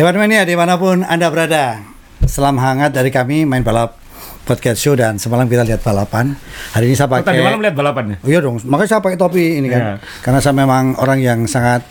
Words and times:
Hewan 0.00 0.16
Mania 0.16 0.48
di 0.48 0.56
mana 0.56 0.80
pun 0.80 1.04
Anda 1.04 1.28
berada 1.28 1.76
Salam 2.24 2.56
hangat 2.56 2.96
dari 2.96 3.12
kami 3.12 3.44
main 3.44 3.60
balap 3.60 4.00
podcast 4.48 4.80
show 4.80 4.96
dan 4.96 5.20
semalam 5.20 5.44
kita 5.44 5.60
lihat 5.60 5.84
balapan 5.84 6.32
Hari 6.72 6.88
ini 6.88 6.96
saya 6.96 7.12
Oh, 7.12 7.20
pakai 7.20 7.36
tadi 7.36 7.44
malam 7.44 7.60
lihat 7.60 7.76
balapannya. 7.76 8.16
Oh 8.24 8.32
iya 8.32 8.40
dong, 8.40 8.56
makanya 8.64 8.96
saya 8.96 9.04
pakai 9.04 9.20
topi 9.20 9.60
ini 9.60 9.68
kan 9.68 9.80
Iya. 9.84 9.94
Karena 10.24 10.40
saya 10.40 10.56
memang 10.56 10.96
orang 10.96 11.20
yang 11.20 11.44
sangat 11.44 11.84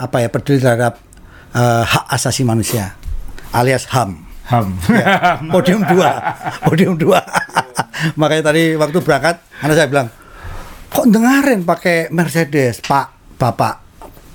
apa 0.00 0.24
ya 0.24 0.32
peduli 0.32 0.56
terhadap 0.56 1.04
eh, 1.52 1.84
hak 1.84 2.08
asasi 2.08 2.48
manusia 2.48 2.96
alias 3.52 3.84
HAM 3.92 4.24
Ham. 4.48 4.80
Ya, 4.88 5.36
podium 5.52 5.84
dua, 5.84 6.16
podium 6.64 6.96
dua. 6.96 7.20
Makanya 8.24 8.56
tadi 8.56 8.72
waktu 8.72 9.04
berangkat, 9.04 9.36
anak 9.60 9.74
saya 9.76 9.86
bilang, 9.92 10.08
kok 10.88 11.06
dengerin 11.06 11.60
pakai 11.68 12.08
Mercedes, 12.08 12.80
Pak, 12.80 13.36
Bapak. 13.36 13.89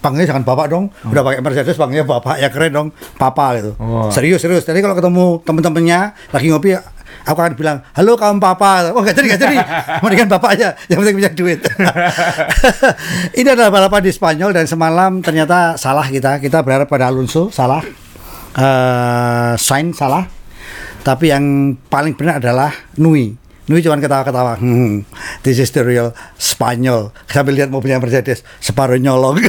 Panggilnya 0.06 0.30
jangan 0.30 0.46
Bapak 0.46 0.70
dong, 0.70 0.94
udah 1.10 1.22
pakai 1.26 1.42
Mercedes, 1.42 1.74
panggilnya 1.82 2.06
Bapak, 2.06 2.38
ya 2.38 2.54
keren 2.54 2.70
dong, 2.78 2.88
Papa 3.18 3.58
gitu. 3.58 3.74
Oh. 3.82 4.14
Serius, 4.14 4.46
serius. 4.46 4.62
Jadi 4.62 4.86
kalau 4.86 4.94
ketemu 4.94 5.42
temen-temennya 5.42 6.14
lagi 6.30 6.54
ngopi, 6.54 6.78
aku 7.26 7.38
akan 7.42 7.58
bilang, 7.58 7.82
halo 7.98 8.14
kaum 8.14 8.38
Papa. 8.38 8.94
Oh 8.94 9.02
nggak 9.02 9.18
jadi, 9.18 9.28
nggak 9.34 9.42
jadi. 9.42 9.58
Mendingan 10.06 10.30
Bapak 10.30 10.50
aja, 10.54 10.78
yang 10.86 11.02
penting 11.02 11.18
punya 11.18 11.32
duit. 11.34 11.60
Ini 13.42 13.50
adalah 13.50 13.74
balapan 13.74 14.06
di 14.06 14.14
Spanyol 14.14 14.54
dan 14.54 14.70
semalam 14.70 15.26
ternyata 15.26 15.74
salah 15.82 16.06
kita. 16.06 16.38
Kita 16.38 16.62
berharap 16.62 16.86
pada 16.86 17.10
Alonso, 17.10 17.50
salah 17.50 17.82
eh 18.56 19.54
Sainz 19.60 20.00
salah 20.00 20.24
tapi 21.04 21.30
yang 21.30 21.76
paling 21.92 22.16
benar 22.16 22.40
adalah 22.40 22.72
Nui 22.98 23.36
Nui 23.66 23.82
cuma 23.82 23.98
ketawa-ketawa. 23.98 24.62
Hmm, 24.62 25.02
this 25.42 25.58
is 25.58 25.74
the 25.74 25.82
real 25.82 26.14
Spanyol. 26.38 27.10
Sambil 27.26 27.58
lihat 27.58 27.74
mobilnya 27.74 27.98
Mercedes 27.98 28.46
separuh 28.62 29.02
nyolong. 29.02 29.42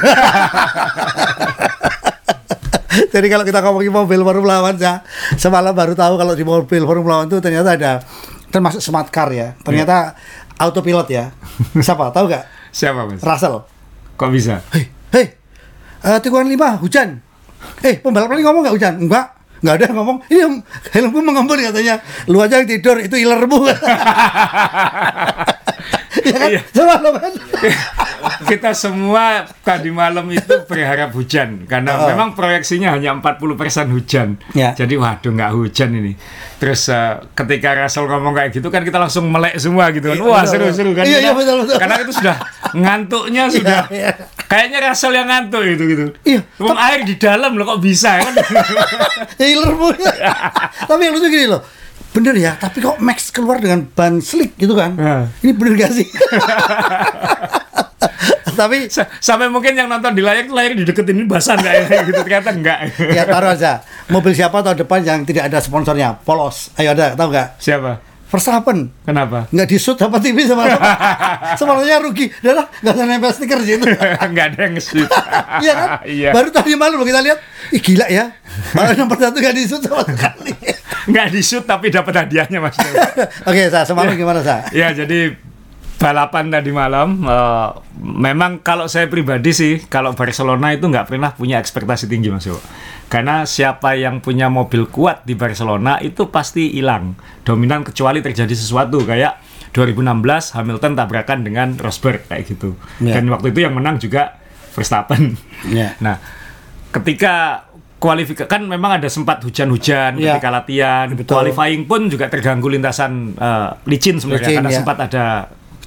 Jadi 3.12 3.26
kalau 3.28 3.44
kita 3.44 3.60
ngomongin 3.60 3.92
mobil 3.92 4.20
Formula 4.24 4.64
One 4.64 4.80
ya 4.80 5.04
semalam 5.36 5.76
baru 5.76 5.92
tahu 5.92 6.16
kalau 6.16 6.32
di 6.32 6.48
mobil 6.48 6.80
Formula 6.88 7.20
One 7.20 7.28
itu 7.28 7.44
ternyata 7.44 7.76
ada 7.76 8.00
termasuk 8.48 8.80
smart 8.80 9.12
car 9.12 9.28
ya. 9.36 9.52
Ternyata 9.60 10.16
autopilot 10.56 11.08
ya. 11.12 11.28
Siapa? 11.76 12.08
Tahu 12.08 12.24
nggak? 12.24 12.44
Siapa 12.80 13.04
mas? 13.04 13.20
Russell. 13.20 13.68
Kok 14.16 14.30
bisa? 14.32 14.64
hei 14.72 14.88
hei 15.12 15.26
eh, 16.08 16.18
tikungan 16.24 16.48
lima 16.48 16.80
hujan. 16.80 17.20
Eh 17.84 18.00
pembalap 18.00 18.32
ini 18.32 18.40
ngomong 18.40 18.64
nggak 18.64 18.76
hujan? 18.80 18.94
Enggak 18.96 19.35
nggak 19.58 19.74
ada 19.74 19.84
yang 19.84 19.96
ngomong 19.96 20.18
ini 20.26 20.38
yang- 20.38 20.60
helmmu 20.90 21.20
mengembun 21.22 21.58
katanya 21.60 21.94
lu 22.26 22.38
aja 22.38 22.58
yang 22.58 22.68
tidur 22.68 22.96
itu 22.98 23.16
ilermu 23.16 23.66
ya 26.16 26.34
kan 26.34 26.48
Iya. 26.48 26.60
coba 26.72 26.94
lo 27.00 27.10
kan 27.14 27.32
Kita 28.38 28.70
semua 28.72 29.42
tadi 29.60 29.88
malam 29.88 30.26
itu 30.28 30.64
berharap 30.64 31.10
hujan 31.10 31.64
karena 31.64 31.94
Oh. 31.96 32.06
memang 32.06 32.32
proyeksinya 32.32 32.92
hanya 32.92 33.14
40% 33.14 33.88
hujan. 33.88 34.36
Ya. 34.52 34.70
Jadi 34.72 34.94
waduh 34.94 35.30
nggak 35.30 35.52
hujan 35.52 35.90
ini. 35.92 36.12
Terus 36.56 36.88
eh, 36.88 37.16
ketika 37.32 37.74
Russell 37.76 38.06
ngomong 38.06 38.34
kayak 38.34 38.50
gitu 38.52 38.68
kan 38.68 38.82
kita 38.82 38.98
langsung 38.98 39.26
melek 39.26 39.56
semua 39.56 39.88
gitu 39.90 40.10
kan. 40.10 40.16
Iya, 40.16 40.24
Wah, 40.26 40.44
seru-seru 40.44 40.92
kan. 40.92 41.04
Iya, 41.04 41.18
iya, 41.20 41.32
betul, 41.32 41.64
betul. 41.64 41.76
Karena 41.76 41.96
itu 41.98 42.12
sudah 42.12 42.36
ngantuknya 42.72 43.42
sudah 43.48 43.78
iya. 43.90 44.10
Kayaknya 44.46 44.78
Russell 44.84 45.12
yang 45.12 45.26
ngantuk 45.26 45.62
itu 45.62 45.84
gitu. 45.86 46.04
Iya. 46.22 46.40
Wong 46.56 46.74
air 46.76 47.02
di 47.02 47.14
dalam 47.14 47.54
loh 47.54 47.66
kok 47.66 47.80
bisa 47.80 48.18
kan. 48.18 48.32
ya 49.40 49.46
ilermu 49.48 49.90
tapi 50.88 51.00
yang 51.02 51.14
lucu 51.14 51.26
gini 51.26 51.46
loh 51.46 51.62
bener 52.08 52.32
ya 52.32 52.56
tapi 52.56 52.80
kok 52.80 52.96
Max 52.96 53.28
keluar 53.28 53.58
dengan 53.58 53.84
ban 53.86 54.18
slick 54.18 54.56
gitu 54.56 54.72
kan 54.72 54.96
Ya. 54.96 55.28
ini 55.42 55.52
bener 55.52 55.76
gak 55.76 55.92
sih 55.92 56.08
tapi 58.56 58.88
Sa- 58.88 59.04
Sampai 59.20 59.48
mungkin 59.48 59.76
yang 59.76 59.84
nonton 59.84 60.12
di 60.12 60.24
layar 60.24 60.48
layar 60.48 60.72
dideketin 60.74 61.12
ini 61.14 61.26
basah 61.26 61.54
nggak 61.54 61.74
ya 61.84 62.00
gitu 62.02 62.16
ternyata 62.18 62.50
enggak. 62.50 62.78
ya 63.06 63.22
taruh 63.22 63.52
aja 63.52 63.84
mobil 64.08 64.32
siapa 64.32 64.64
tahun 64.64 64.80
depan 64.80 65.00
yang 65.02 65.20
tidak 65.22 65.44
ada 65.46 65.60
sponsornya 65.60 66.16
polos 66.16 66.72
ayo 66.74 66.96
ada 66.96 67.12
tahu 67.12 67.28
nggak 67.28 67.60
Siapa? 67.60 68.15
Verstappen 68.26 68.90
Kenapa? 69.06 69.46
nggak 69.54 69.66
di 69.70 69.78
shoot 69.78 69.94
sama 69.94 70.18
TV 70.18 70.42
sama 70.42 70.66
semuanya 71.58 72.02
rugi. 72.02 72.26
Udah 72.42 72.66
nggak 72.82 72.94
usah 72.98 73.06
nempel 73.06 73.30
stiker 73.30 73.58
di 73.62 73.78
situ. 73.78 73.86
Enggak 74.26 74.46
ada 74.52 74.58
yang 74.66 74.72
nge-shoot. 74.74 75.06
iya 75.64 75.72
kan? 75.72 75.88
Iya. 76.02 76.30
baru 76.34 76.48
tadi 76.50 76.74
malam 76.74 76.98
kita 77.06 77.22
lihat. 77.22 77.38
Ih 77.70 77.78
gila 77.82 78.06
ya. 78.10 78.34
Malah 78.74 78.98
nomor 78.98 79.14
satu 79.14 79.38
nggak 79.38 79.54
di 79.54 79.62
shoot 79.64 79.82
sama 79.86 80.02
sekali. 80.02 80.52
Enggak 81.06 81.26
di-shoot 81.30 81.64
tapi 81.64 81.86
dapat 81.94 82.26
hadiahnya 82.26 82.58
Mas. 82.58 82.74
oke 83.46 83.62
sa. 83.70 83.86
Semalam 83.86 84.10
gimana 84.18 84.42
sa? 84.42 84.66
Ya, 84.74 84.90
jadi 84.90 85.45
balapan 85.96 86.52
tadi 86.52 86.70
malam 86.72 87.24
eh, 87.24 87.68
memang 88.00 88.60
kalau 88.60 88.84
saya 88.84 89.08
pribadi 89.08 89.50
sih 89.56 89.74
kalau 89.88 90.12
Barcelona 90.12 90.76
itu 90.76 90.84
nggak 90.84 91.08
pernah 91.08 91.32
punya 91.32 91.56
ekspektasi 91.56 92.04
tinggi 92.06 92.28
Mas 92.28 92.44
Yo. 92.44 92.60
Karena 93.06 93.46
siapa 93.46 93.94
yang 93.94 94.18
punya 94.18 94.50
mobil 94.50 94.90
kuat 94.90 95.22
di 95.22 95.38
Barcelona 95.38 96.02
itu 96.02 96.26
pasti 96.28 96.74
hilang 96.74 97.14
dominan 97.46 97.86
kecuali 97.86 98.18
terjadi 98.18 98.50
sesuatu 98.50 98.98
kayak 99.06 99.38
2016 99.70 100.56
Hamilton 100.58 100.92
tabrakan 100.98 101.38
dengan 101.46 101.68
Rosberg 101.78 102.26
kayak 102.26 102.44
gitu. 102.50 102.74
Ya. 102.98 103.16
Dan 103.20 103.30
waktu 103.30 103.54
itu 103.54 103.62
yang 103.62 103.76
menang 103.78 104.02
juga 104.02 104.36
Verstappen. 104.74 105.38
Ya. 105.70 105.94
Nah, 106.04 106.18
ketika 106.92 107.64
kualifikasi 107.96 108.44
kan 108.48 108.60
memang 108.68 109.00
ada 109.00 109.08
sempat 109.08 109.40
hujan-hujan 109.40 110.20
Ya. 110.20 110.36
ketika 110.36 110.50
latihan, 110.52 111.06
Betul. 111.16 111.32
qualifying 111.40 111.88
pun 111.88 112.12
juga 112.12 112.28
terganggu 112.28 112.68
lintasan 112.68 113.32
eh, 113.38 113.70
licin 113.88 114.20
sebenarnya 114.20 114.44
Licin, 114.50 114.56
karena 114.60 114.70
ya. 114.72 114.76
sempat 114.82 114.96
ada 115.00 115.24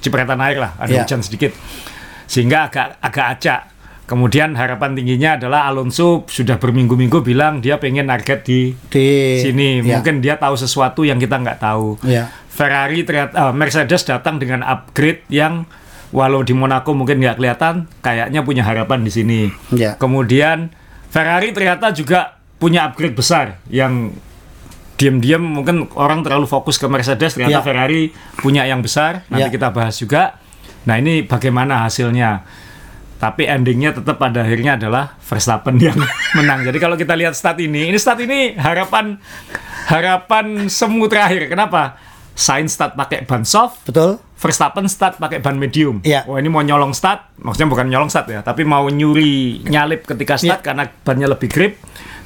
cipratan 0.00 0.40
air 0.40 0.58
lah, 0.58 0.72
ada 0.76 0.90
Ya. 0.90 1.02
hujan 1.04 1.20
sedikit. 1.20 1.52
Sehingga 2.24 2.66
agak 2.66 2.98
agak 3.00 3.26
acak. 3.36 3.60
Kemudian 4.04 4.58
harapan 4.58 4.98
tingginya 4.98 5.38
adalah 5.38 5.70
Alonso 5.70 6.26
sudah 6.26 6.58
berminggu-minggu 6.58 7.22
bilang 7.22 7.62
dia 7.62 7.78
pengen 7.78 8.10
target 8.10 8.42
di 8.42 8.74
di 8.90 9.08
sini. 9.38 9.78
ya. 9.80 10.02
Mungkin 10.02 10.18
dia 10.18 10.34
tahu 10.34 10.58
sesuatu 10.58 11.06
yang 11.06 11.16
kita 11.16 11.38
nggak 11.38 11.62
tahu. 11.62 11.94
ya 12.02 12.26
Ferrari 12.50 13.06
ternyata 13.06 13.48
eh, 13.48 13.54
Mercedes 13.54 14.02
datang 14.02 14.36
dengan 14.36 14.60
upgrade 14.60 15.22
yang 15.30 15.64
walau 16.10 16.42
di 16.42 16.50
Monaco 16.50 16.90
mungkin 16.90 17.22
nggak 17.22 17.38
kelihatan, 17.38 17.86
kayaknya 18.02 18.42
punya 18.42 18.66
harapan 18.66 19.06
di 19.06 19.14
sini. 19.14 19.40
Ya. 19.70 19.94
Kemudian 19.94 20.74
Ferrari 21.06 21.54
ternyata 21.54 21.94
juga 21.94 22.34
punya 22.58 22.90
upgrade 22.90 23.14
besar 23.14 23.62
yang 23.70 24.10
diam-diam 25.00 25.40
mungkin 25.40 25.88
orang 25.96 26.20
terlalu 26.20 26.44
fokus 26.44 26.76
ke 26.76 26.84
Mercedes 26.84 27.32
ternyata 27.32 27.58
Ya. 27.58 27.64
Ferrari 27.64 28.12
punya 28.36 28.62
yang 28.62 28.84
besar. 28.84 29.24
Nanti 29.26 29.48
Ya. 29.48 29.50
kita 29.50 29.72
bahas 29.72 29.96
juga. 29.96 30.36
Nah 30.84 30.94
ini 30.94 31.24
bagaimana 31.24 31.82
hasilnya? 31.82 32.44
Tapi 33.16 33.44
endingnya 33.44 33.92
tetap 33.92 34.16
pada 34.16 34.40
akhirnya 34.40 34.76
adalah 34.76 35.16
Verstappen 35.18 35.76
yang 35.76 35.96
menang. 36.36 36.60
Jadi 36.62 36.76
kalau 36.76 36.96
kita 36.96 37.12
lihat 37.12 37.32
stat 37.32 37.56
ini, 37.58 37.88
ini 37.88 37.96
stat 37.96 38.16
ini 38.18 38.52
harapan 38.54 39.16
harapan 39.86 40.68
semu 40.68 41.04
terakhir. 41.06 41.48
Kenapa? 41.48 41.96
Sainz 42.30 42.72
start 42.72 42.96
pakai 42.96 43.28
ban 43.28 43.44
soft, 43.44 43.84
betul 43.84 44.16
Verstappen 44.34 44.88
start 44.88 45.16
pakai 45.16 45.36
ban 45.38 45.52
medium. 45.54 46.00
Iya. 46.00 46.24
Wah 46.24 46.40
ini 46.40 46.48
mau 46.48 46.60
nyolong 46.60 46.92
start, 46.92 47.36
maksudnya 47.36 47.68
bukan 47.68 47.86
nyolong 47.86 48.08
start 48.08 48.28
ya, 48.30 48.40
tapi 48.40 48.64
mau 48.64 48.88
nyuri 48.88 49.60
nyalip 49.62 50.04
ketika 50.06 50.40
start 50.40 50.60
Iya. 50.60 50.64
karena 50.64 50.84
bannya 50.88 51.28
lebih 51.28 51.48
grip. 51.48 51.76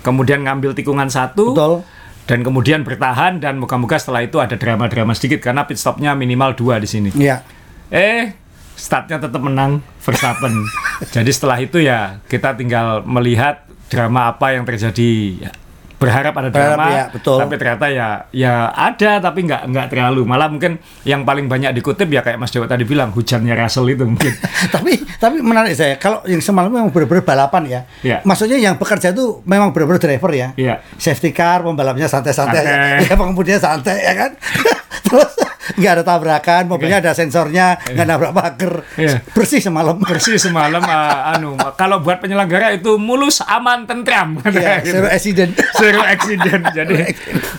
Kemudian 0.00 0.42
ngambil 0.42 0.70
tikungan 0.72 1.08
satu. 1.08 1.50
betul 1.50 1.82
Dan 2.24 2.40
kemudian 2.40 2.80
bertahan 2.88 3.36
dan 3.36 3.60
moga-moga 3.60 4.00
setelah 4.00 4.24
itu 4.24 4.40
ada 4.40 4.56
drama-drama 4.56 5.12
sedikit 5.12 5.44
karena 5.44 5.68
pit 5.68 5.76
stopnya 5.76 6.16
minimal 6.16 6.56
dua 6.56 6.80
di 6.80 6.88
sini. 6.88 7.12
ya 7.20 7.44
Eh, 7.92 8.32
startnya 8.74 9.20
tetap 9.20 9.44
menang 9.44 9.84
Verstappen. 10.00 10.64
Jadi 11.14 11.30
setelah 11.30 11.60
itu 11.60 11.78
ya 11.84 12.18
kita 12.26 12.56
tinggal 12.56 13.04
melihat 13.04 13.68
drama 13.92 14.32
apa 14.32 14.56
yang 14.56 14.64
terjadi. 14.64 15.46
Berharap 15.94 16.34
ada 16.34 16.48
Berharap, 16.48 16.76
drama, 16.76 16.86
ya, 16.90 17.04
betul. 17.08 17.36
tapi 17.38 17.54
ternyata 17.54 17.86
ya 17.88 18.08
ya 18.30 18.54
ada 18.68 19.18
tapi 19.18 19.44
nggak 19.44 19.62
nggak 19.66 19.86
terlalu. 19.88 20.22
Malah 20.22 20.48
mungkin 20.48 20.76
yang 21.02 21.22
paling 21.22 21.46
banyak 21.46 21.72
dikutip 21.72 22.06
ya 22.06 22.20
kayak 22.20 22.36
Mas 22.36 22.50
Dewa 22.50 22.64
tadi 22.64 22.82
bilang 22.82 23.10
hujannya 23.10 23.54
Russell 23.54 23.88
itu 23.88 24.04
mungkin. 24.04 24.32
tapi 24.74 24.98
tapi 25.14 25.38
menarik 25.38 25.72
saya 25.72 25.96
kalau 25.96 26.20
yang 26.24 26.38
semalam 26.38 26.68
memang 26.68 26.88
benar-benar 26.88 27.22
balapan 27.22 27.62
ya 27.64 27.80
Iya. 28.00 28.18
maksudnya 28.22 28.56
yang 28.56 28.74
bekerja 28.74 29.10
itu 29.10 29.40
memang 29.42 29.70
benar-benar 29.70 29.98
driver 29.98 30.30
ya 30.30 30.48
Iya. 30.54 30.80
safety 30.96 31.30
car 31.30 31.60
pembalapnya 31.60 32.04
santai-santai 32.04 32.60
Santai. 32.60 33.04
ya 33.08 33.14
pengemudinya 33.14 33.56
santai 33.56 33.98
ya 34.00 34.12
kan 34.14 34.30
terus 35.06 35.32
nggak 35.74 35.92
ada 35.92 36.02
tabrakan 36.02 36.62
mobilnya 36.66 36.98
ada 36.98 37.12
sensornya 37.12 37.76
nggak 37.82 38.06
nabrak 38.06 38.32
pagar 38.32 38.74
Iya. 38.94 39.20
bersih 39.28 39.58
semalam 39.58 39.96
Bersih 39.96 40.36
semalam 40.36 40.80
uh, 40.80 40.92
anu 41.32 41.54
kalau 41.74 41.98
buat 41.98 42.18
penyelenggara 42.18 42.72
itu 42.72 42.96
mulus 42.96 43.40
aman 43.40 43.84
tentram 43.84 44.36
ya, 44.46 44.78
Gitu. 44.78 44.94
zero 44.94 45.08
accident 45.08 45.52
zero 45.74 46.00
accident. 46.00 46.62
Jadi 46.70 46.94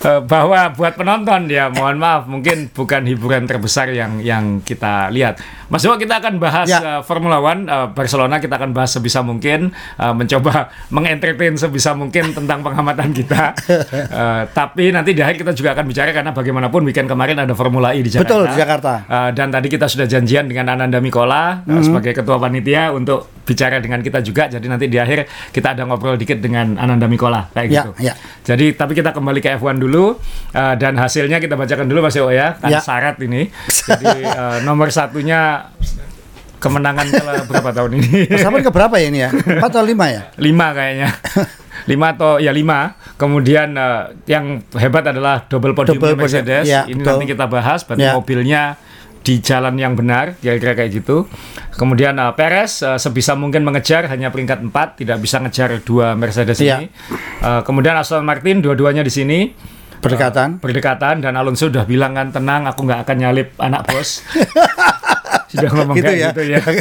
eh, 0.02 0.22
bahwa 0.22 0.70
buat 0.72 0.94
penonton 0.94 1.48
ya 1.48 1.68
mohon 1.68 1.96
maaf 1.96 2.26
mungkin 2.26 2.70
bukan 2.70 3.04
hiburan 3.04 3.46
terbesar 3.46 3.90
yang 3.90 4.20
yang 4.20 4.60
kita 4.60 5.10
lihat. 5.10 5.40
Mas 5.66 5.82
Dewa 5.82 5.98
kita 5.98 6.20
akan 6.20 6.38
bahas 6.38 6.68
Ya. 6.68 6.80
eh, 6.80 7.02
Formula 7.02 7.40
One 7.40 7.66
eh, 7.66 7.88
Barcelona 7.90 8.38
kita 8.38 8.56
akan 8.56 8.72
bahas 8.72 8.92
sebisa 8.92 9.22
mungkin 9.22 9.72
eh, 9.72 10.14
mencoba 10.14 10.70
mengentertain 10.96 11.56
sebisa 11.56 11.94
mungkin 11.94 12.32
tentang 12.32 12.62
pengamatan 12.62 13.12
kita. 13.12 13.54
Eh, 13.96 14.44
tapi 14.52 14.92
nanti 14.92 15.12
di 15.12 15.20
akhir 15.20 15.38
kita 15.38 15.52
juga 15.52 15.74
akan 15.74 15.86
bicara 15.86 16.12
karena 16.12 16.32
bagaimanapun 16.32 16.84
weekend 16.84 17.08
kemarin 17.08 17.36
ada 17.38 17.52
Formula 17.52 17.95
E 17.96 18.04
di 18.04 18.10
Jakarta. 18.10 18.28
Betul, 18.28 18.44
di 18.46 18.58
Jakarta. 18.58 18.94
Eh, 19.02 19.30
dan 19.32 19.48
tadi 19.50 19.68
kita 19.68 19.86
sudah 19.86 20.04
janjian 20.04 20.46
dengan 20.46 20.70
Ananda 20.70 21.00
Mikola 21.00 21.64
eh, 21.64 21.80
sebagai 21.80 22.12
ketua 22.12 22.36
panitia 22.36 22.92
untuk 22.92 23.32
bicara 23.42 23.80
dengan 23.80 24.00
kita 24.00 24.20
juga. 24.20 24.46
Jadi 24.48 24.66
nanti 24.66 24.86
di 24.86 24.96
akhir 24.96 25.24
kita 25.50 25.72
ada 25.72 25.84
ngobrol 25.84 26.16
dikit 26.16 26.38
dengan 26.38 26.76
Ananda 26.76 27.06
Mikola 27.06 27.48
kayak 27.50 27.68
Ya, 27.68 27.82
gitu. 27.82 27.92
ya. 27.98 28.14
Jadi 28.44 28.74
tapi 28.74 28.94
kita 28.94 29.10
kembali 29.10 29.40
ke 29.40 29.56
F1 29.56 29.78
dulu 29.78 30.20
eh, 30.52 30.76
dan 30.76 30.94
hasilnya 30.96 31.40
kita 31.40 31.56
bacakan 31.56 31.86
dulu 31.86 32.04
Mas 32.04 32.14
Yo 32.14 32.28
ya. 32.30 32.58
Kan 32.58 32.70
Ya. 32.70 32.80
syarat 32.80 33.16
ini. 33.20 33.48
Jadi 33.88 34.06
eh, 34.22 34.58
nomor 34.62 34.90
satunya 34.90 35.72
kemenangan 36.58 37.06
ke 37.06 37.22
berapa 37.46 37.70
tahun 37.72 37.92
ini? 38.02 38.26
Verstappen 38.26 38.62
ke 38.62 38.72
berapa 38.74 38.96
ya 38.98 39.08
ini 39.08 39.20
ya? 39.22 39.30
4 39.30 39.62
atau 39.62 39.82
5 39.86 39.94
ya? 40.10 40.22
lima 40.36 40.68
kayaknya 40.74 41.10
lima 41.92 42.08
atau 42.18 42.42
ya 42.42 42.50
lima 42.50 42.98
kemudian 43.16 43.72
eh, 43.72 44.04
yang 44.26 44.46
hebat 44.74 45.08
adalah 45.08 45.44
double 45.44 45.72
podium 45.72 45.96
Double 45.96 46.14
podium, 46.14 46.20
Mercedes 46.22 46.66
ya, 46.66 46.84
ini 46.84 47.00
betul. 47.00 47.12
nanti 47.14 47.26
kita 47.28 47.46
bahas 47.46 47.80
berarti 47.82 48.04
Ya. 48.04 48.14
mobilnya 48.14 48.64
di 49.20 49.42
jalan 49.42 49.74
yang 49.74 49.94
benar 49.94 50.38
kira-kira 50.38 50.76
kayak 50.76 50.92
gitu 50.96 51.26
kemudian 51.74 52.14
eh, 52.14 52.32
Perez 52.32 52.80
eh, 52.80 52.96
sebisa 52.96 53.34
mungkin 53.34 53.64
mengejar 53.64 54.06
hanya 54.06 54.30
peringkat 54.30 54.62
4 54.62 54.72
tidak 54.96 55.18
bisa 55.18 55.40
ngejar 55.40 55.82
dua 55.82 56.14
Mercedes 56.14 56.60
Ya. 56.60 56.78
ini 56.78 56.92
Eh, 57.38 57.62
kemudian 57.62 57.94
Aston 57.94 58.22
Martin 58.22 58.60
dua-duanya 58.60 59.02
di 59.02 59.10
sini 59.10 59.40
Berdekatan. 59.96 60.60
berdekatan 60.60 61.18
dan 61.18 61.34
Alonso 61.34 61.66
sudah 61.66 61.82
bilang 61.84 62.14
kan 62.14 62.30
tenang 62.30 62.66
aku 62.66 62.86
nggak 62.86 63.02
akan 63.02 63.16
nyalip 63.18 63.50
anak 63.58 63.86
bos 63.86 64.22
sudah 65.56 65.72
ngomong 65.74 65.96
Gitu 65.96 66.06
kayak 66.06 66.18
ya. 66.18 66.30
gitu 66.30 66.42
ya 66.46 66.60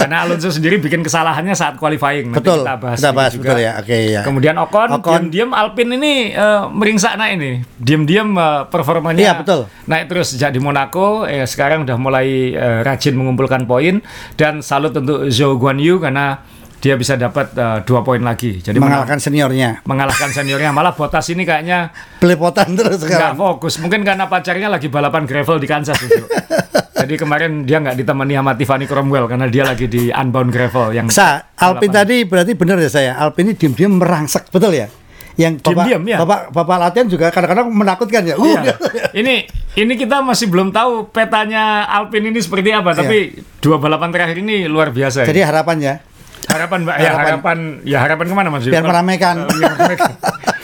karena 0.00 0.24
Alonso 0.24 0.48
sendiri 0.48 0.80
bikin 0.80 1.04
kesalahannya 1.04 1.52
saat 1.52 1.76
qualifying 1.76 2.32
nanti 2.32 2.40
Betul. 2.40 2.64
kita 2.64 2.74
bahas, 2.74 2.96
Kita 2.96 3.10
bahas 3.12 3.32
juga. 3.36 3.44
betul 3.44 3.58
ya. 3.60 3.72
Oke 3.76 3.96
ya. 4.08 4.20
Kemudian 4.24 4.56
Ocon, 4.56 4.88
Ocon. 4.90 5.12
diam-diam 5.28 5.50
Alpine 5.52 5.92
ini 5.94 6.14
eh, 6.32 6.62
meringsek 6.66 7.14
naik 7.14 7.32
ini. 7.36 7.50
Diam-diam 7.76 8.32
eh, 8.32 8.62
performanya 8.66 9.20
Iya, 9.20 9.32
betul. 9.36 9.60
naik 9.84 10.08
terus 10.08 10.32
sejak 10.32 10.50
di 10.50 10.58
Monaco. 10.58 11.28
Eh, 11.28 11.44
sekarang 11.44 11.84
udah 11.84 12.00
mulai 12.00 12.26
eh, 12.48 12.80
rajin 12.80 13.12
mengumpulkan 13.12 13.68
poin 13.68 14.00
dan 14.34 14.64
salut 14.64 14.96
untuk 14.96 15.28
Zhou 15.28 15.60
Guanyu 15.60 16.00
karena 16.00 16.40
dia 16.80 16.96
bisa 16.96 17.14
dapat 17.14 17.52
eh, 17.52 17.78
dua 17.84 18.00
poin 18.00 18.18
lagi. 18.18 18.56
Jadi 18.58 18.76
Mengalahkan 18.76 19.20
seniornya. 19.20 19.84
mengalahkan 19.84 20.32
seniornya. 20.32 20.72
Malah 20.72 20.92
Bottas 20.92 21.28
ini 21.28 21.44
kayaknya 21.44 21.92
Belepotan 22.16 22.72
terus 22.72 23.04
sekarang. 23.04 23.36
fokus. 23.36 23.76
Mungkin 23.76 24.00
karena 24.00 24.24
pacarnya 24.26 24.66
lagi 24.66 24.88
balapan 24.88 25.24
gravel 25.24 25.56
di 25.56 25.68
Kansas. 25.68 26.00
itu. 26.00 26.24
Jadi 27.00 27.16
kemarin 27.16 27.64
dia 27.64 27.80
nggak 27.80 27.96
ditemani 27.96 28.32
sama 28.34 28.52
Tiffany 28.52 28.84
Cromwell 28.84 29.24
karena 29.24 29.48
dia 29.48 29.64
lagi 29.64 29.88
di 29.88 30.08
unbound 30.08 30.48
gravel 30.48 30.92
yang 30.92 31.08
Sa, 31.08 31.48
Alpin 31.54 31.88
balapan. 31.88 31.96
tadi 31.96 32.16
berarti 32.24 32.52
benar 32.52 32.76
ya 32.76 32.88
saya. 32.88 33.12
Alpin 33.14 33.48
ini 33.48 33.56
diam-diam 33.56 33.96
merangsek, 33.96 34.48
betul 34.48 34.72
ya? 34.72 34.88
Yang 35.32 35.64
bapak, 35.64 35.88
Diam-diam, 35.88 36.02
ya. 36.04 36.16
bapak, 36.20 36.40
bapak 36.52 36.76
latihan 36.78 37.06
juga 37.08 37.32
kadang-kadang 37.32 37.72
menakutkan 37.72 38.22
ya. 38.22 38.36
Uh, 38.36 38.44
Iya. 38.44 38.76
ini 39.20 39.48
ini 39.74 39.92
kita 39.96 40.20
masih 40.20 40.52
belum 40.52 40.68
tahu 40.68 41.08
petanya 41.08 41.88
Alpine 41.88 42.28
ini 42.28 42.40
seperti 42.40 42.68
apa, 42.68 42.92
tapi 42.92 43.32
dua 43.58 43.80
balapan 43.80 44.12
terakhir 44.12 44.36
ini 44.36 44.64
luar 44.64 44.92
biasa. 44.92 45.24
Jadi 45.24 45.40
ya. 45.40 45.48
harapannya 45.48 46.04
harapan 46.46 46.78
Mbak, 46.82 46.96
ya 46.96 47.02
harapan- 47.02 47.26
harapan 47.26 47.58
ya 47.84 47.98
harapan 48.00 48.24
ke 48.26 48.34
mana 48.34 48.48
Mas? 48.48 48.64
biar 48.64 48.84
meramaikan. 48.84 49.34
Eh, 49.42 49.54
biar 49.54 49.72
meramaikan. 49.76 50.10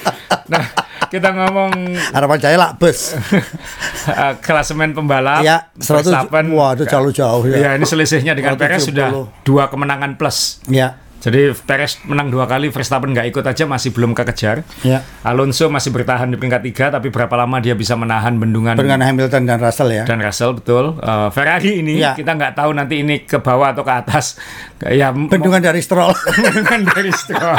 nah, 0.53 0.65
kita 1.07 1.29
ngomong 1.31 1.73
Harapan 2.11 2.39
saya 2.41 2.57
lah 2.57 2.71
bus. 2.75 3.15
eh, 4.11 4.33
klasemen 4.41 4.91
pembalap. 4.93 5.43
Ya, 5.43 5.71
100 5.77 6.03
Verstappen. 6.03 6.45
wah, 6.51 6.73
itu 6.73 6.85
terlalu 6.85 7.11
jauh, 7.13 7.43
ya. 7.47 7.57
Ya, 7.57 7.71
ini 7.77 7.85
selisihnya 7.85 8.33
dengan 8.33 8.57
170. 8.57 8.63
Perez 8.63 8.83
sudah 8.83 9.09
dua 9.43 9.69
kemenangan 9.69 10.17
plus. 10.17 10.63
ya, 10.67 10.97
Jadi 11.27 11.51
Perez 11.59 11.99
menang 12.07 12.31
dua 12.31 12.47
kali, 12.47 12.71
Verstappen 12.71 13.11
nggak 13.11 13.27
ikut 13.29 13.43
aja 13.43 13.67
masih 13.67 13.91
belum 13.91 14.15
kekejar. 14.15 14.63
ya. 14.81 15.03
Alonso 15.21 15.67
masih 15.67 15.91
bertahan 15.91 16.31
di 16.31 16.39
peringkat 16.39 16.63
tiga, 16.65 16.87
tapi 16.89 17.11
berapa 17.11 17.35
lama 17.35 17.59
dia 17.59 17.75
bisa 17.75 17.93
menahan 17.93 18.39
bendungan 18.39 18.79
Dengan 18.79 19.03
Hamilton 19.03 19.43
dan 19.43 19.59
Russell 19.59 19.91
ya. 19.91 20.07
dan 20.07 20.23
Russell 20.23 20.55
betul. 20.55 20.95
Eh, 20.97 21.29
Ferrari 21.31 21.83
ini 21.83 21.99
Ya. 21.99 22.15
kita 22.15 22.31
nggak 22.31 22.55
tahu 22.55 22.71
nanti 22.71 23.03
ini 23.03 23.27
ke 23.27 23.37
bawah 23.37 23.75
atau 23.75 23.83
ke 23.83 23.91
atas. 23.91 24.39
Ya 24.81 25.11
Bendungan 25.11 25.59
dari 25.59 25.83
Stroll. 25.83 26.15
bendungan 26.47 26.87
dari 26.87 27.11
Stroll. 27.11 27.59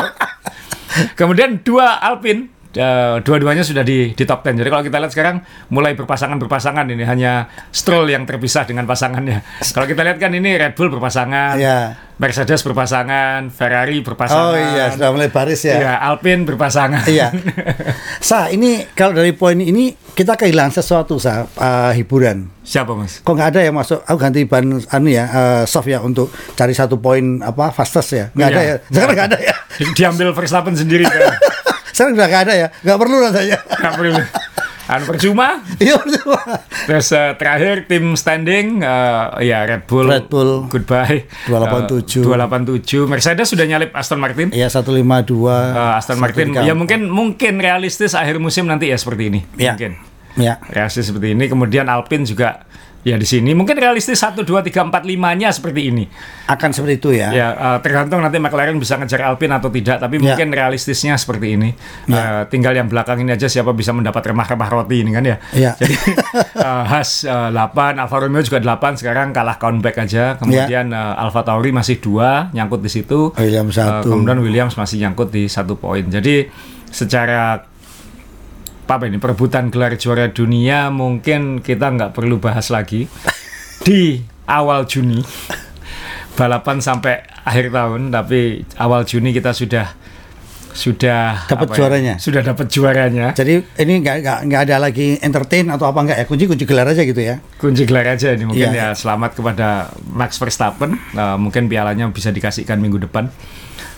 Kemudian 1.20 1.62
dua 1.62 2.00
Alpine 2.00 2.57
eh, 2.78 3.16
dua-duanya 3.20 3.66
sudah 3.66 3.82
di, 3.82 4.14
di 4.14 4.24
top 4.24 4.46
10. 4.46 4.54
Jadi 4.56 4.70
kalau 4.70 4.84
kita 4.86 4.98
lihat 4.98 5.12
sekarang 5.12 5.36
mulai 5.68 5.98
berpasangan-berpasangan 5.98 6.86
ini 6.88 7.02
hanya 7.02 7.50
Stroll 7.74 8.06
yang 8.08 8.24
terpisah 8.24 8.64
dengan 8.64 8.86
pasangannya. 8.86 9.42
Kalau 9.74 9.90
kita 9.90 10.06
lihat 10.06 10.18
kan 10.18 10.32
ini 10.32 10.54
Red 10.54 10.78
Bull 10.78 10.94
berpasangan, 10.94 11.58
ya. 11.58 11.98
Mercedes 12.18 12.66
berpasangan, 12.66 13.54
Ferrari 13.54 14.02
berpasangan. 14.02 14.50
Oh 14.50 14.58
iya, 14.58 14.90
sudah 14.90 15.14
mulai 15.14 15.30
baris 15.30 15.62
ya. 15.62 15.78
Iya, 15.78 15.94
Alpine 16.02 16.46
berpasangan. 16.46 17.06
Iya. 17.06 17.30
Sa, 18.28 18.50
ini 18.50 18.90
kalau 18.94 19.14
dari 19.14 19.38
poin 19.38 19.54
ini 19.54 19.94
kita 20.18 20.34
kehilangan 20.34 20.82
sesuatu 20.82 21.22
sa 21.22 21.46
uh, 21.46 21.94
hiburan. 21.94 22.50
Siapa 22.66 22.98
Mas? 22.98 23.22
Kok 23.22 23.32
nggak 23.32 23.50
ada 23.54 23.62
yang 23.62 23.78
masuk? 23.78 24.02
Aku 24.02 24.18
ganti 24.18 24.50
ban 24.50 24.66
anu 24.66 25.08
ya, 25.08 25.30
uh, 25.30 25.64
soft 25.64 25.86
ya 25.86 26.02
untuk 26.02 26.34
cari 26.58 26.74
satu 26.74 26.98
poin 26.98 27.38
apa 27.40 27.70
fastest 27.70 28.10
ya. 28.12 28.26
Nggak 28.34 28.48
ada 28.50 28.60
Iya. 28.60 28.68
ya. 28.68 28.76
Sekarang 28.90 29.14
nggak 29.16 29.28
ada 29.30 29.38
ya. 29.38 29.56
Di- 29.78 29.94
Diambil 29.94 30.28
Verstappen 30.34 30.74
sendiri 30.74 31.06
kan. 31.06 31.22
Sekarang 31.98 32.14
udah 32.14 32.28
nggak 32.30 32.44
ada 32.46 32.54
ya. 32.54 32.68
Nggak 32.86 32.98
perlu 33.02 33.16
rasanya. 33.26 33.58
Nggak 33.66 33.94
perlu. 33.98 34.14
Anu 34.88 35.04
percuma. 35.10 35.48
Iya 35.82 35.98
percuma. 35.98 36.40
Terus 36.86 37.10
eh, 37.10 37.32
terakhir 37.42 37.76
tim 37.90 38.14
standing 38.14 38.86
eh, 38.86 39.50
ya 39.50 39.66
Red 39.66 39.90
Bull. 39.90 40.06
Red 40.06 40.30
Bull. 40.30 40.70
Goodbye. 40.70 41.26
287. 41.50 42.22
Eh, 42.22 43.10
287. 43.10 43.10
Mercedes 43.10 43.48
sudah 43.50 43.66
nyalip 43.66 43.90
Aston 43.98 44.22
Martin. 44.22 44.54
Iya 44.54 44.70
152. 44.70 44.94
Eh, 44.94 45.98
Aston 45.98 46.22
Martin 46.22 46.54
ya 46.54 46.78
mungkin 46.78 47.10
mungkin 47.10 47.58
realistis 47.58 48.14
akhir 48.14 48.38
musim 48.38 48.70
nanti 48.70 48.94
ya 48.94 48.98
seperti 49.02 49.34
ini. 49.34 49.40
Ya. 49.58 49.74
Mungkin. 49.74 49.92
Ya. 50.38 50.62
Realistis 50.70 51.10
seperti 51.10 51.34
ini. 51.34 51.50
Kemudian 51.50 51.90
Alpine 51.90 52.30
juga 52.30 52.62
ya 53.02 53.16
di 53.16 53.24
sini 53.24 53.54
mungkin 53.54 53.76
realistis 53.76 54.20
1 54.20 54.36
2 54.36 54.46
3 54.46 54.90
4 54.90 54.92
5-nya 54.92 55.50
seperti 55.50 55.82
ini. 55.88 56.04
Akan 56.46 56.72
seperti 56.72 56.94
itu 56.98 57.10
ya. 57.12 57.30
Ya, 57.30 57.48
eh, 57.52 57.78
tergantung 57.80 58.20
nanti 58.20 58.36
McLaren 58.36 58.76
bisa 58.76 58.96
ngejar 58.96 59.24
Alpine 59.24 59.56
atau 59.56 59.68
tidak, 59.68 59.98
tapi 59.98 60.18
Ya. 60.18 60.34
mungkin 60.36 60.52
realistisnya 60.52 61.16
seperti 61.16 61.56
ini. 61.56 61.70
Ya. 62.06 62.44
Eh, 62.44 62.44
tinggal 62.48 62.72
yang 62.72 62.88
belakang 62.88 63.20
ini 63.20 63.32
aja 63.32 63.48
siapa 63.48 63.72
bisa 63.72 63.92
mendapat 63.92 64.22
remah-remah 64.26 64.68
roti 64.68 65.02
ini 65.02 65.12
kan 65.12 65.24
ya. 65.24 65.38
Ya. 65.52 65.72
Jadi 65.76 65.96
eh, 66.68 66.84
Haas 66.84 67.24
eh, 67.24 67.50
8, 67.50 67.96
Alfa 67.98 68.18
Romeo 68.18 68.42
juga 68.42 68.60
8 68.60 68.98
sekarang 68.98 69.32
kalah 69.32 69.56
comeback 69.56 69.98
aja. 70.00 70.36
Kemudian 70.36 70.92
eh, 70.92 71.14
Alfa 71.18 71.42
Tauri 71.42 71.72
masih 71.72 71.98
dua 71.98 72.52
nyangkut 72.52 72.80
di 72.80 72.92
situ. 72.92 73.32
Williams 73.34 73.76
Eh, 73.76 73.84
satu. 73.84 74.10
kemudian 74.10 74.40
Williams 74.40 74.76
masih 74.76 75.00
nyangkut 75.00 75.30
di 75.30 75.48
satu 75.48 75.76
poin. 75.76 76.04
Jadi 76.04 76.48
secara 76.88 77.60
apa 78.88 79.04
ini 79.06 79.18
perebutan 79.18 79.68
gelar 79.68 79.94
juara 79.94 80.28
dunia 80.28 80.88
mungkin 80.90 81.60
kita 81.60 81.92
nggak 81.92 82.12
perlu 82.12 82.40
bahas 82.40 82.68
lagi 82.68 83.06
di 83.82 84.20
awal 84.46 84.84
Juni 84.84 85.20
balapan 86.34 86.80
sampai 86.80 87.20
akhir 87.44 87.70
tahun 87.70 88.10
tapi 88.10 88.40
awal 88.76 89.04
Juni 89.04 89.32
kita 89.32 89.52
sudah 89.52 89.92
sudah 90.72 91.50
Dapat 91.50 91.68
apa 91.68 91.74
ya, 91.74 91.78
juaranya. 91.82 92.14
sudah 92.18 92.42
dapat 92.46 92.70
juaranya 92.70 93.28
Jadi 93.34 93.66
ini 93.82 93.98
nggak 93.98 94.46
nggak 94.46 94.62
ada 94.64 94.78
lagi 94.78 95.18
entertain 95.18 95.66
atau 95.68 95.90
apa 95.90 96.06
nggak 96.06 96.18
ya 96.18 96.26
kunci 96.26 96.46
kunci 96.46 96.64
gelar 96.64 96.86
aja 96.86 97.02
gitu 97.02 97.18
ya. 97.18 97.42
kunci 97.58 97.82
gelar 97.84 98.06
aja 98.08 98.30
ini 98.30 98.46
mungkin 98.46 98.70
Iya. 98.70 98.94
ya 98.94 98.96
selamat 98.96 99.34
kepada 99.34 99.90
Max 100.08 100.38
Verstappen 100.38 100.94
Eh, 101.12 101.36
mungkin 101.36 101.66
pialanya 101.66 102.06
bisa 102.08 102.30
dikasihkan 102.30 102.78
minggu 102.78 103.02
depan 103.02 103.26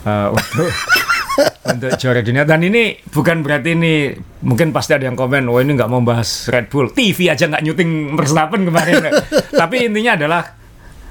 eh, 0.02 0.28
untuk 0.32 0.72
untuk 1.66 1.92
juara 2.00 2.22
dunia. 2.22 2.44
Dan 2.44 2.66
ini 2.66 2.98
bukan 3.10 3.42
berarti 3.42 3.76
ini 3.76 4.14
mungkin 4.44 4.72
pasti 4.72 4.96
ada 4.96 5.06
yang 5.08 5.18
komen 5.20 5.48
oh 5.52 5.60
ini 5.60 5.76
nggak 5.76 5.90
mau 5.90 6.02
bahas 6.04 6.48
Red 6.50 6.72
Bull. 6.72 6.92
TV 6.92 7.30
aja 7.32 7.48
nggak 7.48 7.64
nyuting 7.64 8.16
Verstappen 8.16 8.62
kemarin. 8.68 8.96
Tapi 9.62 9.76
intinya 9.90 10.14
adalah 10.20 10.44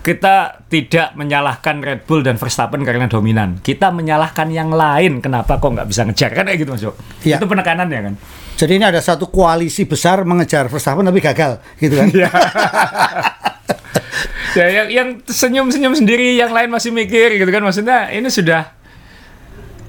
kita 0.09 0.65
tidak 0.73 1.13
menyalahkan 1.19 1.85
Red 1.85 2.09
Bull 2.09 2.25
dan 2.25 2.41
Verstappen 2.41 2.81
karena 2.81 3.11
dominan. 3.11 3.61
Kita 3.61 3.93
menyalahkan 3.93 4.49
yang 4.49 4.73
lain 4.73 5.21
kenapa 5.21 5.61
kok 5.61 5.69
nggak 5.69 5.85
bisa 5.85 6.09
ngejar? 6.09 6.33
Kan 6.33 6.49
kayak 6.49 6.59
gitu 6.65 6.71
Mas 6.73 6.81
Jo? 6.81 6.97
Iya. 7.27 7.37
itu 7.37 7.45
penekanannya 7.45 8.01
kan? 8.01 8.15
Jadi 8.59 8.73
ini 8.81 8.85
ada 8.89 9.05
satu 9.05 9.29
koalisi 9.29 9.85
besar 9.85 10.25
mengejar 10.25 10.73
Verstappen 10.73 11.05
tapi 11.05 11.21
gagal 11.21 11.61
gitu 11.77 11.95
kan. 12.01 12.09
ya 12.17 12.31
ya 14.57 14.67
yang, 14.67 14.89
yang 14.89 15.09
senyum-senyum 15.29 15.95
sendiri 15.95 16.35
yang 16.41 16.51
lain 16.57 16.73
masih 16.73 16.89
mikir 16.89 17.37
gitu 17.37 17.51
kan? 17.53 17.61
Maksudnya 17.61 18.09
ini 18.09 18.33
sudah 18.33 18.78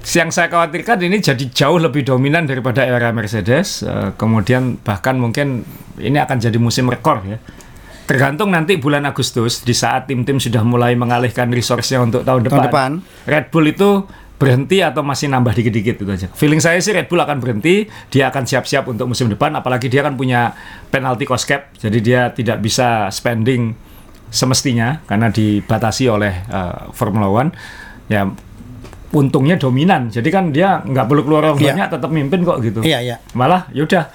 yang 0.00 0.32
saya 0.32 0.48
khawatirkan 0.48 1.02
ini 1.04 1.20
jadi 1.20 1.44
jauh 1.52 1.76
lebih 1.76 2.02
dominan 2.08 2.48
daripada 2.48 2.82
era 2.82 3.12
Mercedes 3.12 3.80
Eh, 3.90 4.10
kemudian 4.14 4.78
bahkan 4.80 5.18
mungkin 5.18 5.66
ini 5.98 6.14
akan 6.20 6.36
jadi 6.38 6.58
musim 6.62 6.86
rekor 6.86 7.24
ya 7.26 7.42
tergantung 8.06 8.50
nanti 8.50 8.74
bulan 8.78 9.06
Agustus 9.06 9.62
di 9.62 9.70
saat 9.70 10.10
tim-tim 10.10 10.42
sudah 10.42 10.66
mulai 10.66 10.98
mengalihkan 10.98 11.46
resource-nya 11.54 12.02
untuk 12.02 12.26
tahun 12.26 12.42
depan, 12.42 12.66
depan. 12.66 12.90
Red 13.22 13.54
Bull 13.54 13.70
itu 13.70 14.02
berhenti 14.34 14.82
atau 14.82 15.06
masih 15.06 15.30
nambah 15.30 15.54
dikit-dikit 15.54 16.02
itu 16.02 16.10
aja. 16.10 16.26
Feeling 16.34 16.58
saya 16.58 16.82
sih 16.82 16.90
Red 16.90 17.06
Bull 17.06 17.22
akan 17.22 17.38
berhenti, 17.38 17.86
dia 18.10 18.26
akan 18.34 18.50
siap-siap 18.50 18.90
untuk 18.90 19.06
musim 19.06 19.30
depan 19.30 19.54
apalagi 19.54 19.86
dia 19.86 20.02
kan 20.02 20.18
punya 20.18 20.50
penalti 20.90 21.22
cost 21.22 21.46
cap. 21.46 21.70
Jadi 21.78 22.02
dia 22.02 22.34
tidak 22.34 22.58
bisa 22.58 23.06
spending 23.14 23.78
semestinya 24.34 25.06
karena 25.06 25.30
dibatasi 25.30 26.10
oleh 26.10 26.34
eh, 26.50 26.90
Formula 26.90 27.30
One. 27.30 27.54
Ya 28.10 28.26
untungnya 29.10 29.54
dominan. 29.54 30.06
Jadi 30.08 30.28
kan 30.28 30.50
dia 30.50 30.78
nggak 30.80 31.06
perlu 31.06 31.22
keluar 31.22 31.42
uang 31.50 31.58
Iya. 31.58 31.74
banyak 31.74 31.86
tetap 31.90 32.10
mimpin 32.10 32.40
kok 32.42 32.58
gitu. 32.60 32.80
Iya 32.80 32.98
iya. 33.02 33.16
Malah 33.34 33.66
yaudah 33.70 34.06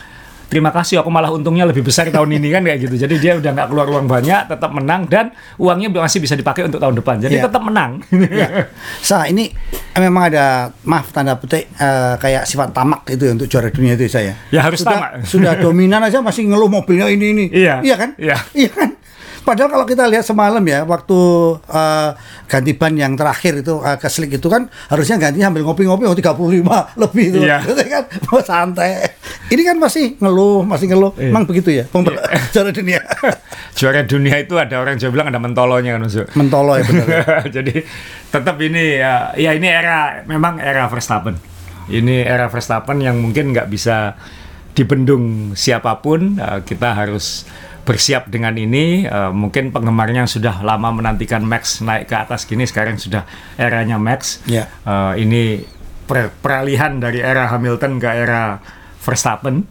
terima 0.46 0.70
kasih 0.70 1.02
aku 1.02 1.10
malah 1.10 1.34
untungnya 1.34 1.66
lebih 1.66 1.82
besar 1.82 2.08
tahun 2.08 2.32
ini 2.32 2.48
kan 2.48 2.62
kayak 2.64 2.80
gitu. 2.80 2.96
Jadi 2.96 3.18
dia 3.18 3.34
udah 3.36 3.52
nggak 3.52 3.68
keluar 3.68 3.90
uang 3.90 4.08
banyak, 4.08 4.48
tetap 4.48 4.72
menang 4.72 5.04
dan 5.10 5.34
uangnya 5.58 5.90
masih 5.92 6.22
bisa 6.22 6.38
dipakai 6.38 6.64
untuk 6.64 6.80
tahun 6.80 6.96
depan. 6.96 7.20
Jadi 7.20 7.42
Iya. 7.42 7.50
tetap 7.50 7.60
menang. 7.60 8.00
Ya. 8.32 8.70
Sa, 9.02 9.25
ini 9.25 9.52
memang 9.94 10.32
ada 10.32 10.72
maaf 10.84 11.12
tanda 11.12 11.36
petik 11.36 11.68
eh, 11.72 12.14
kayak 12.16 12.46
sifat 12.46 12.72
tamak 12.72 13.04
itu 13.10 13.25
ya 13.25 13.32
untuk 13.34 13.48
juara 13.48 13.68
dunia 13.68 13.96
itu 13.96 14.08
saya. 14.08 14.38
Ya, 14.48 14.64
harus 14.64 14.80
sudah, 14.80 14.96
tamak. 14.96 15.10
Sudah 15.28 15.54
dominan 15.58 16.00
aja 16.00 16.22
masih 16.22 16.48
ngeluh 16.48 16.70
mobilnya 16.70 17.10
ini 17.10 17.25
ini. 17.32 17.46
Iya. 17.52 17.82
Iya 17.84 17.96
kan? 17.98 18.10
Iya. 18.16 18.38
Iya 18.54 18.70
kan? 18.72 18.90
Padahal 19.46 19.70
kalau 19.70 19.86
kita 19.86 20.10
lihat 20.10 20.25
semalam 20.25 20.66
ya 20.66 20.82
waktu 20.90 21.20
eh, 21.70 22.10
ganti 22.50 22.72
ban 22.74 22.98
yang 22.98 23.14
terakhir 23.14 23.62
itu 23.62 23.78
eh, 23.86 23.94
ke 24.02 24.10
slick 24.10 24.42
itu 24.42 24.50
kan 24.50 24.66
harusnya 24.90 25.22
ganti 25.22 25.46
sambil 25.46 25.62
ngopi-ngopi 25.62 26.10
oh 26.10 26.18
35 26.18 26.66
lebih 27.06 27.24
itu. 27.30 27.40
Iya. 27.46 27.62
Gitu 27.70 27.82
kan 27.86 28.04
mau 28.25 28.42
santai. 28.42 29.06
Ini 29.54 29.62
kan 29.62 29.78
masih 29.78 30.18
ngeluh, 30.18 30.66
masih 30.66 30.90
ngeluh. 30.90 31.14
Iya. 31.14 31.30
Emang 31.30 31.46
begitu 31.46 31.70
ya 31.70 31.86
pembalap 31.86 32.25
juara 32.58 32.74
dunia. 32.74 33.00
Juara 33.78 34.02
dunia 34.02 34.36
itu 34.42 34.58
ada 34.58 34.82
orang 34.82 34.98
Jawa 34.98 35.12
bilang 35.14 35.28
ada 35.30 35.38
mentolonya 35.38 35.94
kan 35.94 36.02
Mas. 36.10 36.18
Mentolo 36.34 36.82
ya 36.82 36.84
benar. 36.90 37.06
ya. 37.06 37.22
Jadi 37.62 37.86
tetap 38.34 38.58
ini 38.58 38.98
ya, 38.98 39.30
ya 39.38 39.54
ini 39.54 39.70
era 39.70 40.25
memang 40.25 40.58
era 40.58 40.90
Verstappen. 40.90 41.38
Ini 41.86 42.25
era 42.25 42.50
Verstappen 42.50 42.98
yang 42.98 43.22
mungkin 43.22 43.54
nggak 43.54 43.70
bisa 43.70 44.18
dibendung 44.75 45.55
siapa 45.55 46.03
pun. 46.03 46.36
Eh, 46.38 46.60
kita 46.67 46.94
harus 46.94 47.48
bersiap 47.88 48.27
dengan 48.27 48.53
ini. 48.60 49.08
Eh, 49.08 49.32
mungkin 49.32 49.72
penggemarnya 49.72 50.27
yang 50.27 50.32
sudah 50.32 50.62
lama 50.62 50.91
menantikan 50.91 51.41
Max 51.41 51.79
naik 51.79 52.12
ke 52.12 52.15
atas 52.20 52.44
gini 52.44 52.67
sekarang 52.67 53.00
sudah 53.00 53.24
eranya 53.55 53.96
Max. 53.96 54.44
Ya. 54.46 54.67
Eh, 54.86 55.24
ini 55.24 55.63
per- 56.05 56.36
peralihan 56.44 57.00
dari 57.00 57.24
era 57.24 57.48
Hamilton 57.50 57.98
ke 57.98 58.10
era 58.12 58.60
Verstappen. 59.00 59.63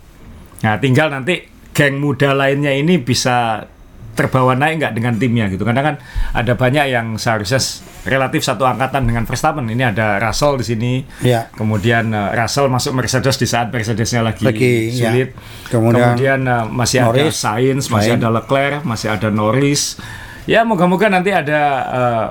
Nah, 0.65 0.81
tinggal 0.81 1.13
nanti 1.13 1.45
geng 1.75 1.99
muda 2.01 2.33
lainnya 2.33 2.73
ini 2.73 2.97
bisa 3.03 3.67
terbawa 4.15 4.55
naik 4.55 4.81
nggak 4.81 4.95
dengan 4.95 5.15
timnya 5.19 5.47
gitu. 5.51 5.67
Karena 5.67 5.83
kan 5.83 5.95
ada 6.33 6.55
banyak 6.55 6.87
yang 6.89 7.07
seharusnya 7.19 7.61
relatif 8.07 8.47
satu 8.47 8.65
angkatan 8.65 9.05
dengan 9.05 9.27
Verstappen. 9.27 9.67
Ini 9.67 9.93
ada 9.93 10.23
Russell 10.23 10.57
di 10.57 10.65
sini. 10.65 10.93
Ya. 11.21 11.51
Kemudian 11.53 12.15
eh, 12.15 12.31
Russell 12.39 12.71
masuk 12.71 12.95
Mercedes 12.97 13.37
di 13.37 13.47
saat 13.51 13.69
Mercedesnya 13.75 14.23
lagi, 14.23 14.47
Lagi, 14.47 14.95
ya. 14.95 15.11
sulit. 15.11 15.31
Kemudian 15.69 16.41
eh, 16.47 16.65
masih 16.71 17.05
ada 17.05 17.11
Norris. 17.13 17.37
Sainz, 17.37 17.85
masih 17.91 18.17
ada 18.17 18.29
Leclerc, 18.31 18.87
masih 18.87 19.09
ada 19.13 19.29
Norris. 19.29 19.99
Ya 20.45 20.63
moga-moga 20.63 21.11
nanti 21.11 21.35
ada 21.35 21.61
eh, 21.91 22.27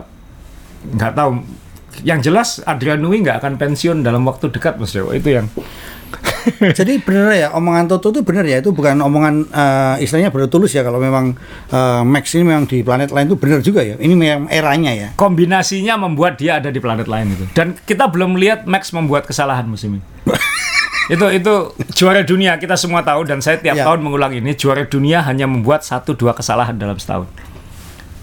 nggak 0.95 1.13
tahu. 1.13 1.62
Yang 2.01 2.19
jelas 2.25 2.49
Adrian 2.65 2.97
Newey 2.97 3.21
nggak 3.21 3.37
akan 3.37 3.61
pensiun 3.61 4.01
dalam 4.01 4.25
waktu 4.25 4.49
dekat 4.49 4.81
Mas 4.81 4.89
Dewo. 4.89 5.13
Itu 5.13 5.29
yang 5.29 5.45
Jadi 6.77 7.01
benar 7.01 7.33
ya 7.33 7.47
omongan 7.53 7.89
Toto 7.89 8.13
itu 8.13 8.21
benar 8.21 8.45
ya 8.45 8.61
itu 8.61 8.69
bukan 8.69 9.01
omongan 9.01 9.49
eh, 9.49 10.03
istilahnya 10.05 10.29
benar 10.29 10.45
tulus 10.45 10.75
ya 10.75 10.85
kalau 10.85 11.01
memang 11.01 11.33
eh, 11.69 12.01
Max 12.05 12.37
ini 12.37 12.45
memang 12.45 12.69
di 12.69 12.85
planet 12.85 13.09
lain 13.09 13.25
itu 13.31 13.37
benar 13.39 13.59
juga 13.61 13.81
ya. 13.81 13.95
Ini 13.97 14.13
memang 14.13 14.45
eranya 14.49 14.91
ya. 14.93 15.07
kombinasinya 15.17 15.97
membuat 15.97 16.37
dia 16.37 16.61
ada 16.61 16.69
di 16.69 16.77
planet 16.77 17.09
lain 17.09 17.33
itu. 17.33 17.45
Dan 17.53 17.73
kita 17.77 18.09
belum 18.09 18.37
melihat 18.37 18.65
Max 18.69 18.93
membuat 18.93 19.25
kesalahan 19.25 19.65
musim 19.65 19.93
ini. 19.97 20.03
itu 21.11 21.25
itu 21.35 21.53
juara 21.99 22.23
dunia 22.23 22.55
kita 22.55 22.79
semua 22.79 23.03
tahu 23.03 23.27
dan 23.27 23.43
saya 23.43 23.59
tiap 23.59 23.75
Ya. 23.75 23.83
tahun 23.83 23.99
mengulang 24.07 24.31
ini 24.31 24.55
juara 24.55 24.87
dunia 24.87 25.19
hanya 25.25 25.43
membuat 25.43 25.83
satu 25.83 26.15
dua 26.15 26.31
kesalahan 26.31 26.77
dalam 26.77 26.95
setahun. 26.95 27.27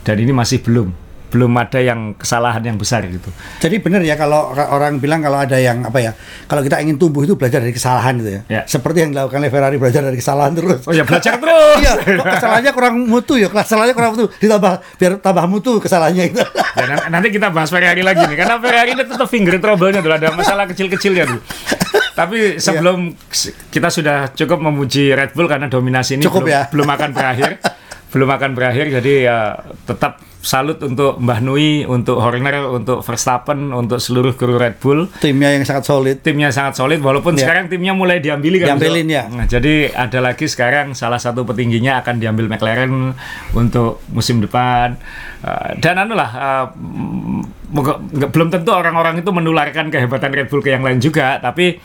Dan 0.00 0.16
ini 0.16 0.32
masih 0.32 0.62
belum 0.64 0.88
belum 1.30 1.54
ada 1.54 1.78
yang 1.78 2.12
kesalahan 2.12 2.60
yang 2.60 2.74
besar 2.74 3.06
gitu. 3.06 3.30
Jadi 3.58 3.78
benar 3.78 4.02
ya 4.02 4.14
kalau 4.14 4.50
ka- 4.50 4.68
orang 4.68 4.98
bilang 4.98 5.18
kalau 5.18 5.38
ada 5.38 5.54
yang 5.54 5.82
apa 5.82 5.98
ya 5.98 6.12
kalau 6.44 6.60
kita 6.60 6.78
ingin 6.78 6.94
tumbuh 6.96 7.22
itu 7.22 7.32
belajar 7.32 7.58
dari 7.58 7.70
kesalahan 7.70 8.18
gitu 8.18 8.30
ya. 8.30 8.40
Ya. 8.50 8.62
Seperti 8.66 9.00
yang 9.00 9.10
dilakukan 9.10 9.38
oleh 9.38 9.48
Ferrari 9.48 9.76
belajar 9.76 10.02
dari 10.02 10.14
kesalahan 10.14 10.52
terus. 10.52 10.82
Oh 10.82 10.92
ya 10.92 11.02
belajar 11.02 11.38
terus. 11.38 11.78
Iya, 11.78 11.92
kok 11.96 12.26
kesalahannya 12.36 12.72
kurang 12.72 12.94
mutu 13.02 13.34
ya, 13.34 13.46
kesalahannya 13.46 13.94
kurang 13.94 14.10
mutu, 14.12 14.26
ditambah 14.36 14.72
biar 14.96 15.12
tambah 15.16 15.44
mutu 15.46 15.72
kesalahannya 15.78 16.24
itu. 16.28 16.42
Ya, 16.74 16.84
nan- 16.88 17.06
nanti 17.10 17.28
kita 17.30 17.48
bahas 17.48 17.70
Ferrari 17.70 18.02
lagi 18.02 18.20
nih 18.20 18.36
karena 18.36 18.58
Ferrari 18.58 18.90
ini 18.92 19.02
tetap 19.02 19.24
finger 19.24 19.54
trouble-nya 19.56 20.00
dulu 20.00 20.12
ada 20.12 20.28
masalah 20.30 20.66
kecil-kecilnya 20.66 21.24
dulu. 21.24 21.40
Tapi 22.10 22.58
sebelum 22.58 22.98
s- 23.26 23.54
kita 23.68 23.88
sudah 23.88 24.34
cukup 24.34 24.60
memuji 24.60 25.08
Red 25.10 25.32
Bull 25.32 25.46
karena 25.46 25.66
dominasi 25.66 26.16
ini 26.16 26.22
Cukup 26.22 26.44
belum, 26.44 26.52
ya. 26.52 26.62
belum 26.68 26.88
akan 26.88 27.10
berakhir. 27.10 27.50
belum 28.10 28.26
akan 28.28 28.50
berakhir 28.52 28.90
jadi 28.90 29.12
ya 29.22 29.38
tetap 29.86 30.18
salut 30.40 30.80
untuk 30.80 31.20
Mbah 31.20 31.40
Nui, 31.44 31.84
untuk 31.84 32.16
Horner, 32.18 32.64
untuk 32.68 33.04
Verstappen, 33.04 33.70
untuk 33.76 34.00
seluruh 34.00 34.32
kru 34.34 34.56
Red 34.56 34.80
Bull. 34.80 35.06
Timnya 35.20 35.52
yang 35.52 35.64
sangat 35.68 35.84
solid. 35.84 36.24
Timnya 36.24 36.48
sangat 36.48 36.80
solid 36.80 37.00
walaupun 37.04 37.36
Ya. 37.36 37.44
sekarang 37.44 37.68
timnya 37.68 37.92
mulai 37.92 38.24
diambili 38.24 38.56
kan. 38.58 38.74
Diambilin, 38.74 39.06
ya. 39.06 39.28
Nah, 39.28 39.44
jadi 39.44 39.92
ada 39.92 40.18
lagi 40.24 40.48
sekarang 40.48 40.96
salah 40.96 41.20
satu 41.20 41.44
petingginya 41.44 42.00
akan 42.00 42.16
diambil 42.18 42.48
McLaren 42.48 43.12
untuk 43.52 44.00
musim 44.10 44.40
depan. 44.40 44.96
Uh, 45.44 45.76
dan 45.80 46.00
anu 46.00 46.16
lah 46.16 46.30
uh, 46.32 46.66
belum 48.28 48.48
tentu 48.48 48.72
orang-orang 48.72 49.20
itu 49.20 49.30
menularkan 49.30 49.92
kehebatan 49.92 50.32
Red 50.34 50.48
Bull 50.48 50.64
ke 50.64 50.72
yang 50.72 50.82
lain 50.82 50.98
juga, 50.98 51.36
tapi 51.38 51.78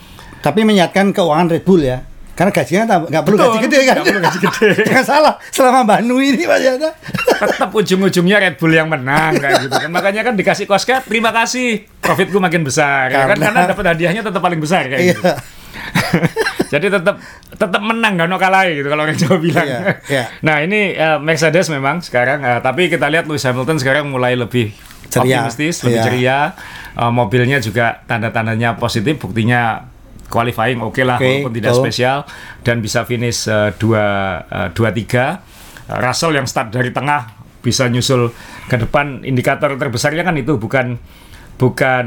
Tapi 0.46 0.62
menyiapkan 0.62 1.10
keuangan 1.10 1.50
Red 1.50 1.66
Bull 1.66 1.82
ya. 1.82 2.06
Karena 2.36 2.52
gajinya 2.52 2.84
nggak 3.08 3.24
perlu 3.24 3.38
Betul, 3.38 3.48
gaji 3.48 3.60
gede 3.64 3.80
kan? 3.82 3.94
nggak 3.96 4.06
perlu 4.06 4.22
gaji 4.22 4.40
gede. 4.42 4.68
Jangan 4.92 5.06
salah, 5.06 5.34
selama 5.48 5.80
Mbak 5.84 6.00
Nui 6.04 6.26
ini 6.30 6.44
masih 6.44 6.70
ada. 6.76 6.90
tetap 7.38 7.72
ujung-ujungnya 7.72 8.38
Red 8.38 8.56
Bull 8.56 8.72
yang 8.72 8.88
menang 8.88 9.36
kayak 9.36 9.56
gitu 9.64 9.76
kan. 9.78 9.88
Makanya 9.90 10.22
kan 10.22 10.34
dikasih 10.34 10.66
koska, 10.66 11.00
terima 11.02 11.32
kasih. 11.32 11.88
Profitku 11.98 12.38
makin 12.38 12.62
besar 12.62 13.08
ya 13.08 13.24
kan 13.26 13.34
Karena- 13.34 13.46
karena 13.50 13.72
dapat 13.72 13.86
hadiahnya 13.90 14.22
tetap 14.22 14.40
paling 14.40 14.60
besar 14.60 14.84
kayak 14.86 15.16
gitu. 15.16 15.24
Iya. 15.24 15.36
Jadi 16.66 16.88
tetap 16.90 17.16
tetap 17.52 17.80
menang 17.80 18.18
gak 18.18 18.28
no 18.28 18.36
kalah 18.36 18.68
gitu 18.68 18.84
kalau 18.86 19.06
orang 19.06 19.16
Jawa 19.16 19.38
bilang. 19.38 19.64
Iya, 19.64 19.80
iya. 20.06 20.24
Nah 20.42 20.60
ini 20.60 20.92
eh, 20.92 21.18
Mercedes 21.18 21.68
memang 21.70 22.02
sekarang, 22.02 22.42
eh, 22.42 22.60
tapi 22.60 22.88
kita 22.88 23.08
lihat 23.08 23.26
Lewis 23.26 23.44
Hamilton 23.44 23.78
sekarang 23.78 24.04
mulai 24.06 24.36
lebih 24.36 24.76
Ceria. 25.08 25.40
optimistis, 25.40 25.80
lebih 25.82 25.96
Iya. 25.96 26.06
ceria. 26.06 26.40
Eh, 26.96 27.12
mobilnya 27.14 27.60
juga 27.60 28.04
tanda-tandanya 28.04 28.76
positif, 28.76 29.16
buktinya 29.16 29.88
qualifying 30.36 30.84
oke 30.84 31.00
lah 31.08 31.16
Oke, 31.16 31.48
walaupun 31.48 31.54
tidak 31.56 31.74
spesial 31.80 32.28
dan 32.68 32.84
bisa 32.84 33.08
finish 33.08 33.48
eh, 33.48 33.72
dua 33.80 34.06
eh, 34.44 34.70
dua 34.76 34.92
tiga. 34.92 35.40
Eh, 35.88 35.98
Russell 36.04 36.36
yang 36.36 36.44
start 36.44 36.76
dari 36.76 36.92
tengah 36.92 37.32
bisa 37.64 37.88
nyusul 37.88 38.30
ke 38.68 38.76
depan 38.78 39.24
indikator 39.24 39.74
terbesarnya 39.80 40.22
kan 40.28 40.36
itu 40.36 40.60
bukan 40.60 41.00
bukan 41.56 42.06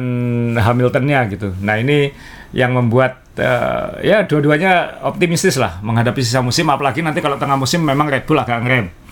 Hamiltonnya 0.61 1.25
gitu. 1.33 1.57
Nah 1.65 1.81
ini 1.81 2.13
yang 2.53 2.77
membuat 2.77 3.25
eh, 3.41 4.05
ya 4.05 4.29
dua-duanya 4.29 5.01
optimistis 5.09 5.57
lah 5.57 5.81
menghadapi 5.81 6.21
sisa 6.21 6.45
musim 6.45 6.69
apalagi 6.69 7.01
nanti 7.01 7.25
kalau 7.25 7.41
tengah 7.41 7.57
musim 7.57 7.81
memang 7.81 8.13
Red 8.13 8.29
Bull 8.29 8.39
agak 8.39 8.61
ngerem. 8.61 9.08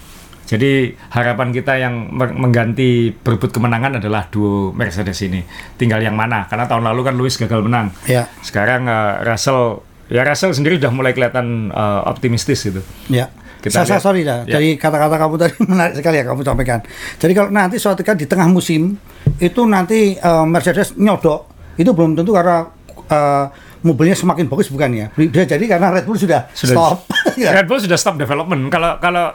Jadi 0.46 0.94
harapan 1.10 1.50
kita 1.50 1.74
yang 1.74 2.06
mengganti 2.14 3.10
berebut 3.10 3.50
kemenangan 3.50 3.98
adalah 3.98 4.30
duo 4.30 4.70
Mercedes 4.70 5.18
ini. 5.26 5.42
Tinggal 5.74 5.98
yang 5.98 6.14
mana? 6.14 6.46
Karena 6.46 6.70
tahun 6.70 6.86
lalu 6.86 7.00
kan 7.02 7.14
Lewis 7.18 7.34
gagal 7.34 7.66
menang. 7.66 7.90
Ya. 8.06 8.30
Sekarang 8.46 8.86
eh, 8.86 9.26
Russell 9.26 9.82
ya 10.06 10.22
Russell 10.22 10.54
sendiri 10.54 10.78
udah 10.78 10.94
mulai 10.94 11.10
kelihatan 11.10 11.74
eh, 11.74 12.00
optimistis 12.06 12.62
gitu. 12.62 12.78
Ya. 13.10 13.26
Kita 13.58 13.82
Saya, 13.82 13.98
sorry 13.98 14.22
dah. 14.22 14.46
Ya. 14.46 14.62
Dari 14.62 14.78
kata-kata 14.78 15.18
kamu 15.18 15.34
tadi 15.34 15.54
menarik 15.70 15.94
sekali 15.98 16.16
ya 16.22 16.24
kamu 16.30 16.40
sampaikan. 16.46 16.80
Jadi 17.18 17.32
kalau 17.34 17.50
nanti 17.50 17.76
suatu 17.82 18.06
ketika 18.06 18.14
di 18.14 18.26
tengah 18.30 18.46
musim 18.46 18.94
itu 19.42 19.60
nanti 19.66 20.14
eh, 20.14 20.44
Mercedes 20.46 20.94
nyodok 20.94 21.74
itu 21.74 21.90
belum 21.90 22.14
tentu 22.14 22.30
karena 22.30 22.70
eh, 23.10 23.46
mobilnya 23.82 24.14
semakin 24.14 24.46
bagus 24.46 24.70
bukan 24.70 24.90
ya. 24.94 25.06
Dia 25.18 25.42
jadi 25.42 25.64
karena 25.66 25.90
Red 25.90 26.06
Bull 26.06 26.18
sudah, 26.18 26.46
Sudah- 26.54 26.74
stop. 26.74 26.96
Red 27.58 27.66
Bull 27.66 27.82
sudah 27.82 27.98
stop 27.98 28.14
development. 28.14 28.70
Kalau 28.70 29.02
kalau 29.02 29.34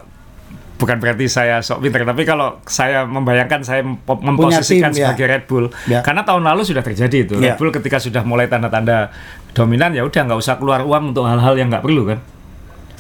bukan 0.82 0.98
berarti 0.98 1.30
saya 1.30 1.62
sok 1.62 1.86
pinter, 1.86 2.02
tapi 2.02 2.26
kalau 2.26 2.58
saya 2.66 3.06
membayangkan 3.06 3.62
saya 3.62 3.86
mempo- 3.86 4.18
memposisikan 4.18 4.90
tim, 4.90 5.06
ya. 5.06 5.14
sebagai 5.14 5.26
Red 5.30 5.44
Bull, 5.46 5.70
Ya. 5.86 6.02
karena 6.02 6.26
tahun 6.26 6.42
lalu 6.42 6.66
sudah 6.66 6.82
terjadi 6.82 7.18
itu. 7.22 7.36
Ya. 7.38 7.54
Red 7.54 7.62
Bull 7.62 7.70
ketika 7.70 8.02
sudah 8.02 8.26
mulai 8.26 8.50
tanda-tanda 8.50 9.14
dominan, 9.54 9.94
ya 9.94 10.02
udah 10.02 10.22
nggak 10.26 10.40
usah 10.40 10.58
keluar 10.58 10.82
uang 10.82 11.14
untuk 11.14 11.30
hal-hal 11.30 11.54
yang 11.54 11.70
nggak 11.70 11.86
perlu 11.86 12.10
kan. 12.10 12.18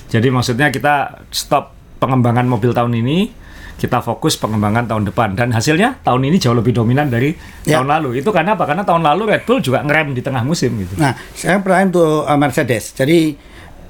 Jadi 0.07 0.27
maksudnya 0.29 0.69
kita 0.69 1.25
stop 1.27 1.73
pengembangan 1.97 2.45
mobil 2.45 2.69
tahun 2.69 2.93
ini, 2.93 3.31
kita 3.75 3.97
fokus 3.97 4.37
pengembangan 4.37 4.85
tahun 4.85 5.09
depan 5.09 5.33
dan 5.33 5.49
hasilnya 5.49 6.05
tahun 6.05 6.29
ini 6.29 6.37
jauh 6.37 6.53
lebih 6.53 6.69
dominan 6.69 7.09
dari 7.09 7.33
Ya. 7.63 7.81
tahun 7.81 7.89
lalu. 7.89 8.21
Itu 8.21 8.29
karena 8.29 8.53
apa? 8.53 8.69
Karena 8.69 8.85
tahun 8.85 9.01
lalu 9.01 9.33
Red 9.33 9.43
Bull 9.43 9.57
juga 9.57 9.81
ngerem 9.81 10.13
di 10.13 10.21
tengah 10.21 10.45
musim 10.45 10.77
gitu. 10.77 11.01
Nah, 11.01 11.17
saya 11.33 11.57
pertanyaan 11.57 11.89
untuk 11.89 12.21
uh, 12.21 12.37
Mercedes. 12.37 12.93
Jadi 12.93 13.33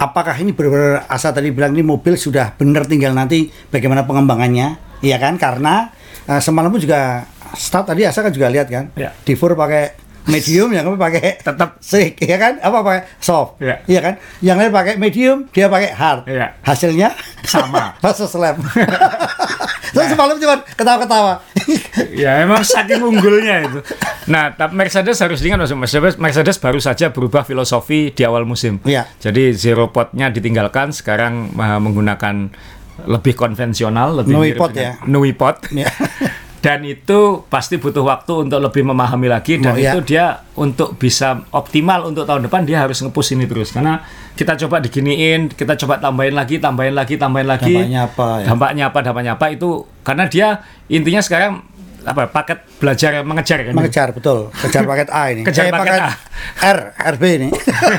apakah 0.01 0.33
ini 0.41 0.49
benar-benar 0.57 1.05
asa 1.05 1.29
tadi 1.29 1.53
bilang 1.53 1.77
ini 1.77 1.85
mobil 1.85 2.17
sudah 2.17 2.57
benar 2.57 2.89
tinggal 2.89 3.13
nanti 3.13 3.53
bagaimana 3.69 4.09
pengembangannya? 4.09 4.81
Iya 5.05 5.21
kan? 5.21 5.37
Karena 5.37 5.93
uh, 6.25 6.41
semalam 6.41 6.73
pun 6.73 6.81
juga 6.81 7.29
start 7.53 7.93
tadi 7.93 8.09
asa 8.09 8.25
kan 8.25 8.33
juga 8.33 8.49
lihat 8.49 8.65
kan. 8.65 8.89
Ya. 8.97 9.13
Divur 9.21 9.53
pakai 9.53 9.93
medium 10.25 10.69
yang 10.73 10.85
kami 10.85 10.97
pakai 10.97 11.41
Tetap. 11.41 11.77
slick 11.81 12.17
ya 12.21 12.37
kan? 12.41 12.57
Apa 12.61 12.81
pakai 12.81 13.01
soft? 13.21 13.61
Ya. 13.61 13.85
Iya 13.85 14.01
kan? 14.01 14.13
Yang 14.41 14.57
lain 14.57 14.71
pakai 14.73 14.93
medium, 14.97 15.37
dia 15.53 15.69
pakai 15.69 15.93
hard. 15.93 16.25
Ya. 16.25 16.57
Hasilnya 16.65 17.13
Sama. 17.45 17.93
Rasa 18.03 18.25
slab. 18.25 18.57
Saya 20.01 20.09
semalam 20.17 20.35
cuma 20.41 20.55
ketawa-ketawa. 20.65 21.33
ya 22.23 22.41
emang 22.41 22.65
saking 22.65 23.01
unggulnya 23.05 23.69
itu. 23.69 23.79
Nah, 24.27 24.53
tapi 24.53 24.73
Mercedes 24.73 25.21
harus 25.21 25.39
diingat 25.39 25.65
Mas, 25.65 25.73
Mercedes, 25.77 26.15
Mercedes 26.17 26.57
baru 26.57 26.81
saja 26.81 27.13
berubah 27.13 27.45
filosofi 27.45 28.09
di 28.09 28.23
awal 28.25 28.43
musim. 28.49 28.81
Iya. 28.81 29.05
Jadi 29.21 29.53
zero 29.53 29.93
potnya 29.93 30.33
ditinggalkan, 30.33 30.89
sekarang 30.89 31.53
uh, 31.55 31.79
menggunakan 31.79 32.49
lebih 33.07 33.33
konvensional, 33.33 34.21
lebih 34.21 34.33
Nui 34.35 34.51
pot 34.53 34.73
ya. 34.73 34.97
Nui 35.09 35.31
pot. 35.33 35.57
Ya. 35.73 35.89
Dan 36.61 36.85
itu 36.85 37.41
pasti 37.49 37.81
butuh 37.81 38.05
waktu 38.05 38.45
untuk 38.45 38.61
lebih 38.61 38.85
memahami 38.85 39.25
lagi 39.25 39.57
dan 39.57 39.73
Oh, 39.73 39.81
iya. 39.81 39.97
itu 39.97 40.05
dia 40.05 40.45
untuk 40.53 40.93
bisa 40.93 41.41
optimal 41.49 42.05
untuk 42.05 42.21
tahun 42.21 42.45
depan 42.45 42.61
dia 42.63 42.77
harus 42.79 43.01
ngepush 43.01 43.33
ini 43.33 43.49
terus 43.49 43.73
karena 43.73 44.05
kita 44.31 44.53
coba 44.61 44.77
diginiin, 44.77 45.49
kita 45.49 45.73
coba 45.75 45.97
tambahin 45.97 46.37
lagi, 46.37 46.61
tambahin 46.61 46.93
lagi, 46.93 47.17
tambahin 47.17 47.49
lagi. 47.49 47.73
Dampaknya 47.73 48.01
apa, 48.05 48.27
ya? 48.37 48.45
Dampaknya 48.45 48.83
apa? 48.87 48.99
Dampaknya 49.01 49.31
apa 49.33 49.45
itu 49.49 49.69
karena 50.05 50.23
dia 50.25 50.47
intinya 50.85 51.17
sekarang 51.19 51.65
apa 52.01 52.29
paket 52.29 52.65
belajar 52.77 53.21
mengejar 53.21 53.61
kan 53.61 53.73
Mengejar 53.73 54.07
betul, 54.09 54.49
kejar 54.53 54.85
paket 54.85 55.09
A 55.09 55.23
ini. 55.33 55.41
Kejar 55.49 55.65
paket 55.69 55.97
A. 55.97 56.09
R, 56.61 56.79
RB 57.17 57.23
ini. 57.41 57.49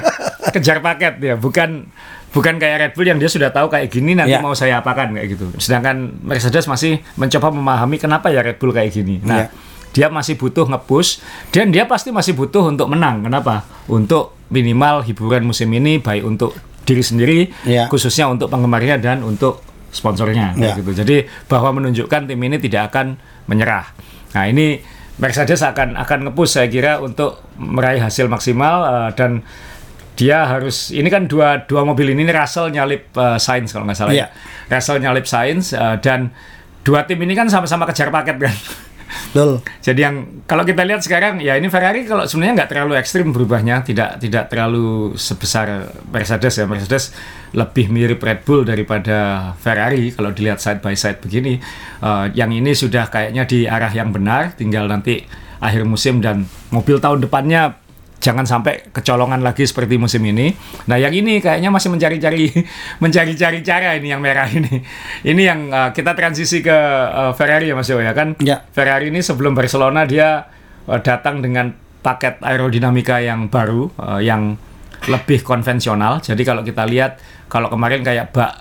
kejar 0.54 0.78
paket 0.78 1.18
ya 1.18 1.34
bukan 1.34 1.90
bukan 2.32 2.56
kayak 2.56 2.76
Red 2.78 2.92
Bull 2.92 3.06
yang 3.06 3.20
dia 3.20 3.28
sudah 3.28 3.48
tahu 3.48 3.68
kayak 3.68 3.88
gini 3.88 4.12
nanti 4.12 4.32
Ya. 4.32 4.40
mau 4.40 4.52
saya 4.52 4.80
apakan 4.80 5.12
kayak 5.12 5.28
gitu 5.30 5.52
sedangkan 5.56 6.16
Mercedes 6.20 6.64
masih 6.64 6.98
mencoba 7.14 7.48
memahami 7.48 7.96
kenapa 7.96 8.28
ya 8.28 8.40
Red 8.40 8.56
Bull 8.56 8.72
kayak 8.72 8.90
gini 8.90 9.20
nah 9.20 9.44
Ya. 9.44 9.46
dia 9.92 10.06
masih 10.08 10.34
butuh 10.34 10.64
nge-push 10.64 11.20
dan 11.50 11.68
dia 11.68 11.84
pasti 11.84 12.08
masih 12.08 12.32
butuh 12.32 12.64
untuk 12.64 12.88
menang 12.88 13.20
kenapa 13.22 13.62
untuk 13.84 14.32
minimal 14.48 15.04
hiburan 15.04 15.44
musim 15.44 15.68
ini 15.70 16.00
baik 16.00 16.24
untuk 16.24 16.56
diri 16.82 17.00
sendiri 17.00 17.38
Ya. 17.62 17.86
khususnya 17.86 18.26
untuk 18.26 18.48
penggemarnya 18.48 18.96
dan 18.96 19.20
untuk 19.20 19.60
sponsornya 19.92 20.56
kayak 20.56 20.72
Ya. 20.72 20.80
gitu 20.80 20.90
jadi 20.96 21.16
bahwa 21.46 21.76
menunjukkan 21.76 22.24
tim 22.24 22.40
ini 22.40 22.56
tidak 22.56 22.88
akan 22.90 23.20
menyerah 23.44 23.92
nah 24.32 24.48
ini 24.48 24.80
Mercedes 25.12 25.60
akan 25.60 25.94
akan 25.94 26.18
nge-push 26.26 26.56
saya 26.56 26.66
kira 26.66 26.96
untuk 26.96 27.44
meraih 27.54 28.00
hasil 28.00 28.26
maksimal 28.26 28.80
eh, 28.82 29.10
dan 29.12 29.44
dia 30.12 30.44
harus 30.44 30.92
ini 30.92 31.08
kan 31.08 31.24
dua 31.24 31.64
dua 31.64 31.82
mobil 31.82 32.12
ini 32.12 32.22
nih 32.22 32.36
Russell 32.36 32.68
nyalip 32.68 33.08
eh, 33.12 33.38
Sainz 33.40 33.72
kalau 33.72 33.84
nggak 33.84 33.98
salah 33.98 34.12
Iya. 34.12 34.28
ya 34.68 34.76
Russell 34.76 35.00
nyalip 35.00 35.24
Sainz 35.24 35.72
eh, 35.72 35.96
dan 35.98 36.28
dua 36.82 37.06
tim 37.06 37.16
ini 37.18 37.32
kan 37.32 37.48
sama-sama 37.48 37.88
kejar 37.88 38.10
paket 38.10 38.36
kan 38.36 38.56
Betul. 39.32 39.60
jadi 39.86 40.00
yang 40.08 40.16
kalau 40.44 40.64
kita 40.64 40.84
lihat 40.84 41.00
sekarang 41.00 41.40
ya 41.40 41.56
ini 41.56 41.68
Ferrari 41.68 42.04
kalau 42.04 42.24
sebenarnya 42.24 42.64
nggak 42.64 42.70
terlalu 42.72 42.92
ekstrim 42.96 43.32
berubahnya 43.32 43.84
tidak 43.84 44.20
tidak 44.20 44.48
terlalu 44.48 45.12
sebesar 45.16 45.88
Mercedes 46.08 46.60
ya 46.60 46.64
Mercedes 46.64 47.12
lebih 47.52 47.92
mirip 47.92 48.20
Red 48.20 48.44
Bull 48.44 48.64
daripada 48.64 49.52
Ferrari 49.60 50.12
kalau 50.12 50.32
dilihat 50.32 50.60
side 50.60 50.80
by 50.80 50.96
side 50.96 51.20
begini 51.20 51.60
Eh, 52.02 52.26
yang 52.34 52.50
ini 52.50 52.74
sudah 52.74 53.06
kayaknya 53.06 53.46
di 53.46 53.62
arah 53.62 53.92
yang 53.94 54.10
benar 54.10 54.58
tinggal 54.58 54.90
nanti 54.90 55.22
akhir 55.62 55.86
musim 55.86 56.18
dan 56.18 56.50
mobil 56.74 56.98
tahun 56.98 57.22
depannya 57.22 57.78
jangan 58.22 58.46
sampai 58.46 58.94
kecolongan 58.94 59.42
lagi 59.42 59.66
seperti 59.66 59.98
musim 59.98 60.22
ini. 60.22 60.54
Nah, 60.86 60.94
yang 60.94 61.10
ini 61.10 61.42
kayaknya 61.42 61.74
masih 61.74 61.90
mencari-cari 61.90 62.54
mencari-cari 63.02 63.58
cara 63.66 63.98
ini 63.98 64.14
yang 64.14 64.22
merah 64.22 64.46
ini. 64.46 64.78
Ini 65.26 65.42
yang 65.42 65.60
uh, 65.74 65.90
kita 65.90 66.14
transisi 66.14 66.62
ke 66.62 66.72
uh, 67.10 67.34
Ferrari 67.34 67.68
ya 67.68 67.74
Mas 67.74 67.90
Yo 67.90 67.98
ya 67.98 68.14
kan. 68.14 68.38
Ya. 68.38 68.62
Ferrari 68.70 69.10
ini 69.10 69.18
sebelum 69.20 69.58
Barcelona 69.58 70.06
dia 70.06 70.46
uh, 70.86 71.00
datang 71.02 71.42
dengan 71.42 71.74
paket 72.06 72.38
aerodinamika 72.46 73.18
yang 73.18 73.50
baru 73.50 73.90
uh, 73.98 74.22
yang 74.22 74.54
lebih 75.10 75.42
konvensional. 75.42 76.22
Jadi 76.22 76.46
kalau 76.46 76.62
kita 76.62 76.86
lihat 76.86 77.18
kalau 77.50 77.66
kemarin 77.66 78.06
kayak 78.06 78.30
bak 78.30 78.54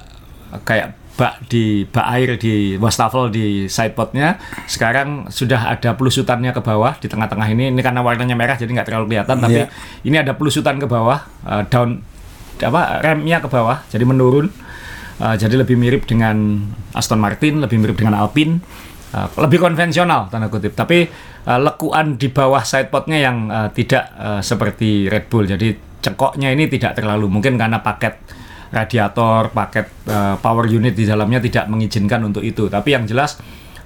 kayak 0.65 0.97
bak 1.21 1.45
di 1.45 1.85
bak 1.85 2.07
air 2.17 2.33
di 2.41 2.81
wastafel 2.81 3.29
di 3.29 3.69
sidepodnya. 3.69 4.41
Sekarang 4.65 5.29
sudah 5.29 5.69
ada 5.69 5.93
pelusutannya 5.93 6.49
ke 6.49 6.65
bawah 6.65 6.97
di 6.97 7.05
tengah-tengah 7.05 7.45
ini. 7.53 7.69
Ini 7.69 7.81
karena 7.85 8.01
warnanya 8.01 8.33
merah 8.33 8.57
jadi 8.57 8.73
nggak 8.73 8.89
terlalu 8.89 9.13
kelihatan 9.13 9.37
tapi 9.37 9.61
Iya. 9.61 9.65
ini 10.01 10.17
ada 10.17 10.33
pelusutan 10.33 10.81
ke 10.81 10.89
bawah 10.89 11.21
uh, 11.45 11.61
down 11.69 12.01
apa 12.57 13.05
remnya 13.05 13.37
ke 13.37 13.45
bawah 13.45 13.85
jadi 13.93 14.01
menurun. 14.01 14.49
Uh, 15.21 15.37
jadi 15.37 15.53
lebih 15.53 15.77
mirip 15.77 16.09
dengan 16.09 16.65
Aston 16.97 17.21
Martin 17.21 17.61
lebih 17.61 17.77
mirip 17.77 18.01
dengan 18.01 18.17
Alpine. 18.17 18.57
Uh, 19.13 19.29
lebih 19.45 19.61
konvensional 19.61 20.25
tanda 20.33 20.49
kutip. 20.49 20.73
Tapi 20.73 21.05
uh, 21.45 21.59
lekuan 21.61 22.17
di 22.17 22.33
bawah 22.33 22.65
sidepodnya 22.65 23.21
yang 23.21 23.45
uh, 23.53 23.69
tidak 23.69 24.09
uh, 24.17 24.41
seperti 24.41 25.05
Red 25.05 25.29
Bull. 25.29 25.46
Jadi 25.46 25.77
cengkoknya 26.01 26.50
ini 26.50 26.65
tidak 26.65 26.98
terlalu 26.98 27.29
mungkin 27.29 27.61
karena 27.61 27.77
paket 27.85 28.40
radiator 28.72 29.51
paket 29.51 29.92
uh, 30.07 30.40
power 30.40 30.66
unit 30.66 30.96
di 30.96 31.03
dalamnya 31.03 31.44
tidak 31.44 31.68
mengizinkan 31.68 32.24
untuk 32.24 32.42
itu. 32.42 32.72
Tapi 32.72 32.96
yang 32.96 33.03
jelas 33.03 33.38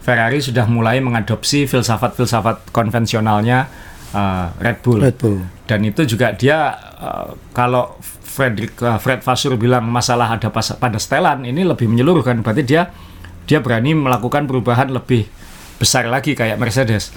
Ferrari 0.06 0.38
sudah 0.38 0.69
mulai 0.69 1.02
mengadopsi 1.02 1.65
filsafat-filsafat 1.65 2.69
konvensionalnya 2.69 3.65
uh, 4.13 4.54
Red 4.62 4.86
Bull. 4.86 5.02
Red 5.02 5.17
Bull. 5.17 5.41
dan 5.65 5.82
itu 5.82 6.06
juga 6.06 6.38
dia 6.38 6.78
uh, 7.02 7.34
kalau 7.50 7.98
Fredrik 8.21 8.78
uh, 8.86 9.02
Fred 9.02 9.26
Vasseur 9.26 9.58
bilang 9.58 9.89
masalah 9.89 10.38
ada 10.38 10.54
pas, 10.54 10.78
pada 10.78 11.02
setelan 11.02 11.41
ini 11.41 11.65
lebih 11.65 11.89
menyeluruh 11.89 12.21
kan 12.21 12.38
berarti 12.45 12.62
dia 12.62 12.93
dia 13.50 13.62
berani 13.62 13.98
melakukan 13.98 14.45
perubahan 14.45 14.93
lebih 14.93 15.26
besar 15.82 16.06
lagi 16.08 16.38
kayak 16.38 16.62
Mercedes. 16.62 17.10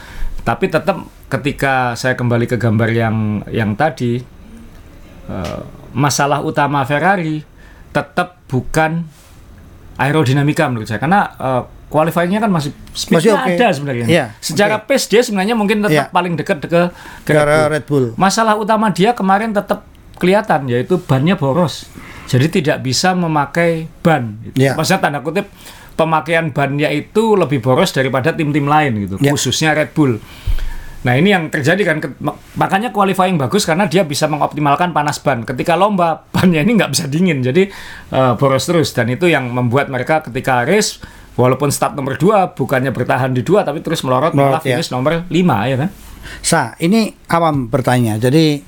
Tapi 0.45 0.73
tetap 0.73 1.05
ketika 1.29 1.93
saya 1.93 2.17
kembali 2.17 2.49
ke 2.49 2.57
gambar 2.57 2.89
yang 2.89 3.17
yang 3.53 3.77
tadi 3.77 4.25
uh, 5.29 5.61
masalah 5.93 6.41
utama 6.41 6.81
Ferrari 6.89 7.45
tetap 7.99 8.39
bukan 8.47 9.05
aerodinamika 9.97 10.71
menurut 10.71 10.87
saya 10.87 10.99
karena 10.99 11.35
uh, 11.35 11.63
qualifying-nya 11.89 12.39
kan 12.39 12.53
masih 12.53 12.71
speednya 12.93 13.19
Masih 13.19 13.33
oke. 13.35 13.51
ada 13.57 13.67
sebenarnya 13.73 14.07
Iya, 14.07 14.25
secara 14.39 14.77
pace 14.79 15.09
dia 15.09 15.21
sebenarnya 15.21 15.55
mungkin 15.55 15.81
tetap 15.81 16.07
Iya. 16.07 16.15
paling 16.15 16.37
dekat 16.37 16.59
ke, 16.63 16.83
ke 17.25 17.33
Red 17.33 17.49
Bull. 17.49 17.69
Red 17.69 17.85
Bull. 17.85 18.07
Masalah 18.15 18.55
utama 18.55 18.89
dia 18.89 19.11
kemarin 19.11 19.51
tetap 19.51 19.89
kelihatan 20.17 20.69
yaitu 20.69 21.01
bannya 21.01 21.35
boros. 21.35 21.89
Jadi 22.29 22.61
tidak 22.61 22.85
bisa 22.85 23.17
memakai 23.17 23.89
ban. 23.99 24.37
gitu. 24.45 24.61
Ya. 24.61 24.77
Maksudnya 24.77 25.01
tanda 25.01 25.19
kutip 25.19 25.49
pemakaian 25.97 26.53
bannya 26.53 26.93
itu 26.93 27.35
lebih 27.35 27.59
boros 27.59 27.91
daripada 27.91 28.31
tim-tim 28.31 28.69
lain 28.69 28.93
gitu, 29.01 29.17
Ya. 29.19 29.33
khususnya 29.33 29.73
Red 29.73 29.97
Bull. 29.97 30.21
Nah 30.99 31.15
ini 31.15 31.31
yang 31.31 31.47
terjadi 31.47 31.83
kan, 31.87 32.03
makanya 32.59 32.91
qualifying 32.91 33.39
bagus 33.39 33.63
karena 33.63 33.87
dia 33.87 34.03
bisa 34.03 34.27
mengoptimalkan 34.27 34.91
panas 34.91 35.23
ban. 35.23 35.47
Ketika 35.47 35.79
lomba 35.79 36.23
bannya 36.35 36.67
ini 36.67 36.75
nggak 36.75 36.91
bisa 36.91 37.05
dingin, 37.07 37.39
jadi 37.41 37.71
eh, 38.11 38.33
boros 38.35 38.67
terus 38.67 38.91
dan 38.91 39.07
itu 39.07 39.31
yang 39.31 39.47
membuat 39.47 39.87
mereka 39.89 40.27
ketika 40.27 40.67
race 40.67 40.99
walaupun 41.39 41.71
start 41.71 41.95
nomor 41.95 42.19
dua 42.19 42.51
bukannya 42.51 42.91
bertahan 42.91 43.31
di 43.31 43.47
dua 43.47 43.63
tapi 43.63 43.79
terus 43.79 44.03
melorot 44.03 44.35
malah 44.35 44.59
Melorot, 44.59 44.67
ya. 44.67 44.75
finish 44.75 44.91
nomor 44.91 45.23
lima 45.31 45.71
ya 45.71 45.77
kan? 45.79 45.91
Sa, 46.43 46.75
ini 46.83 47.15
awam 47.31 47.71
bertanya. 47.71 48.19
Jadi 48.19 48.59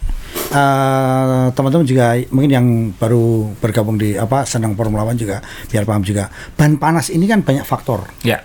eh, 0.54 1.46
teman-teman 1.50 1.82
juga 1.82 2.14
mungkin 2.30 2.50
yang 2.50 2.66
baru 2.94 3.50
bergabung 3.58 3.98
di 3.98 4.14
apa 4.14 4.46
senang 4.46 4.78
Formula 4.78 5.02
One 5.02 5.18
juga 5.18 5.42
biar 5.66 5.82
paham 5.82 6.06
juga. 6.06 6.30
Ban 6.54 6.78
panas 6.78 7.10
ini 7.10 7.26
kan 7.26 7.42
banyak 7.42 7.66
faktor, 7.66 8.06
Ya, 8.22 8.38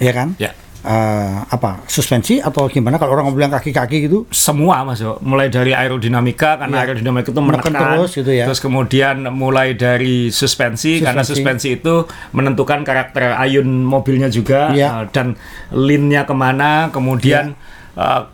ya 0.00 0.12
kan? 0.16 0.34
ya. 0.40 0.56
Eh, 0.78 1.36
apa 1.50 1.82
suspensi 1.90 2.38
atau 2.38 2.70
gimana 2.70 3.02
kalau 3.02 3.18
orang 3.18 3.34
bilang 3.34 3.50
kaki-kaki 3.50 4.06
gitu? 4.06 4.30
semua 4.30 4.86
mas 4.86 5.02
Yo. 5.02 5.18
mulai 5.20 5.50
dari 5.50 5.74
aerodinamika 5.74 6.54
karena 6.54 6.76
Ya. 6.78 6.82
aerodinamika 6.86 7.28
itu 7.28 7.34
Menekan 7.34 7.74
menekan 7.74 7.90
terus 7.98 8.10
gitu 8.14 8.30
ya. 8.30 8.46
terus 8.46 8.62
kemudian 8.62 9.26
mulai 9.28 9.74
dari 9.74 10.30
suspensi, 10.30 11.02
karena 11.02 11.26
suspensi 11.26 11.74
itu 11.74 12.06
menentukan 12.30 12.86
karakter 12.86 13.34
ayun 13.34 13.66
mobilnya 13.82 14.30
juga 14.30 14.70
Ya. 14.70 15.02
uh, 15.02 15.04
dan 15.10 15.34
linnya 15.74 16.22
ke 16.22 16.32
mana 16.32 16.94
kemudian 16.94 17.58
uh, 17.98 18.30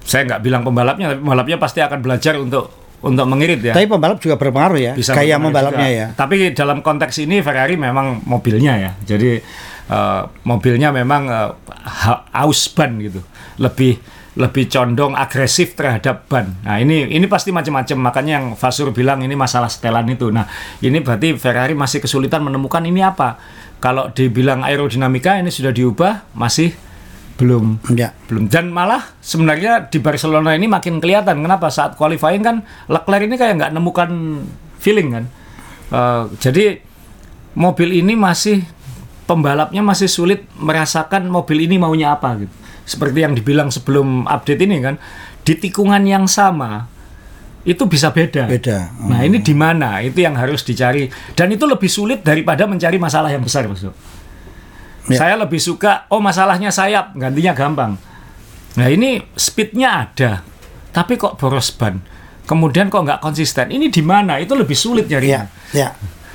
saya 0.00 0.24
nggak 0.24 0.40
bilang 0.40 0.64
pembalapnya 0.64 1.12
tapi 1.12 1.20
pembalapnya 1.20 1.60
pasti 1.60 1.84
akan 1.84 2.00
belajar 2.00 2.40
untuk 2.40 2.72
untuk 3.04 3.28
mengirit 3.28 3.60
ya 3.60 3.76
Tapi 3.76 3.84
pembalap 3.84 4.16
juga 4.16 4.40
berpengaruh 4.40 4.80
ya, 4.80 4.92
bisa 4.96 5.12
gaya 5.12 5.36
berpengaruh 5.36 5.44
membalapnya 5.44 5.88
juga. 5.92 6.00
ya. 6.00 6.06
Tapi 6.16 6.36
dalam 6.56 6.80
konteks 6.80 7.20
ini 7.20 7.44
Ferrari 7.44 7.76
memang 7.76 8.24
mobilnya 8.24 8.72
ya. 8.80 8.90
Jadi 9.04 9.44
eh, 9.86 10.22
mobilnya 10.44 10.88
memang 10.90 11.22
eh, 11.26 11.50
ha- 11.84 12.24
haus 12.32 12.68
ban 12.72 12.96
gitu. 13.00 13.20
Lebih 13.58 13.98
lebih 14.34 14.66
condong 14.66 15.14
agresif 15.14 15.78
terhadap 15.78 16.26
ban. 16.26 16.58
Nah, 16.66 16.82
ini 16.82 17.06
ini 17.06 17.26
pasti 17.30 17.54
macam-macam. 17.54 18.10
Makanya 18.10 18.32
yang 18.42 18.46
Vasur 18.58 18.90
bilang 18.90 19.22
ini 19.22 19.38
masalah 19.38 19.70
setelan 19.70 20.10
itu. 20.10 20.34
Nah, 20.34 20.50
ini 20.82 20.98
berarti 20.98 21.38
Ferrari 21.38 21.78
masih 21.78 22.02
kesulitan 22.02 22.42
menemukan 22.42 22.82
ini 22.82 22.98
apa. 22.98 23.38
Kalau 23.78 24.10
dibilang 24.10 24.64
aerodinamika 24.66 25.38
ini 25.38 25.54
sudah 25.54 25.70
diubah, 25.70 26.34
masih 26.34 26.74
belum 27.34 27.82
Ya. 27.98 28.14
belum 28.30 28.46
dan 28.46 28.70
malah 28.70 29.10
sebenarnya 29.18 29.90
di 29.90 29.98
Barcelona 29.98 30.54
ini 30.54 30.70
makin 30.70 31.02
kelihatan 31.02 31.42
kenapa 31.42 31.66
saat 31.66 31.98
qualifying 31.98 32.46
kan 32.46 32.62
Leclerc 32.86 33.26
ini 33.26 33.34
kayak 33.34 33.58
nggak 33.58 33.72
nemukan 33.74 34.10
feeling 34.78 35.10
kan 35.10 35.24
Eh, 35.90 36.24
jadi 36.38 36.78
mobil 37.54 38.00
ini 38.02 38.14
masih 38.14 38.62
pembalapnya 39.24 39.80
masih 39.80 40.08
sulit 40.08 40.44
merasakan 40.56 41.28
mobil 41.28 41.64
ini 41.64 41.80
maunya 41.80 42.12
apa 42.12 42.36
gitu 42.40 42.54
seperti 42.84 43.24
yang 43.24 43.32
dibilang 43.32 43.72
sebelum 43.72 44.28
update 44.28 44.60
ini 44.64 44.76
kan 44.84 45.00
di 45.40 45.56
tikungan 45.56 46.04
yang 46.04 46.28
sama 46.28 46.84
itu 47.64 47.88
bisa 47.88 48.12
beda 48.12 48.44
Beda. 48.44 48.92
nah 49.08 49.24
ini 49.24 49.40
di 49.40 49.56
mana 49.56 50.04
itu 50.04 50.20
yang 50.20 50.36
harus 50.36 50.60
dicari 50.60 51.08
dan 51.32 51.48
itu 51.48 51.64
lebih 51.64 51.88
sulit 51.88 52.20
daripada 52.20 52.68
mencari 52.68 53.00
masalah 53.00 53.32
yang 53.32 53.40
besar 53.40 53.64
Mas. 53.64 53.80
Ya. 53.84 53.92
Saya 55.20 55.36
lebih 55.36 55.60
suka, 55.60 56.08
oh 56.08 56.16
masalahnya 56.16 56.72
sayap, 56.72 57.12
gantinya 57.12 57.52
gampang. 57.52 58.00
Nah 58.80 58.88
ini 58.88 59.20
speednya 59.36 60.08
ada, 60.08 60.40
tapi 60.96 61.20
kok 61.20 61.36
boros 61.36 61.68
ban. 61.76 62.00
Kemudian 62.48 62.88
kok 62.88 63.04
nggak 63.04 63.20
konsisten. 63.20 63.68
Ini 63.68 63.92
di 63.92 64.00
mana? 64.00 64.40
Itu 64.40 64.56
lebih 64.56 64.72
sulit 64.72 65.04
nyarinya. 65.04 65.44
Ya, 65.76 65.88
ya. 65.88 65.88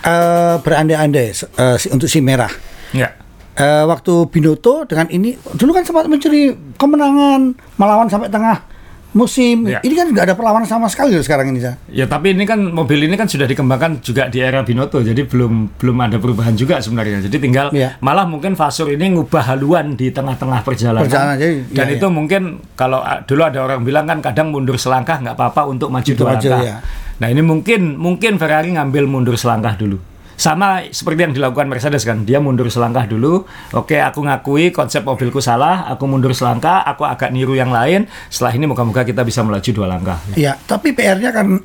Eh, 0.05 0.55
berandai-andai 0.61 1.33
si- 1.33 1.89
untuk 1.89 2.05
si 2.05 2.21
merah. 2.21 2.49
Ya. 2.91 3.13
Eh, 3.53 3.83
waktu 3.83 4.13
Binotto 4.27 4.83
dengan 4.83 5.09
ini 5.09 5.35
dulu 5.51 5.71
kan 5.71 5.83
sempat 5.83 6.07
mencuri 6.07 6.51
kemenangan 6.75 7.51
melawan 7.75 8.07
sampai 8.07 8.27
tengah 8.27 8.63
musim. 9.09 9.65
Ya. 9.65 9.81
Ini 9.81 9.93
kan 9.93 10.07
nggak 10.07 10.25
ada 10.29 10.35
perlawanan 10.37 10.63
sama 10.63 10.85
sekali 10.85 11.11
loh 11.11 11.19
sekarang 11.19 11.49
ini. 11.49 11.59
Sa. 11.59 11.75
Ya 11.89 12.05
tapi 12.05 12.31
ini 12.31 12.45
kan 12.45 12.61
mobil 12.61 13.03
ini 13.03 13.13
kan 13.13 13.25
sudah 13.25 13.43
dikembangkan 13.43 13.99
juga 13.99 14.29
di 14.29 14.37
era 14.37 14.61
Binotto, 14.61 15.01
jadi 15.01 15.25
belum 15.25 15.75
belum 15.75 15.97
ada 15.99 16.15
perubahan 16.15 16.53
juga 16.53 16.77
sebenarnya. 16.77 17.25
Jadi 17.25 17.37
tinggal 17.37 17.67
Iya. 17.71 17.97
malah 17.99 18.23
mungkin 18.23 18.53
Vasur 18.53 18.87
ini 18.87 19.11
ngubah 19.11 19.43
haluan 19.49 19.93
di 19.93 20.07
tengah-tengah 20.07 20.61
perjalanan. 20.61 21.03
Perjalanan, 21.03 21.35
jadi- 21.35 21.59
Dan 21.69 21.85
iya, 21.89 21.95
itu 21.97 22.05
iya. 22.05 22.13
mungkin 22.13 22.41
kalau 22.75 23.01
ah, 23.01 23.19
dulu 23.19 23.41
ada 23.43 23.59
orang 23.59 23.81
bilang 23.81 24.05
kan 24.05 24.21
kadang 24.21 24.53
mundur 24.53 24.77
selangkah 24.77 25.17
nggak 25.17 25.35
apa-apa 25.35 25.67
untuk 25.67 25.89
maju 25.89 26.05
Untuk 26.05 26.21
dua 26.21 26.37
langkah. 26.37 26.61
iya. 26.61 26.75
Nah 27.19 27.27
ini 27.27 27.41
mungkin 27.41 27.97
mungkin 27.97 28.37
Ferrari 28.37 28.71
ngambil 28.71 29.03
mundur 29.03 29.35
selangkah 29.35 29.73
dulu. 29.75 29.99
Sama 30.39 30.87
seperti 30.87 31.27
yang 31.27 31.35
dilakukan 31.35 31.67
Mercedes 31.67 32.07
kan, 32.07 32.23
dia 32.23 32.39
mundur 32.39 32.71
selangkah 32.71 33.03
dulu. 33.03 33.43
Oke, 33.75 33.99
aku 33.99 34.23
ngakui 34.23 34.71
konsep 34.71 35.03
mobilku 35.03 35.43
salah, 35.43 35.83
aku 35.91 36.07
mundur 36.07 36.31
selangkah, 36.31 36.79
aku 36.87 37.03
agak 37.03 37.35
niru 37.35 37.59
yang 37.59 37.75
lain. 37.75 38.07
Setelah 38.31 38.55
ini 38.55 38.63
moga-moga 38.71 39.03
kita 39.03 39.27
bisa 39.27 39.43
melaju 39.43 39.67
dua 39.75 39.87
langkah. 39.91 40.15
Ya, 40.39 40.55
tapi 40.55 40.95
PR-nya 40.95 41.35
kan 41.35 41.59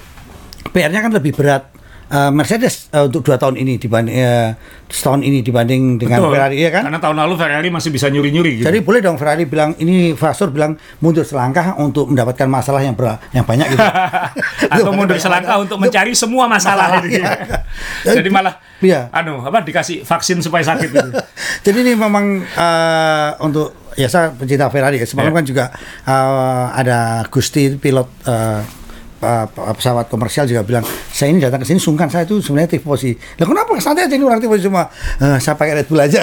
PR-nya 0.74 0.98
kan 1.06 1.14
lebih 1.14 1.30
berat 1.38 1.77
eh, 2.08 2.30
Mercedes 2.30 2.88
eh, 2.90 3.04
untuk 3.04 3.22
dua 3.22 3.36
tahun 3.36 3.56
ini 3.56 3.76
dibanding 3.76 4.14
eh, 4.14 4.50
setahun 4.88 5.20
ini 5.20 5.40
dibanding 5.40 5.96
dengan 5.96 6.24
Betul. 6.24 6.32
Ferrari 6.32 6.56
ya 6.58 6.70
kan. 6.72 6.82
Karena 6.88 7.00
tahun 7.00 7.16
lalu 7.20 7.34
Ferrari 7.36 7.68
masih 7.68 7.90
bisa 7.90 8.08
nyuri-nyuri 8.08 8.52
gitu. 8.60 8.66
Jadi 8.66 8.78
boleh 8.80 9.00
dong 9.00 9.16
Ferrari 9.16 9.44
bilang 9.44 9.76
ini 9.76 10.12
Vasur 10.12 10.48
bilang 10.48 10.74
mundur 10.98 11.22
selangkah 11.22 11.76
untuk 11.76 12.08
mendapatkan 12.08 12.48
masalah 12.48 12.80
yang 12.80 12.96
ber, 12.96 13.20
yang 13.30 13.44
banyak 13.44 13.68
gitu. 13.68 13.84
atau 14.74 14.90
mundur 14.92 15.20
selangkah 15.20 15.60
untuk 15.64 15.76
mencari 15.76 16.16
semua 16.16 16.48
masalah, 16.48 16.98
Masalah, 16.98 17.04
gitu. 17.04 17.20
iya. 17.20 17.32
Jadi 18.16 18.28
malah 18.32 18.54
Iya. 18.78 19.10
anu 19.10 19.42
apa 19.42 19.66
dikasih 19.66 20.06
vaksin 20.06 20.38
supaya 20.38 20.62
sakit 20.62 20.88
gitu. 20.88 21.10
Jadi 21.66 21.78
ini 21.82 21.92
memang 21.98 22.40
eh, 22.46 23.30
untuk 23.42 23.90
ya 23.98 24.06
saya 24.06 24.30
pencinta 24.30 24.70
Ferrari 24.70 25.02
ya. 25.02 25.06
Semalam 25.06 25.34
Ya. 25.34 25.36
kan 25.36 25.44
juga 25.44 25.64
eh, 26.06 26.66
ada 26.72 27.26
Gusti 27.26 27.74
pilot 27.74 28.06
eh, 28.24 28.60
eh, 29.18 29.46
pesawat 29.48 30.06
komersial 30.06 30.44
juga 30.44 30.62
bilang 30.62 30.82
saya 31.08 31.28
ini 31.28 31.38
datang 31.38 31.58
ke 31.58 31.66
sini 31.66 31.76
sungkan 31.76 32.06
saya 32.06 32.22
itu 32.22 32.38
sebenarnya 32.38 32.74
tifosi. 32.74 33.12
Lah 33.34 33.44
kenapa 33.44 33.74
santai 33.78 34.04
aja 34.04 34.14
ini 34.14 34.22
orang 34.22 34.38
tifosi 34.38 34.62
semua? 34.64 34.86
"Eh, 35.16 35.38
saya 35.38 35.54
pakai 35.54 35.74
Red 35.76 35.86
Bull 35.86 35.98
aja. 35.98 36.22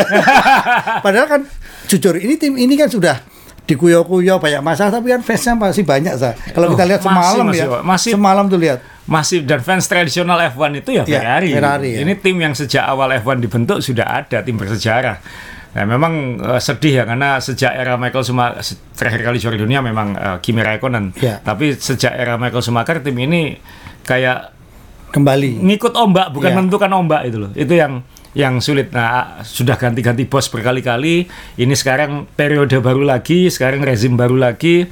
Padahal 1.05 1.27
kan 1.27 1.41
jujur 1.86 2.15
ini 2.15 2.36
tim 2.36 2.55
ini 2.55 2.73
kan 2.73 2.88
sudah 2.88 3.19
dikuyo-kuyo 3.65 4.38
banyak 4.38 4.62
masalah 4.62 4.93
tapi 4.93 5.10
kan 5.10 5.19
fansnya 5.19 5.53
masih 5.53 5.81
banyak 5.81 6.13
sa. 6.15 6.38
Kalau 6.53 6.69
Oh, 6.69 6.71
kita 6.71 6.86
lihat 6.86 7.01
masih, 7.01 7.10
semalam 7.10 7.45
masih, 7.45 7.58
ya, 7.58 7.65
Pak. 7.67 7.81
Masih. 7.84 8.12
semalam 8.13 8.45
tuh 8.45 8.60
lihat. 8.62 8.79
Masih 9.05 9.38
dan 9.41 9.62
fans 9.62 9.86
tradisional 9.86 10.38
F1 10.49 10.81
itu 10.81 10.89
ya 10.91 11.03
Ya, 11.05 11.21
Ferrari. 11.21 11.49
Ferrari, 11.53 11.89
ya. 11.93 11.99
Ini 12.01 12.13
tim 12.17 12.38
yang 12.38 12.53
sejak 12.53 12.81
awal 12.81 13.13
F1 13.15 13.38
dibentuk 13.38 13.77
sudah 13.79 14.21
ada 14.21 14.41
tim 14.41 14.53
bersejarah. 14.53 15.17
Nah, 15.75 15.83
memang 15.85 16.13
eh, 16.39 16.57
sedih 16.57 16.93
ya 16.93 17.03
karena 17.03 17.35
sejak 17.38 17.69
era 17.69 17.95
Michael 17.95 18.23
Schumacher 18.23 18.63
terakhir 18.95 19.21
kali 19.21 19.38
juara 19.38 19.55
dunia 19.55 19.79
memang 19.79 20.15
eh, 20.15 20.38
Kimi 20.39 20.59
Raikkonen. 20.59 21.11
Ya. 21.19 21.38
Tapi 21.38 21.75
sejak 21.75 22.11
era 22.11 22.35
Michael 22.35 22.63
Schumacher 22.63 22.99
tim 22.99 23.15
ini 23.15 23.59
kayak 24.01 24.55
Kembali. 25.07 25.63
ngikut 25.63 25.95
ombak 25.95 26.27
bukan 26.29 26.49
Iya. 26.49 26.57
menentukan 26.57 26.91
ombak 26.91 27.21
itu 27.23 27.39
loh 27.39 27.51
itu 27.53 27.71
yang 27.71 28.03
yang 28.35 28.59
sulit 28.59 28.91
nah 28.91 29.39
sudah 29.39 29.79
ganti-ganti 29.79 30.27
bos 30.27 30.51
berkali-kali 30.51 31.23
ini 31.55 31.71
sekarang 31.71 32.27
periode 32.29 32.83
baru 32.83 32.99
lagi 32.99 33.47
sekarang 33.47 33.79
rezim 33.79 34.19
baru 34.19 34.35
lagi 34.35 34.83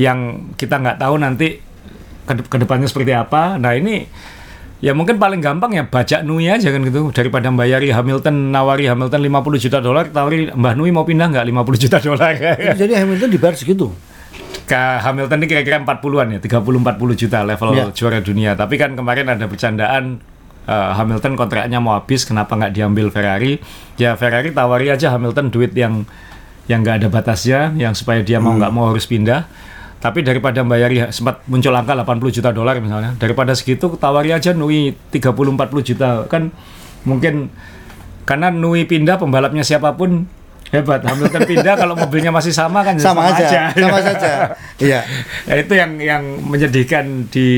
yang 0.00 0.48
kita 0.56 0.80
nggak 0.80 0.96
tahu 0.96 1.20
nanti 1.20 1.60
ke 2.24 2.48
ke 2.48 2.56
depannya 2.56 2.88
seperti 2.88 3.12
apa 3.12 3.60
nah 3.60 3.76
ini 3.76 4.08
ya 4.78 4.92
mungkin 4.92 5.16
paling 5.16 5.38
gampang 5.38 5.72
ya 5.72 5.82
bajak 5.82 6.22
Nui 6.22 6.46
aja 6.46 6.68
kan 6.68 6.80
gitu 6.80 7.10
daripada 7.10 7.50
bayari 7.50 7.90
Hamilton 7.90 8.50
nawari 8.50 8.86
Hamilton 8.86 9.18
50 9.20 9.58
juta 9.60 9.78
dolar 9.78 10.06
tawari 10.06 10.48
Mbah 10.48 10.74
Nui 10.74 10.90
mau 10.90 11.02
pindah 11.02 11.26
nggak 11.28 11.44
50 11.44 11.82
juta 11.82 11.98
dolar 11.98 12.32
Jadi 12.74 12.92
Hamilton 12.94 13.28
dibayar 13.28 13.54
segitu. 13.54 13.90
ke 14.64 14.76
Hamilton 14.76 15.40
ini 15.40 15.46
kira-kira 15.48 15.80
40-an 15.80 16.28
ya, 16.28 16.60
30-40 16.60 16.60
juta 17.16 17.40
level 17.40 17.68
Ya. 17.72 17.88
juara 17.88 18.20
dunia. 18.20 18.52
Tapi 18.52 18.76
kan 18.76 18.92
kemarin 18.92 19.24
ada 19.26 19.48
bercandaan 19.48 20.20
eh, 20.62 20.90
Hamilton 20.92 21.34
kontraknya 21.34 21.80
mau 21.80 21.96
habis, 21.96 22.28
kenapa 22.28 22.52
nggak 22.52 22.76
diambil 22.76 23.08
Ferrari? 23.08 23.56
Ya 23.96 24.12
Ferrari 24.12 24.52
tawari 24.52 24.92
aja 24.92 25.08
Hamilton 25.10 25.48
duit 25.48 25.72
yang 25.72 26.04
yang 26.68 26.84
nggak 26.84 27.00
ada 27.00 27.08
batasnya, 27.08 27.72
yang 27.74 27.96
supaya 27.96 28.20
dia 28.20 28.38
mau 28.38 28.52
nggak 28.52 28.68
mau 28.68 28.92
harus 28.92 29.08
pindah. 29.08 29.48
Tapi 29.98 30.22
daripada 30.22 30.62
bayari 30.62 31.02
sempat 31.10 31.42
muncul 31.50 31.74
angka 31.74 31.90
80 31.98 32.36
juta 32.38 32.50
dolar 32.54 32.78
misalnya, 32.78 33.18
daripada 33.18 33.50
segitu 33.58 33.98
tawari 33.98 34.30
aja 34.30 34.54
Nui 34.54 34.94
30-40 35.10 35.58
juta 35.82 36.22
kan 36.30 36.54
mungkin 37.02 37.50
karena 38.22 38.54
Nui 38.54 38.86
pindah 38.86 39.18
pembalapnya 39.18 39.66
siapa 39.66 39.98
pun 39.98 40.30
hebat 40.68 41.00
Hamilton 41.00 41.42
pindah 41.48 41.74
kalau 41.80 41.96
mobilnya 41.96 42.28
masih 42.28 42.52
sama 42.52 42.84
kan 42.84 42.94
ya 42.94 43.02
Sama, 43.08 43.20
aja, 43.32 43.72
sama 43.72 44.00
saja. 44.04 44.30
Iya. 44.78 45.00
Ya, 45.48 45.54
itu 45.64 45.72
yang 45.74 45.96
yang 45.98 46.22
menyedihkan 46.44 47.32
di 47.32 47.48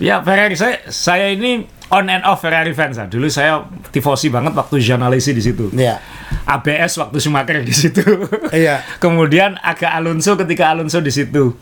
ya 0.00 0.24
Ferrari 0.24 0.56
saya 0.56 0.80
saya 0.88 1.28
ini 1.28 1.68
on 1.92 2.08
and 2.08 2.24
off 2.24 2.40
Ferrari 2.40 2.72
fans 2.72 2.96
ah. 2.96 3.06
Dulu 3.06 3.28
saya 3.28 3.68
tifosi 3.92 4.32
banget 4.32 4.56
waktu 4.56 4.80
Gianalesi 4.80 5.36
di 5.36 5.42
situ. 5.44 5.68
Iya. 5.76 6.00
ABS 6.44 6.98
waktu 7.00 7.16
Schumacher 7.20 7.60
di 7.60 7.74
situ. 7.74 8.02
Iya. 8.48 8.80
Kemudian 9.02 9.60
agak 9.60 9.92
Alonso 9.92 10.34
ketika 10.40 10.72
Alonso 10.72 11.04
di 11.04 11.12
situ. 11.12 11.52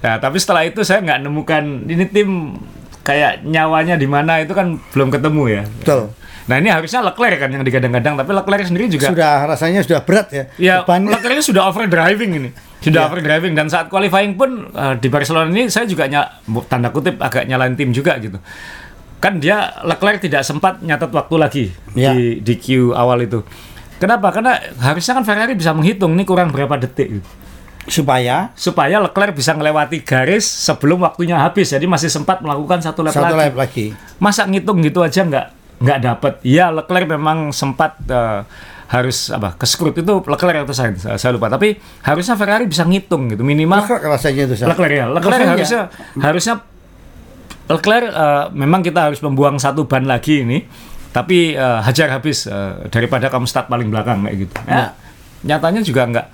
Nah, 0.00 0.16
tapi 0.16 0.36
setelah 0.36 0.64
itu 0.64 0.80
saya 0.80 1.00
nggak 1.00 1.20
nemukan 1.20 1.64
ini 1.84 2.04
tim 2.06 2.56
kayak 3.00 3.44
nyawanya 3.44 3.94
di 3.94 4.04
mana 4.04 4.40
itu 4.40 4.52
kan 4.52 4.80
belum 4.92 5.08
ketemu 5.08 5.42
ya. 5.46 5.62
Betul. 5.80 6.02
Nah 6.42 6.56
ini 6.56 6.66
harusnya 6.66 7.00
Leclerc 7.00 7.38
kan 7.38 7.48
yang 7.48 7.62
digadang-gadang, 7.62 8.16
tapi 8.16 8.30
Leclerc 8.32 8.66
sendiri 8.66 8.90
juga 8.90 9.06
Sudah 9.08 9.46
rasanya 9.46 9.80
sudah 9.80 10.02
berat 10.02 10.28
ya. 10.30 10.44
Ya, 10.56 10.74
Bebannya- 10.82 11.14
Leclerc 11.14 11.34
ini 11.36 11.44
sudah 11.44 11.62
over 11.64 11.86
driving 11.86 12.32
ini. 12.34 12.50
Sudah 12.80 13.04
Iya. 13.04 13.08
over 13.08 13.20
driving 13.20 13.52
dan 13.52 13.68
saat 13.68 13.86
qualifying 13.86 14.34
pun 14.34 14.66
eh, 14.66 14.94
di 14.96 15.06
Barcelona 15.06 15.46
ini 15.46 15.68
saya 15.68 15.84
juga 15.84 16.08
ny- 16.08 16.32
tanda 16.66 16.88
kutip 16.88 17.20
agak 17.20 17.44
nyalain 17.44 17.76
tim 17.76 17.92
juga 17.92 18.16
gitu. 18.18 18.40
Kan 19.20 19.36
dia 19.36 19.68
Leclerc 19.84 20.18
tidak 20.18 20.42
sempat 20.42 20.80
nyatet 20.80 21.12
waktu 21.12 21.34
lagi 21.36 21.64
Iya. 21.92 22.10
di 22.10 22.20
di 22.40 22.54
queue 22.56 22.90
awal 22.90 23.20
itu. 23.20 23.44
Kenapa? 23.96 24.32
Karena 24.32 24.56
harusnya 24.80 25.12
kan 25.14 25.24
Ferrari 25.24 25.52
bisa 25.52 25.70
menghitung 25.70 26.16
ini 26.16 26.24
kurang 26.24 26.50
berapa 26.50 26.72
detik 26.74 27.20
gitu. 27.20 27.28
Supaya 27.90 28.54
supaya 28.54 29.02
Leclerc 29.02 29.34
bisa 29.34 29.52
melewati 29.52 30.00
garis 30.06 30.46
sebelum 30.46 31.02
waktunya 31.02 31.36
habis. 31.36 31.74
Jadi 31.74 31.84
masih 31.90 32.06
sempat 32.06 32.40
melakukan 32.40 32.80
satu 32.80 33.02
lap 33.02 33.12
satu 33.12 33.34
lagi. 33.34 33.50
lap 33.50 33.56
lagi. 33.58 33.86
Masa 34.22 34.46
ngitung 34.46 34.80
gitu 34.80 35.02
aja 35.02 35.26
nggak 35.26 35.46
nggak 35.82 35.98
dapat? 35.98 36.32
Ya 36.46 36.70
Leclerc 36.70 37.10
memang 37.10 37.50
sempat 37.50 37.98
eh, 38.06 38.46
harus 38.90 39.30
apa 39.30 39.54
keskrut 39.58 39.94
itu 39.98 40.22
Leclerc 40.26 40.66
atau 40.66 40.74
Sainz 40.74 41.02
saya, 41.02 41.18
saya 41.18 41.34
lupa. 41.34 41.50
Tapi 41.50 41.76
harusnya 42.06 42.38
Ferrari 42.38 42.70
bisa 42.70 42.86
ngitung 42.86 43.34
gitu 43.34 43.42
minimal 43.42 43.82
Leclerc 43.82 44.02
rasanya 44.06 44.42
itu. 44.46 44.54
Sa. 44.54 44.70
Leclerc 44.70 44.94
ya. 44.94 45.06
Leclerc 45.10 45.34
Leclerc 45.34 45.50
harusnya 45.58 45.82
harusnya 46.22 46.54
Leclerc 47.70 48.06
eh, 48.06 48.44
memang 48.54 48.80
kita 48.86 49.10
harus 49.10 49.20
membuang 49.20 49.58
satu 49.58 49.90
ban 49.90 50.06
lagi 50.06 50.46
ini. 50.46 50.62
Tapi 51.10 51.58
eh, 51.58 51.78
hajar 51.82 52.14
habis 52.14 52.46
eh, 52.46 52.86
daripada 52.86 53.26
kamu 53.26 53.50
start 53.50 53.66
paling 53.66 53.90
belakang 53.90 54.22
kayak 54.22 54.36
gitu. 54.46 54.54
Ya, 54.70 54.94
nyatanya 55.42 55.82
juga 55.82 56.06
nggak 56.06 56.26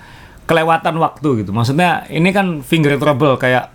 kelewatan 0.47 0.95
waktu 0.97 1.43
gitu. 1.43 1.51
Maksudnya 1.51 2.07
ini 2.07 2.31
kan 2.31 2.63
finger 2.63 2.95
trouble 2.95 3.35
kayak 3.35 3.69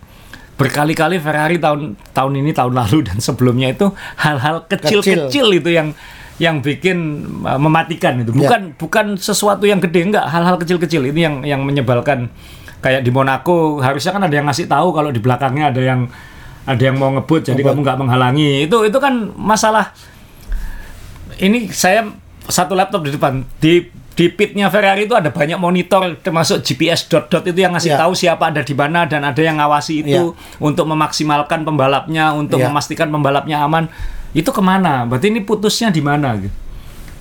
berkali-kali 0.56 1.20
Ferrari 1.20 1.56
tahun 1.58 1.94
tahun 2.12 2.32
ini 2.38 2.50
tahun 2.52 2.72
lalu 2.72 2.98
dan 3.08 3.18
sebelumnya 3.18 3.72
itu 3.72 3.90
hal-hal 4.16 4.64
kecil-kecil 4.66 5.46
itu 5.52 5.70
yang 5.72 5.92
yang 6.40 6.58
bikin 6.64 7.22
uh, 7.44 7.60
mematikan 7.60 8.18
itu 8.18 8.32
Ya. 8.34 8.48
bukan 8.48 8.62
bukan 8.74 9.06
sesuatu 9.14 9.68
yang 9.68 9.78
gede 9.78 10.10
enggak. 10.10 10.24
Hal-hal 10.26 10.56
kecil-kecil 10.58 11.12
ini 11.12 11.20
yang 11.22 11.36
yang 11.44 11.60
menyebalkan. 11.62 12.32
Kayak 12.82 13.06
di 13.06 13.14
Monaco 13.14 13.78
harusnya 13.78 14.10
kan 14.10 14.26
ada 14.26 14.34
yang 14.34 14.46
ngasih 14.50 14.66
tahu 14.66 14.90
kalau 14.90 15.14
di 15.14 15.22
belakangnya 15.22 15.70
ada 15.70 15.78
yang 15.78 16.00
ada 16.66 16.82
yang 16.82 16.98
mau 16.98 17.14
ngebut 17.14 17.46
jadi 17.46 17.58
Ngebut. 17.58 17.74
kamu 17.74 17.80
nggak 17.86 17.98
menghalangi. 18.02 18.50
Itu 18.66 18.82
itu 18.82 18.98
kan 18.98 19.30
masalah. 19.38 19.94
Ini 21.38 21.70
saya 21.70 22.10
satu 22.46 22.74
laptop 22.74 23.06
di 23.06 23.14
depan. 23.14 23.42
Di 23.58 23.86
di 24.12 24.28
pitnya 24.28 24.68
Ferrari 24.68 25.08
itu 25.08 25.16
ada 25.16 25.32
banyak 25.32 25.56
monitor 25.56 26.20
termasuk 26.20 26.60
GPS 26.60 27.08
dot 27.08 27.32
dot 27.32 27.48
itu 27.48 27.56
yang 27.56 27.72
ngasih 27.72 27.96
Ya. 27.96 28.00
tahu 28.00 28.12
siapa 28.12 28.52
ada 28.52 28.60
di 28.60 28.76
mana 28.76 29.08
dan 29.08 29.24
ada 29.24 29.40
yang 29.40 29.56
ngawasi 29.56 30.04
itu 30.04 30.36
untuk 30.58 30.84
memaksimalkan 30.84 31.64
pembalapnya 31.64 32.36
untuk 32.36 32.60
Ya. 32.60 32.68
memastikan 32.68 33.08
pembalapnya 33.08 33.64
aman 33.64 33.88
itu 34.32 34.48
ke 34.48 34.60
mana 34.60 35.08
berarti 35.08 35.32
ini 35.32 35.40
putusnya 35.40 35.88
di 35.88 36.00
mana 36.00 36.36
gitu 36.36 36.52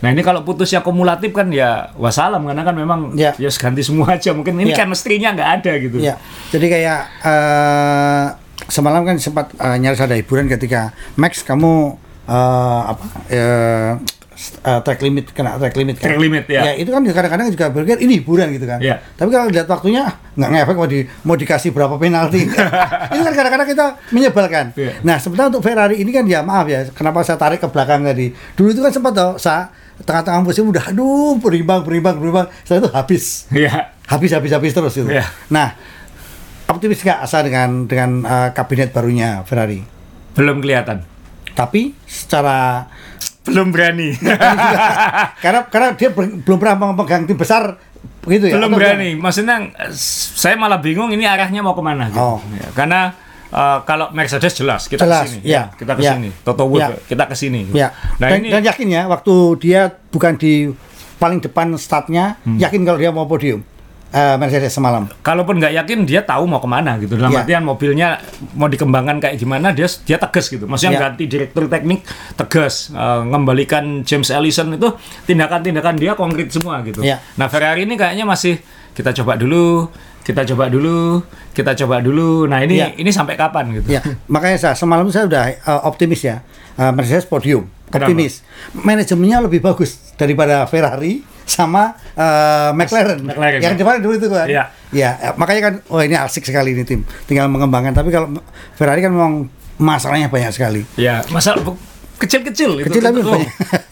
nah 0.01 0.09
ini 0.09 0.19
kalau 0.19 0.41
putusnya 0.41 0.81
kumulatif 0.81 1.29
kan 1.29 1.47
ya 1.47 1.93
wassalam 1.95 2.41
karena 2.43 2.65
kan 2.65 2.75
memang 2.75 2.99
Ya. 3.13 3.31
ya 3.37 3.47
ganti 3.47 3.85
semua 3.85 4.17
aja 4.17 4.33
mungkin 4.33 4.57
ini 4.57 4.73
Ya. 4.73 4.83
chemistry-nya 4.83 5.31
nggak 5.31 5.49
ada 5.61 5.71
gitu 5.77 5.95
Iya. 5.95 6.17
Jadi 6.49 6.65
kayak 6.67 6.99
eh, 7.23 8.25
semalam 8.67 9.05
kan 9.05 9.15
sempat 9.15 9.53
eh, 9.53 9.77
nyaris 9.77 10.01
ada 10.01 10.17
hiburan 10.17 10.49
ketika 10.49 10.91
Max 11.15 11.45
kamu 11.45 11.95
eh, 12.25 12.81
apa 12.89 13.03
eh, 13.29 13.91
uh, 14.65 14.79
track 14.81 14.99
limit 15.03 15.25
kena 15.35 15.59
track 15.59 15.75
limit 15.75 15.95
kan. 15.99 16.11
Track 16.11 16.19
limit, 16.21 16.43
ya. 16.47 16.73
itu 16.73 16.89
kan 16.89 17.01
kadang-kadang 17.03 17.47
juga 17.51 17.65
berpikir 17.69 17.99
ini 18.01 18.23
hiburan 18.23 18.47
gitu 18.55 18.65
kan. 18.65 18.79
Ya. 18.79 19.03
Tapi 19.15 19.29
kalau 19.29 19.51
lihat 19.51 19.67
waktunya 19.67 20.07
nggak 20.35 20.49
ngefek 20.49 20.75
mau 20.79 20.87
di 20.87 20.99
mau 21.27 21.35
dikasih 21.35 21.69
berapa 21.75 21.95
penalti. 21.99 22.47
ini 23.13 23.21
kan 23.21 23.33
kadang-kadang 23.35 23.67
kita 23.67 23.85
menyebalkan. 24.15 24.65
Ya. 24.75 24.91
Nah, 25.03 25.17
sebenarnya 25.19 25.49
untuk 25.57 25.63
Ferrari 25.63 25.99
ini 25.99 26.11
kan 26.15 26.23
ya 26.25 26.41
maaf 26.41 26.65
ya, 26.67 26.87
kenapa 26.95 27.21
saya 27.21 27.37
tarik 27.37 27.59
ke 27.59 27.67
belakang 27.67 28.01
tadi. 28.07 28.31
Dulu 28.55 28.67
itu 28.71 28.81
kan 28.81 28.91
sempat 28.91 29.13
toh, 29.13 29.35
saya 29.35 29.69
tengah-tengah 30.01 30.41
musim 30.41 30.65
udah 30.65 30.89
aduh 30.89 31.37
berimbang 31.37 31.85
berimbang 31.85 32.17
berimbang 32.17 32.47
setelah 32.65 32.79
itu 32.81 32.89
habis 32.89 33.23
Iya. 33.53 33.93
habis 34.09 34.31
habis 34.33 34.51
habis 34.51 34.71
terus 34.73 34.93
itu. 34.97 35.09
Iya. 35.11 35.25
Nah, 35.53 35.77
optimis 36.71 37.03
nggak 37.05 37.19
asa 37.21 37.45
dengan 37.45 37.85
dengan 37.85 38.25
uh, 38.25 38.49
kabinet 38.55 38.89
barunya 38.89 39.45
Ferrari? 39.45 39.83
Belum 40.33 40.63
kelihatan. 40.63 41.05
Tapi 41.53 41.93
secara 42.03 42.87
Belum 43.41 43.73
berani. 43.73 44.13
karena 45.43 45.65
karena 45.65 45.97
dia 45.97 46.13
belum 46.13 46.57
pernah 46.61 46.93
memegang 46.93 47.25
tim 47.25 47.33
besar 47.33 47.73
begitu 48.21 48.53
ya? 48.53 48.53
belum 48.53 48.69
berani. 48.71 49.17
Maksudnya 49.17 49.73
eh, 49.81 49.89
saya 50.37 50.53
malah 50.53 50.77
bingung 50.77 51.09
ini 51.09 51.25
arahnya 51.25 51.65
mau 51.65 51.73
ke 51.73 51.81
mana 51.81 52.13
gitu. 52.13 52.21
Oh. 52.21 52.37
Ya, 52.53 52.69
karena 52.77 53.17
eh, 53.49 53.79
kalau 53.83 54.13
Mercedes 54.13 54.53
jelas 54.53 54.85
kita 54.85 55.09
Jelas, 55.09 55.25
ke 55.25 55.41
sini, 55.41 55.45
ya. 55.49 55.73
kita 55.73 55.97
ke 55.97 56.01
Ya. 56.05 56.13
sini. 56.13 56.29
Toto 56.45 56.69
Wolff 56.69 56.85
Ya. 56.85 57.01
kita 57.01 57.23
ke 57.25 57.33
sini. 57.33 57.65
gitu. 57.65 57.81
Ya. 57.81 57.89
Nah 58.21 58.29
dan, 58.29 58.37
ini 58.39 58.47
dan 58.53 58.61
yakin 58.61 58.87
ya 58.87 59.01
waktu 59.09 59.33
dia 59.57 59.81
bukan 59.89 60.37
di 60.37 60.69
paling 61.17 61.37
depan 61.37 61.73
startnya, 61.77 62.37
Hmm. 62.41 62.57
yakin 62.57 62.81
kalau 62.81 62.97
dia 62.97 63.09
mau 63.09 63.25
podium 63.25 63.65
eh, 64.11 64.35
Mercedes 64.35 64.71
semalam. 64.71 65.07
kalaupun 65.19 65.55
nggak 65.55 65.73
yakin 65.73 66.03
dia 66.03 66.21
tahu 66.21 66.43
mau 66.45 66.59
ke 66.59 66.67
mana 66.67 66.95
gitu. 66.97 67.15
Dalam 67.15 67.31
Ya. 67.31 67.41
artian 67.41 67.63
mobilnya 67.63 68.19
mau 68.53 68.67
dikembangkan 68.67 69.17
kayak 69.17 69.35
gimana 69.35 69.71
dia 69.71 69.87
dia 70.03 70.15
tegas 70.15 70.47
gitu. 70.47 70.67
Maksudnya 70.67 70.93
Ya. 70.93 71.01
ganti 71.07 71.23
direktur 71.25 71.65
teknik 71.65 72.03
tegas, 72.35 72.91
Eh, 72.91 73.21
ngembalikan 73.25 74.03
James 74.03 74.27
Ellison 74.29 74.71
itu 74.71 74.87
tindakan-tindakan 75.25 75.95
dia 75.95 76.11
konkret 76.13 76.49
semua 76.49 76.83
gitu. 76.83 76.99
Ya. 77.01 77.23
Nah 77.35 77.47
Ferrari 77.47 77.83
ini 77.83 77.95
kayaknya 77.95 78.23
masih 78.23 78.59
kita 78.91 79.15
coba 79.15 79.35
dulu, 79.35 79.87
kita 80.21 80.43
coba 80.45 80.67
dulu, 80.67 81.23
kita 81.51 81.71
coba 81.75 81.97
dulu. 81.97 82.45
Nah 82.45 82.59
ini 82.59 82.75
Ya. 82.77 82.91
ini 82.93 83.09
sampai 83.09 83.33
kapan 83.33 83.71
gitu? 83.73 83.87
Ya, 83.89 84.03
makanya 84.27 84.59
saya 84.59 84.75
semalam 84.75 85.07
saya 85.07 85.25
udah 85.25 85.43
eh, 85.47 85.81
optimis 85.81 86.21
ya. 86.21 86.43
Eh, 86.73 86.91
Mercedes 86.91 87.23
podium, 87.23 87.67
Kenapa? 87.87 88.11
optimis. 88.11 88.43
Manajemennya 88.73 89.39
lebih 89.41 89.59
bagus 89.59 90.13
daripada 90.15 90.63
Ferrari 90.65 91.23
sama 91.51 91.99
eh, 92.15 92.71
McLaren. 92.71 93.19
McLaren, 93.19 93.59
Yang 93.59 93.75
ya. 93.75 93.79
depan 93.83 93.93
dulu 93.99 94.13
itu 94.15 94.27
kan. 94.31 94.47
Iya. 94.47 94.63
Ya, 94.91 95.11
makanya 95.39 95.61
kan 95.71 95.73
oh 95.91 95.99
ini 96.03 96.15
asik 96.15 96.47
sekali 96.47 96.71
ini 96.71 96.83
tim. 96.87 97.03
Tinggal 97.27 97.51
mengembangkan. 97.51 97.91
Tapi 97.91 98.11
kalau 98.11 98.39
Ferrari 98.75 99.03
kan 99.03 99.11
memang 99.11 99.51
masalahnya 99.75 100.31
banyak 100.31 100.51
sekali. 100.55 100.81
Ya, 100.95 101.23
masalah 101.31 101.63
kecil-kecil 102.21 102.85
itu. 102.85 102.87
Kecil 102.87 103.03
tapi 103.03 103.19
itu, 103.19 103.31
banyak. 103.33 103.51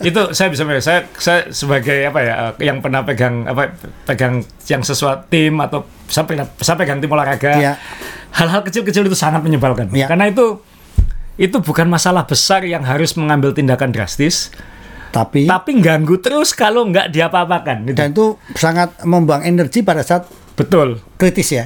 itu 0.09 0.21
saya 0.37 0.47
bisa 0.53 0.63
saya 0.79 0.99
saya 1.17 1.39
sebagai 1.49 1.97
apa 2.07 2.19
ya 2.21 2.33
eh, 2.51 2.51
yang 2.69 2.77
pernah 2.79 3.01
pegang 3.01 3.43
apa 3.49 3.73
pegang 4.05 4.45
yang 4.69 4.85
sesuatu 4.85 5.25
tim 5.33 5.57
atau 5.59 5.83
saya 6.05 6.25
saya 6.61 6.75
pegang 6.77 7.01
tim 7.01 7.11
olahraga. 7.11 7.57
Iya. 7.57 7.73
Hal-hal 8.29 8.61
kecil-kecil 8.61 9.09
itu 9.09 9.17
sangat 9.17 9.41
menyebalkan. 9.41 9.89
Iya. 9.89 10.07
Karena 10.07 10.29
itu 10.29 10.61
itu 11.39 11.55
bukan 11.63 11.87
masalah 11.87 12.27
besar 12.27 12.67
yang 12.67 12.83
harus 12.83 13.15
mengambil 13.15 13.55
tindakan 13.55 13.95
drastis, 13.95 14.51
Tapi 15.09 15.45
tapi 15.45 15.71
ganggu 15.79 16.17
terus 16.17 16.51
kalau 16.51 16.85
nggak 16.85 17.09
diapa-apakan. 17.09 17.77
Gitu. 17.83 17.97
dan 17.97 18.09
itu 18.09 18.25
sangat 18.53 18.93
membuang 19.01 19.41
energi 19.41 19.81
pada 19.81 20.01
saat 20.01 20.29
Betul. 20.53 21.01
kritis 21.15 21.49
ya. 21.51 21.65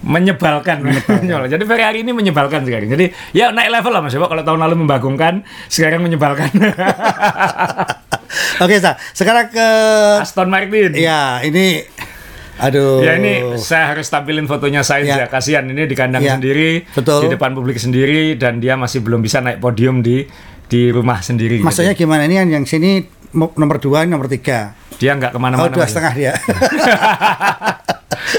menyebalkan. 0.00 0.80
Jadi 1.52 1.60
Ferrari 1.62 2.00
ini 2.00 2.10
menyebalkan 2.10 2.64
sekarang. 2.64 2.88
Jadi 2.88 3.12
ya 3.30 3.52
naik 3.52 3.68
level 3.70 3.92
lah 3.92 4.00
Mas 4.00 4.14
Yobo. 4.14 4.26
Kalau 4.26 4.40
tahun 4.40 4.60
lalu 4.60 4.80
membagongkan, 4.80 5.44
sekarang 5.66 6.00
menyebalkan. 6.00 6.48
Oke, 8.60 8.76
Sa. 8.78 8.96
Sekarang 9.12 9.48
ke 9.48 9.66
Aston 10.20 10.48
Martin. 10.48 10.94
ya 10.94 11.40
ini 11.42 11.84
aduh. 12.56 13.00
Ya 13.00 13.16
ini 13.16 13.56
saya 13.56 13.88
harus 13.88 14.06
tampilin 14.06 14.44
fotonya 14.44 14.80
Sainz 14.80 15.08
Ya. 15.08 15.24
ya. 15.24 15.26
Kasihan 15.26 15.64
ini 15.64 15.84
di 15.84 15.92
kandang 15.92 16.20
Ya, 16.20 16.36
sendiri, 16.36 16.84
betul. 16.86 17.24
di 17.24 17.32
depan 17.32 17.52
publik 17.52 17.76
sendiri 17.76 18.36
dan 18.36 18.56
dia 18.56 18.76
masih 18.76 19.00
belum 19.00 19.20
bisa 19.20 19.40
naik 19.40 19.58
podium 19.58 20.00
di 20.00 20.28
di 20.70 20.88
rumah 20.88 21.18
sendiri. 21.18 21.58
gitu. 21.58 21.66
Maksudnya 21.66 21.92
gimana 21.92 22.24
ini 22.24 22.38
kan 22.38 22.48
yang 22.48 22.64
sini 22.64 23.02
mo- 23.32 23.52
nomor 23.52 23.76
dua, 23.76 24.06
nomor 24.06 24.30
tiga. 24.30 24.78
dia 24.96 25.16
nggak 25.16 25.32
Oh 25.32 25.36
ke 25.36 25.42
mana-mana. 25.42 25.72
dua 25.72 25.82
Mas. 25.82 25.90
setengah 25.90 26.12
dia. 26.14 26.32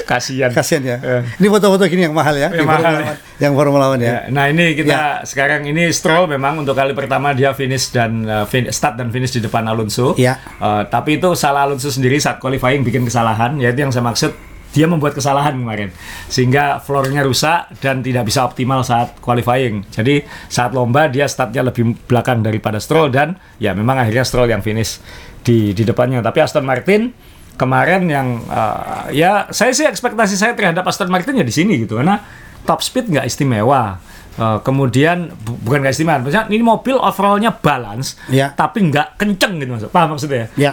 Kasihan. 0.02 0.50
Kasian 0.52 0.82
ya. 0.84 0.96
Eh. 1.00 1.22
Ini 1.36 1.46
foto-foto 1.48 1.84
gini 1.84 2.06
yang 2.06 2.14
mahal 2.14 2.36
ya. 2.36 2.48
Yang 2.48 2.68
mahal. 2.68 2.94
One. 2.94 3.16
Yang 3.36 3.52
Formula 3.52 3.86
One 3.88 4.00
ya. 4.00 4.08
Ya, 4.08 4.18
nah 4.30 4.44
ini 4.46 4.72
kita 4.72 5.24
sekarang 5.24 5.64
ini 5.64 5.90
Stroll 5.90 6.28
memang 6.28 6.60
untuk 6.60 6.72
kali 6.72 6.92
pertama 6.92 7.32
dia 7.32 7.50
finish 7.50 7.90
dan 7.90 8.22
uh, 8.22 8.44
fin- 8.44 8.70
start 8.70 8.94
dan 8.94 9.10
finish 9.10 9.32
di 9.32 9.40
depan 9.40 9.66
Alonso. 9.66 10.14
Ya. 10.14 10.38
Uh, 10.56 10.86
tapi 10.86 11.18
itu 11.18 11.34
salah 11.34 11.66
Alonso 11.66 11.90
sendiri 11.90 12.16
saat 12.16 12.38
qualifying 12.38 12.80
bikin 12.80 13.02
kesalahan, 13.02 13.58
yaitu 13.58 13.82
yang 13.82 13.90
saya 13.90 14.04
maksud 14.04 14.30
dia 14.72 14.88
membuat 14.88 15.12
kesalahan 15.12 15.52
kemarin 15.52 15.92
sehingga 16.26 16.80
floornya 16.80 17.20
rusak 17.22 17.76
dan 17.84 18.00
tidak 18.00 18.24
bisa 18.24 18.42
optimal 18.42 18.80
saat 18.80 19.20
qualifying. 19.20 19.84
Jadi 19.92 20.24
saat 20.48 20.72
lomba 20.72 21.12
dia 21.12 21.28
startnya 21.28 21.60
lebih 21.68 21.92
belakang 22.08 22.40
daripada 22.40 22.80
Stroll 22.80 23.12
dan 23.12 23.36
ya 23.60 23.76
memang 23.76 24.00
akhirnya 24.00 24.24
Stroll 24.24 24.48
yang 24.48 24.64
finish 24.64 24.98
di 25.44 25.76
di 25.76 25.84
depannya. 25.84 26.24
Tapi 26.24 26.40
Aston 26.40 26.64
Martin 26.64 27.12
kemarin 27.52 28.08
yang 28.08 28.40
uh, 28.48 29.12
ya 29.12 29.52
saya 29.52 29.76
sih 29.76 29.84
ekspektasi 29.84 30.40
saya 30.40 30.56
terhadap 30.56 30.88
Aston 30.88 31.12
Martin 31.12 31.36
ya 31.36 31.44
di 31.44 31.52
sini 31.52 31.76
gitu 31.84 32.00
karena 32.00 32.16
top 32.64 32.80
speed 32.80 33.12
nggak 33.12 33.28
istimewa. 33.28 34.00
Uh, 34.32 34.56
kemudian 34.64 35.28
bu- 35.44 35.60
bukan 35.60 35.84
nggak 35.84 35.92
istimewa, 35.92 36.16
maksudnya 36.24 36.48
ini 36.48 36.64
mobil 36.64 36.96
overallnya 36.96 37.52
balance, 37.52 38.16
Ya. 38.32 38.48
tapi 38.56 38.88
nggak 38.88 39.20
kenceng 39.20 39.60
gitu 39.60 39.68
maksud. 39.68 39.90
Paham 39.92 40.16
maksudnya? 40.16 40.48
Ya. 40.56 40.72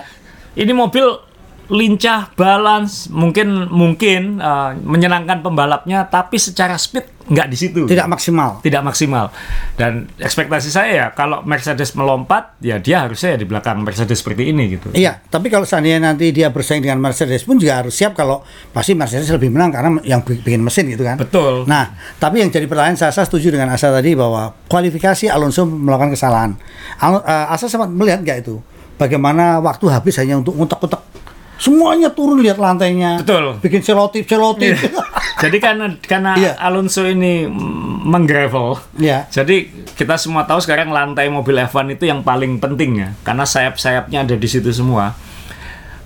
Ini 0.55 0.71
mobil 0.71 1.03
lincah, 1.69 2.34
balance, 2.34 3.13
mungkin 3.13 3.69
mungkin 3.69 4.41
uh, 4.41 4.73
menyenangkan 4.73 5.45
pembalapnya, 5.45 6.10
tapi 6.10 6.41
secara 6.41 6.75
speed 6.82 7.05
nggak 7.29 7.45
di 7.45 7.58
situ. 7.62 7.86
Tidak 7.86 8.10
maksimal. 8.10 8.58
Tidak 8.65 8.82
maksimal. 8.82 9.29
Dan 9.77 10.10
ekspektasi 10.17 10.73
saya 10.73 10.89
ya 10.89 11.08
kalau 11.13 11.45
Mercedes 11.45 11.93
melompat, 11.93 12.58
ya 12.58 12.82
dia 12.82 13.05
harusnya 13.05 13.38
ya 13.38 13.45
di 13.45 13.45
belakang 13.45 13.86
Mercedes 13.86 14.17
seperti 14.17 14.49
ini 14.49 14.65
gitu. 14.73 14.89
Iya, 14.97 15.21
tapi 15.29 15.53
kalau 15.53 15.62
seandainya 15.62 16.10
nanti 16.10 16.34
dia 16.34 16.49
bersaing 16.49 16.82
dengan 16.82 16.97
Mercedes 16.97 17.45
pun 17.45 17.62
juga 17.62 17.86
harus 17.86 17.93
siap 17.93 18.17
kalau 18.17 18.41
pasti 18.73 18.97
Mercedes 18.97 19.29
lebih 19.29 19.53
menang 19.53 19.69
karena 19.69 19.89
yang 20.01 20.25
bi- 20.25 20.41
bikin 20.41 20.65
mesin 20.65 20.89
gitu 20.89 21.05
kan. 21.05 21.21
Betul. 21.21 21.69
Nah, 21.69 21.93
tapi 22.17 22.41
yang 22.41 22.49
jadi 22.49 22.65
pertanyaan 22.65 22.97
saya, 22.97 23.13
saya 23.13 23.29
setuju 23.29 23.53
dengan 23.53 23.69
Asa 23.69 23.93
tadi 23.93 24.17
bahwa 24.17 24.58
kualifikasi 24.65 25.29
Alonso 25.29 25.69
melakukan 25.69 26.17
kesalahan. 26.17 26.58
Al- 26.97 27.21
eh, 27.21 27.53
Asa 27.53 27.69
sempat 27.69 27.93
melihat 27.93 28.25
nggak 28.25 28.41
itu? 28.41 28.58
Bagaimana 28.97 29.62
waktu 29.62 29.86
habis 29.93 30.17
hanya 30.17 30.41
untuk 30.41 30.58
ngutak-ngutak 30.58 31.05
semuanya 31.59 32.09
turun 32.09 32.39
lihat 32.39 32.55
lantainya. 32.55 33.19
Betul. 33.19 33.59
Bikin 33.59 33.83
selotip, 33.83 34.23
selotip. 34.23 34.79
Jadi 35.43 35.57
karena 35.59 35.85
karena 35.99 36.31
Iya. 36.35 36.51
Alonso 36.57 37.03
ini 37.03 37.47
menggravel, 37.99 38.75
Iya. 38.95 39.23
jadi 39.29 39.67
kita 39.93 40.19
semua 40.19 40.43
tahu 40.43 40.59
sekarang 40.59 40.91
lantai 40.91 41.27
mobil 41.27 41.55
F1 41.61 41.87
itu 41.93 42.03
yang 42.03 42.23
paling 42.23 42.59
penting 42.59 42.97
ya, 42.97 43.09
karena 43.23 43.43
sayap-sayapnya 43.43 44.23
ada 44.23 44.35
di 44.35 44.47
situ 44.47 44.67
semua. 44.71 45.15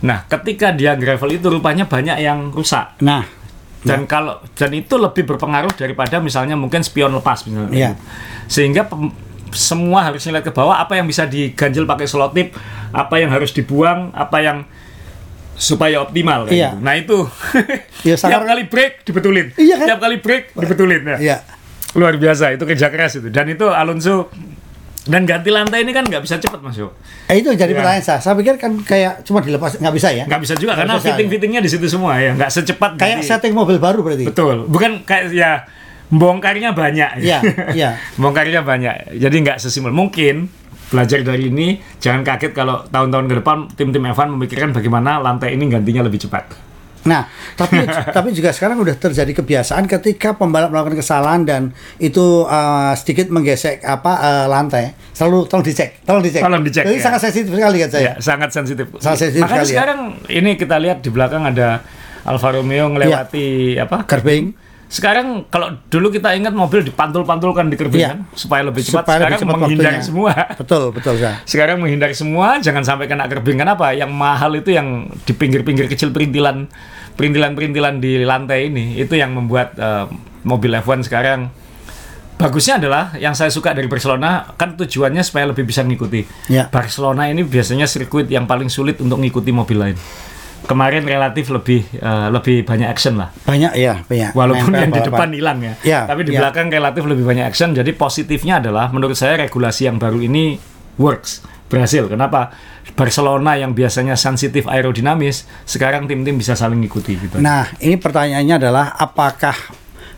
Nah, 0.03 0.27
ketika 0.27 0.69
dia 0.69 0.93
gravel 0.93 1.33
itu 1.33 1.47
rupanya 1.47 1.87
banyak 1.87 2.17
yang 2.19 2.51
rusak. 2.51 2.93
Nah, 3.01 3.25
Dan 3.81 4.05
kalau 4.05 4.37
dan 4.53 4.71
itu 4.71 4.95
lebih 4.95 5.25
berpengaruh 5.25 5.75
daripada 5.75 6.15
misalnya 6.17 6.55
mungkin 6.55 6.79
spion 6.81 7.11
lepas 7.13 7.43
misalnya. 7.43 7.73
Iya. 7.73 7.91
Sehingga 8.45 8.85
pem- 8.85 9.11
semua 9.51 10.07
harus 10.07 10.23
ngeliat 10.23 10.39
ke 10.41 10.51
bawah 10.51 10.77
apa 10.77 10.95
yang 10.95 11.03
bisa 11.03 11.25
diganjel 11.25 11.83
pakai 11.83 12.05
selotip, 12.05 12.55
apa 12.91 13.15
yang 13.17 13.27
harus 13.27 13.51
dibuang, 13.51 14.13
apa 14.13 14.39
yang 14.39 14.57
supaya 15.55 15.99
optimal 15.99 16.45
kayak 16.45 16.55
Iya. 16.55 16.69
gitu. 16.69 16.77
Nah 16.79 16.93
itu 16.95 17.17
tiap 18.03 18.17
sangat- 18.17 18.45
kali 18.45 18.63
break 18.65 18.93
dibetulin. 19.03 19.47
Iya 19.53 19.75
kan? 19.75 19.87
Tiap 19.87 19.99
kali 19.99 20.15
break 20.17 20.43
dibetulin 20.53 21.01
ya. 21.05 21.17
iya. 21.19 21.37
Luar 21.93 22.15
biasa 22.15 22.51
itu 22.51 22.63
kerja 22.63 22.87
keras 22.87 23.15
itu. 23.15 23.27
Dan 23.27 23.45
itu 23.47 23.65
Alonso 23.65 24.33
dan 25.03 25.23
ganti 25.23 25.47
lantai 25.47 25.81
ini 25.81 25.91
kan 25.91 26.01
nggak 26.01 26.19
bisa 26.19 26.37
cepat 26.37 26.57
Mas 26.57 26.73
Yo. 26.73 26.95
Eh, 27.25 27.37
itu 27.37 27.51
jadi 27.51 27.69
Iya. 27.69 27.77
pertanyaan 27.77 28.01
saya. 28.01 28.19
Saya 28.19 28.33
pikir 28.33 28.55
kan 28.55 28.71
kayak 28.79 29.21
cuma 29.21 29.39
dilepas 29.39 29.75
nggak 29.75 29.93
bisa 29.93 30.09
ya. 30.09 30.23
Nggak 30.23 30.41
bisa 30.41 30.53
juga 30.55 30.73
Nggak 30.73 30.89
karena 30.89 31.03
fitting-fittingnya 31.03 31.59
di 31.59 31.69
situ 31.69 31.85
semua 31.87 32.15
ya, 32.15 32.33
nggak 32.33 32.49
secepat 32.49 32.91
Kayak 32.95 33.19
ganti- 33.19 33.29
setting 33.29 33.53
mobil 33.53 33.77
baru 33.77 33.99
berarti. 34.01 34.25
Betul, 34.25 34.63
bukan 34.65 35.03
kayak 35.03 35.29
ya 35.29 35.67
bongkarnya 36.09 36.71
banyak. 36.71 37.19
Iya, 37.19 37.39
iya. 37.71 37.89
bongkarnya 38.21 38.61
banyak. 38.61 39.13
Jadi 39.13 39.35
nggak 39.39 39.57
sesimpel 39.57 39.91
mungkin 39.91 40.47
belajar 40.93 41.25
dari 41.25 41.49
ini 41.49 41.81
jangan 41.97 42.21
kaget 42.21 42.53
kalau 42.53 42.85
tahun-tahun 42.85 43.25
ke 43.25 43.35
depan 43.41 43.57
tim-tim 43.73 44.05
F1 44.13 44.29
memikirkan 44.29 44.69
bagaimana 44.69 45.17
lantai 45.17 45.57
ini 45.57 45.65
gantinya 45.65 46.05
lebih 46.05 46.21
cepat. 46.21 46.73
Nah, 47.03 47.27
tapi 47.59 47.83
tapi 48.15 48.31
juga 48.31 48.55
sekarang 48.55 48.79
udah 48.79 48.95
terjadi 48.95 49.31
kebiasaan 49.43 49.89
ketika 49.91 50.39
pembalap 50.39 50.71
melakukan 50.71 51.03
kesalahan 51.03 51.43
dan 51.43 51.61
itu 51.99 52.47
uh, 52.47 52.95
sedikit 52.95 53.27
menggesek 53.27 53.83
apa 53.83 54.13
uh, 54.21 54.45
lantai, 54.47 54.95
selalu 55.11 55.49
tolong 55.51 55.65
dicek, 55.65 55.99
tolong 56.07 56.23
dicek. 56.23 56.41
Tolong 56.45 56.63
dicek, 56.63 56.83
Jadi 56.87 56.99
ya. 56.99 57.03
sangat 57.03 57.19
sensitif 57.27 57.51
sekali 57.51 57.77
kan 57.83 57.89
saya. 57.91 58.03
Ya, 58.03 58.13
sangat 58.23 58.49
sensitif. 58.55 58.85
Sangat 59.03 59.19
sensitif 59.19 59.43
Makanya 59.43 59.59
sekali 59.59 59.67
ya. 59.67 59.75
sekarang 59.75 59.99
ini 60.31 60.51
kita 60.55 60.75
lihat 60.79 60.97
di 61.03 61.09
belakang 61.11 61.43
ada 61.43 61.83
Alfa 62.23 62.49
Romeo 62.55 62.87
ngelewati 62.95 63.75
apa? 63.83 64.07
Gerbing. 64.07 64.62
Sekarang 64.93 65.49
kalau 65.49 65.73
dulu 65.89 66.13
kita 66.13 66.37
ingat 66.37 66.53
mobil 66.53 66.85
dipantul-pantulkan 66.85 67.65
di 67.65 67.73
kerbing 67.73 67.97
Iya. 67.97 68.09
kan 68.13 68.19
supaya 68.37 68.61
lebih 68.61 68.85
cepat. 68.85 69.01
Supaya 69.01 69.17
lebih 69.17 69.25
Sekarang 69.25 69.41
cepat 69.41 69.55
menghindari 69.57 69.87
waktunya. 69.89 70.05
semua. 70.05 70.31
Betul, 70.53 70.83
betul, 70.93 71.13
Sa. 71.17 71.31
Sekarang 71.49 71.77
menghindari 71.81 72.13
semua, 72.13 72.61
jangan 72.61 72.85
sampai 72.85 73.09
kena 73.09 73.25
kerbing. 73.25 73.57
Kenapa? 73.57 73.89
Yang 73.89 74.11
mahal 74.13 74.53
itu 74.53 74.69
yang 74.69 75.09
di 75.25 75.33
pinggir-pinggir 75.33 75.89
kecil 75.89 76.13
perintilan 76.13 76.69
perintilan-perintilan 77.13 77.97
di 77.97 78.21
lantai 78.21 78.69
ini 78.69 78.97
itu 78.97 79.13
yang 79.13 79.33
membuat 79.33 79.73
eh, 79.77 80.05
mobil 80.45 80.73
F1 80.75 81.05
sekarang 81.05 81.49
bagusnya 82.35 82.81
adalah 82.81 83.13
yang 83.15 83.33
saya 83.33 83.53
suka 83.53 83.71
dari 83.71 83.85
Barcelona 83.85 84.49
kan 84.53 84.73
tujuannya 84.73 85.21
supaya 85.21 85.45
lebih 85.47 85.63
bisa 85.63 85.81
ngikuti. 85.81 86.25
Ya. 86.49 86.69
Barcelona 86.69 87.29
ini 87.29 87.41
biasanya 87.41 87.85
sirkuit 87.85 88.25
yang 88.27 88.45
paling 88.45 88.67
sulit 88.67 88.97
untuk 88.97 89.17
ngikuti 89.17 89.49
mobil 89.49 89.77
lain. 89.79 89.97
Kemarin 90.63 91.03
relatif 91.03 91.51
lebih 91.51 91.83
eh, 91.99 92.27
lebih 92.31 92.63
banyak 92.63 92.87
action 92.87 93.19
lah. 93.19 93.29
Banyak 93.43 93.73
ya, 93.75 93.99
banyak. 94.07 94.31
Walaupun 94.31 94.71
yang 94.71 94.91
di 94.95 95.01
depan 95.03 95.29
hilang 95.35 95.59
ya. 95.59 95.73
Ya, 95.83 95.99
Tapi 96.07 96.23
di 96.23 96.31
ya. 96.35 96.39
belakang 96.43 96.71
relatif 96.71 97.03
lebih 97.03 97.27
banyak 97.27 97.45
action. 97.45 97.75
Jadi 97.75 97.91
positifnya 97.91 98.63
adalah 98.63 98.87
menurut 98.89 99.15
saya 99.15 99.35
regulasi 99.35 99.91
yang 99.91 99.99
baru 99.99 100.23
ini 100.23 100.55
works. 100.95 101.43
Berhasil. 101.67 102.05
Kenapa? 102.05 102.53
Barcelona 102.93 103.57
yang 103.57 103.73
biasanya 103.73 104.13
sensitif 104.13 104.69
aerodinamis, 104.69 105.49
sekarang 105.65 106.05
tim-tim 106.05 106.37
bisa 106.37 106.53
saling 106.53 106.77
ngikuti 106.85 107.17
gitu. 107.17 107.35
Nah, 107.41 107.65
ini 107.81 107.97
pertanyaannya 107.97 108.55
adalah 108.61 108.93
apakah 108.93 109.57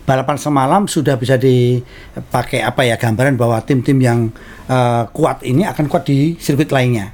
balapan 0.06 0.36
semalam 0.38 0.82
sudah 0.86 1.18
bisa 1.18 1.40
dipakai 1.40 2.60
apa 2.62 2.84
ya 2.84 2.94
gambaran 3.00 3.34
bahwa 3.34 3.58
tim-tim 3.64 3.98
yang 3.98 4.28
eh, 4.68 5.04
kuat 5.10 5.42
ini 5.42 5.64
akan 5.64 5.88
kuat 5.88 6.04
di 6.06 6.36
sirkuit 6.36 6.68
lainnya. 6.68 7.10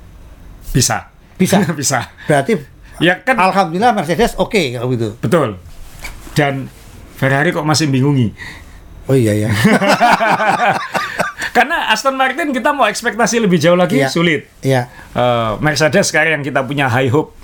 Bisa. 0.75 1.09
Bisa. 1.38 1.62
bisa. 1.81 2.11
Berarti 2.27 2.71
Ya 3.03 3.19
kan 3.19 3.37
alhamdulillah 3.37 3.93
Mercedes 3.93 4.38
oke 4.38 4.73
kalau 4.73 4.88
gitu. 4.91 5.19
betul. 5.19 5.59
Dan 6.33 6.71
Ferrari 7.19 7.51
kok 7.51 7.62
masih 7.62 7.87
bingungi. 7.87 8.33
Oh 9.05 9.15
iya 9.15 9.37
ya. 9.37 9.51
Karena 11.53 11.93
Aston 11.93 12.17
Martin 12.17 12.51
kita 12.51 12.73
mau 12.73 12.88
ekspektasi 12.88 13.38
lebih 13.38 13.59
jauh 13.59 13.77
lagi 13.77 14.01
Iya. 14.01 14.09
sulit. 14.09 14.49
Iya. 14.62 14.88
Eh, 15.12 15.51
Mercedes 15.61 16.09
sekarang 16.09 16.41
yang 16.41 16.43
kita 16.43 16.65
punya 16.65 16.88
high 16.88 17.11
hope 17.11 17.35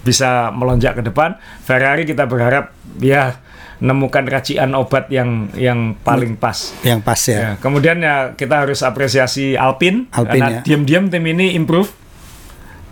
bisa 0.00 0.48
melonjak 0.50 0.96
ke 0.96 1.02
depan. 1.02 1.36
Ferrari 1.60 2.04
kita 2.04 2.24
berharap 2.24 2.72
ya 2.98 3.36
nemukan 3.82 4.24
racian 4.24 4.72
obat 4.72 5.10
yang 5.10 5.50
yang 5.52 5.92
paling 6.00 6.38
pas. 6.38 6.72
Yang 6.80 7.00
pas 7.02 7.20
ya. 7.20 7.36
Ya, 7.36 7.50
kemudian 7.60 8.00
ya 8.00 8.32
kita 8.32 8.64
harus 8.64 8.80
apresiasi 8.80 9.58
Alpine, 9.58 10.08
Alpine, 10.08 10.40
karena 10.40 10.48
ya. 10.48 10.60
diam-diam 10.64 11.04
tim 11.12 11.24
ini 11.26 11.52
improve. 11.52 11.90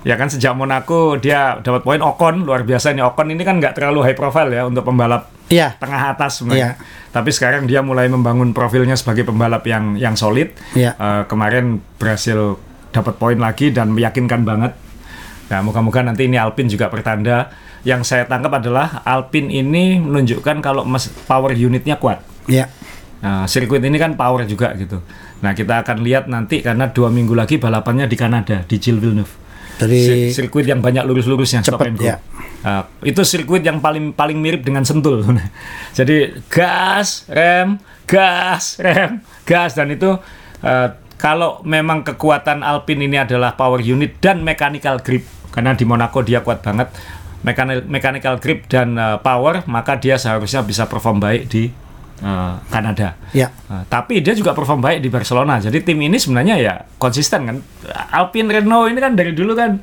Ya 0.02 0.18
kan 0.18 0.26
sejak 0.26 0.52
Monaco 0.52 1.14
dia 1.14 1.58
dapat 1.58 1.82
poin 1.82 2.02
Ocon 2.02 2.42
luar 2.42 2.66
biasa 2.66 2.90
nih 2.90 3.06
Ocon 3.06 3.30
ini 3.30 3.42
kan 3.42 3.62
nggak 3.62 3.78
terlalu 3.78 4.02
high 4.02 4.18
profile 4.18 4.50
ya 4.50 4.66
untuk 4.66 4.82
pembalap 4.82 5.30
Iya. 5.46 5.76
tengah 5.76 6.16
atas 6.16 6.40
sebenarnya. 6.40 6.80
Tapi 7.12 7.28
sekarang 7.28 7.68
dia 7.68 7.84
mulai 7.84 8.08
membangun 8.08 8.50
profilnya 8.50 8.96
sebagai 8.96 9.22
pembalap 9.22 9.62
yang 9.62 9.94
yang 9.94 10.16
solid. 10.16 10.50
Iya. 10.72 10.96
Eh, 10.96 11.22
kemarin 11.28 11.78
berhasil 12.00 12.56
dapat 12.88 13.14
poin 13.16 13.36
lagi 13.36 13.68
dan 13.68 13.92
meyakinkan 13.92 14.42
banget. 14.42 14.72
Nah, 15.48 15.60
moga-moga 15.60 16.00
nanti 16.00 16.24
ini 16.24 16.40
Alpine 16.40 16.66
juga 16.66 16.88
pertanda. 16.88 17.52
Yang 17.84 18.08
saya 18.08 18.24
tangkap 18.24 18.58
adalah 18.58 19.04
Alpine 19.04 19.52
ini 19.52 20.00
menunjukkan 20.00 20.64
kalau 20.64 20.88
mes- 20.88 21.12
power 21.26 21.52
unitnya 21.52 22.00
kuat. 22.00 22.24
Iya. 22.48 22.72
Nah, 23.20 23.44
sirkuit 23.44 23.84
ini 23.84 24.00
kan 24.00 24.16
power 24.16 24.48
juga 24.48 24.72
gitu. 24.72 25.04
Nah, 25.42 25.52
kita 25.52 25.84
akan 25.84 26.00
lihat 26.00 26.26
nanti 26.26 26.58
karena 26.58 26.88
dua 26.88 27.12
minggu 27.12 27.36
lagi 27.36 27.60
balapannya 27.60 28.08
di 28.08 28.16
Kanada 28.16 28.64
di 28.64 28.80
Gilles 28.80 28.98
Villeneuve. 28.98 29.41
Dari 29.82 30.30
Sir- 30.30 30.46
sirkuit 30.46 30.64
yang 30.64 30.78
banyak 30.78 31.02
lurus-lurusnya 31.02 31.66
go. 31.66 31.78
ya. 32.02 32.22
Nah, 32.62 32.86
itu 33.02 33.22
sirkuit 33.26 33.66
yang 33.66 33.82
paling 33.82 34.14
paling 34.14 34.38
mirip 34.38 34.62
dengan 34.62 34.86
sentul. 34.86 35.26
Jadi 35.98 36.46
gas, 36.46 37.26
rem, 37.26 37.82
gas, 38.06 38.78
rem, 38.78 39.18
gas 39.42 39.74
dan 39.74 39.90
itu 39.90 40.14
eh, 40.62 40.88
kalau 41.18 41.62
memang 41.62 42.02
kekuatan 42.02 42.66
Alpine 42.66 43.06
ini 43.06 43.18
adalah 43.22 43.54
power 43.54 43.78
unit 43.82 44.18
dan 44.18 44.42
mechanical 44.42 44.98
grip 45.02 45.22
karena 45.52 45.76
di 45.76 45.84
Monaco 45.84 46.24
dia 46.24 46.40
kuat 46.40 46.64
banget 46.64 46.90
mechanical 47.86 48.38
grip 48.38 48.70
dan 48.70 48.94
eh, 48.94 49.18
power 49.18 49.66
maka 49.66 49.98
dia 49.98 50.18
seharusnya 50.18 50.62
bisa 50.62 50.86
perform 50.86 51.18
baik 51.22 51.50
di 51.50 51.70
eh, 52.22 52.54
Kanada. 52.70 53.18
ya. 53.30 53.50
Nah, 53.66 53.82
tapi 53.84 54.22
dia 54.22 54.32
juga 54.32 54.54
perform 54.54 54.78
baik 54.78 54.98
di 54.98 55.10
Barcelona. 55.10 55.58
Jadi 55.58 55.82
tim 55.82 55.98
ini 55.98 56.16
sebenarnya 56.16 56.54
ya 56.56 56.74
konsisten 56.96 57.40
kan. 57.44 57.56
Alpine 58.10 58.48
Renault 58.48 58.86
ini 58.86 58.98
kan 58.98 59.12
dari 59.12 59.34
dulu 59.34 59.52
kan 59.52 59.82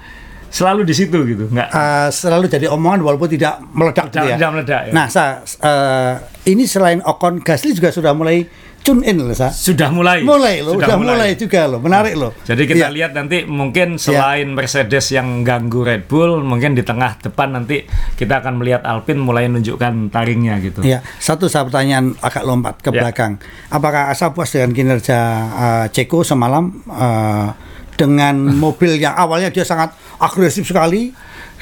selalu 0.49 0.81
di 0.81 0.93
situ 0.95 1.17
gitu. 1.27 1.45
Nggak 1.45 1.67
Eh, 1.69 2.09
selalu 2.09 2.49
jadi 2.49 2.65
omongan 2.67 3.03
walaupun 3.03 3.29
tidak 3.29 3.61
meledak 3.69 4.09
gitu 4.09 4.17
tidak, 4.17 4.25
ya. 4.25 4.35
tidak 4.39 4.51
meledak 4.51 4.81
ya. 4.81 4.91
Nah, 4.91 5.05
sa, 5.05 5.23
eh, 5.45 6.13
ini 6.49 6.65
selain 6.65 7.05
Ocon, 7.05 7.37
Gasly 7.39 7.77
juga 7.77 7.93
sudah 7.93 8.17
mulai 8.17 8.49
tune 8.89 9.01
in 9.03 9.21
loh, 9.21 9.29
sa. 9.31 9.47
sudah 9.47 9.87
mulai. 9.87 10.19
Mulai 10.19 10.59
loh, 10.59 10.73
sudah 10.73 10.97
mulai. 10.97 11.37
juga 11.37 11.69
loh, 11.69 11.77
menarik 11.77 12.13
loh. 12.13 12.33
Jadi 12.41 12.65
kita 12.65 12.87
Iya. 12.87 12.89
lihat 12.89 13.11
nanti 13.13 13.45
mungkin 13.45 13.95
selain 13.95 14.49
Mercedes 14.49 15.09
yang 15.09 15.41
ganggu 15.41 15.85
Red 15.85 16.05
Bull, 16.05 16.41
mungkin 16.41 16.73
di 16.73 16.81
tengah 16.81 17.19
depan 17.19 17.53
nanti 17.53 17.85
kita 18.15 18.41
akan 18.41 18.57
melihat 18.57 18.81
Alpine 18.81 19.21
mulai 19.21 19.45
menunjukkan 19.45 20.09
taringnya 20.09 20.57
gitu. 20.57 20.81
Ya, 20.81 21.05
satu 21.15 21.45
saya 21.45 21.63
pertanyaan 21.63 22.17
agak 22.17 22.41
lompat 22.41 22.81
ke 22.81 22.89
Ya. 22.89 22.99
belakang. 22.99 23.37
Apakah 23.67 24.09
Asa 24.09 24.33
puas 24.33 24.49
dengan 24.49 24.73
kinerja 24.73 25.19
uh, 25.47 25.85
Ceko 25.87 26.25
semalam 26.25 26.73
uh, 26.85 27.53
dengan 27.93 28.33
mobil 28.63 28.97
yang 28.97 29.13
awalnya 29.13 29.47
dia 29.47 29.61
sangat 29.61 29.91
agresif 30.17 30.65
sekali, 30.65 31.13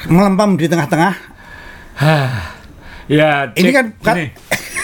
melempam 0.06 0.54
di 0.54 0.64
tengah-tengah? 0.64 1.12
Ya, 3.08 3.48
Ini 3.50 3.72
kan- 3.72 3.96
kan- 3.98 4.16
gini, 4.20 4.26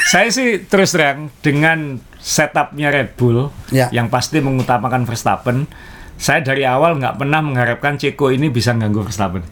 saya 0.03 0.33
sih 0.33 0.65
terus 0.65 0.97
terang 0.97 1.29
dengan 1.39 2.01
setupnya 2.25 2.89
Red 2.89 3.21
Bull 3.21 3.53
Ya. 3.69 3.93
yang 3.93 4.09
pasti 4.09 4.41
mengutamakan 4.41 5.05
Verstappen. 5.05 5.69
Saya 6.17 6.41
dari 6.41 6.65
awal 6.65 6.97
nggak 6.97 7.21
pernah 7.21 7.45
mengharapkan 7.45 8.01
Ceko 8.01 8.33
ini 8.33 8.49
bisa 8.49 8.73
ganggu 8.73 9.05
Verstappen. 9.05 9.45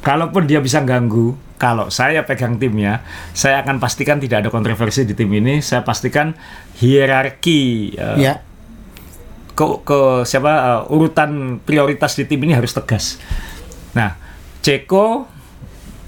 Kalaupun 0.00 0.48
dia 0.48 0.62
bisa 0.62 0.80
ganggu, 0.80 1.36
kalau 1.60 1.92
saya 1.92 2.24
pegang 2.24 2.56
timnya, 2.56 3.02
saya 3.36 3.60
akan 3.60 3.76
pastikan 3.82 4.16
tidak 4.22 4.46
ada 4.46 4.50
kontroversi 4.54 5.04
di 5.04 5.12
tim 5.12 5.28
ini. 5.34 5.60
Saya 5.60 5.82
pastikan 5.84 6.32
hierarki 6.78 7.92
eh, 7.98 8.16
Ya, 8.16 8.40
ke, 9.56 9.64
ke 9.82 10.00
siapa 10.28 10.52
uh, 10.86 10.94
urutan 10.94 11.58
prioritas 11.64 12.14
di 12.14 12.28
tim 12.28 12.44
ini 12.44 12.52
harus 12.54 12.76
tegas. 12.76 13.18
Nah, 13.96 14.14
Ceko 14.60 15.26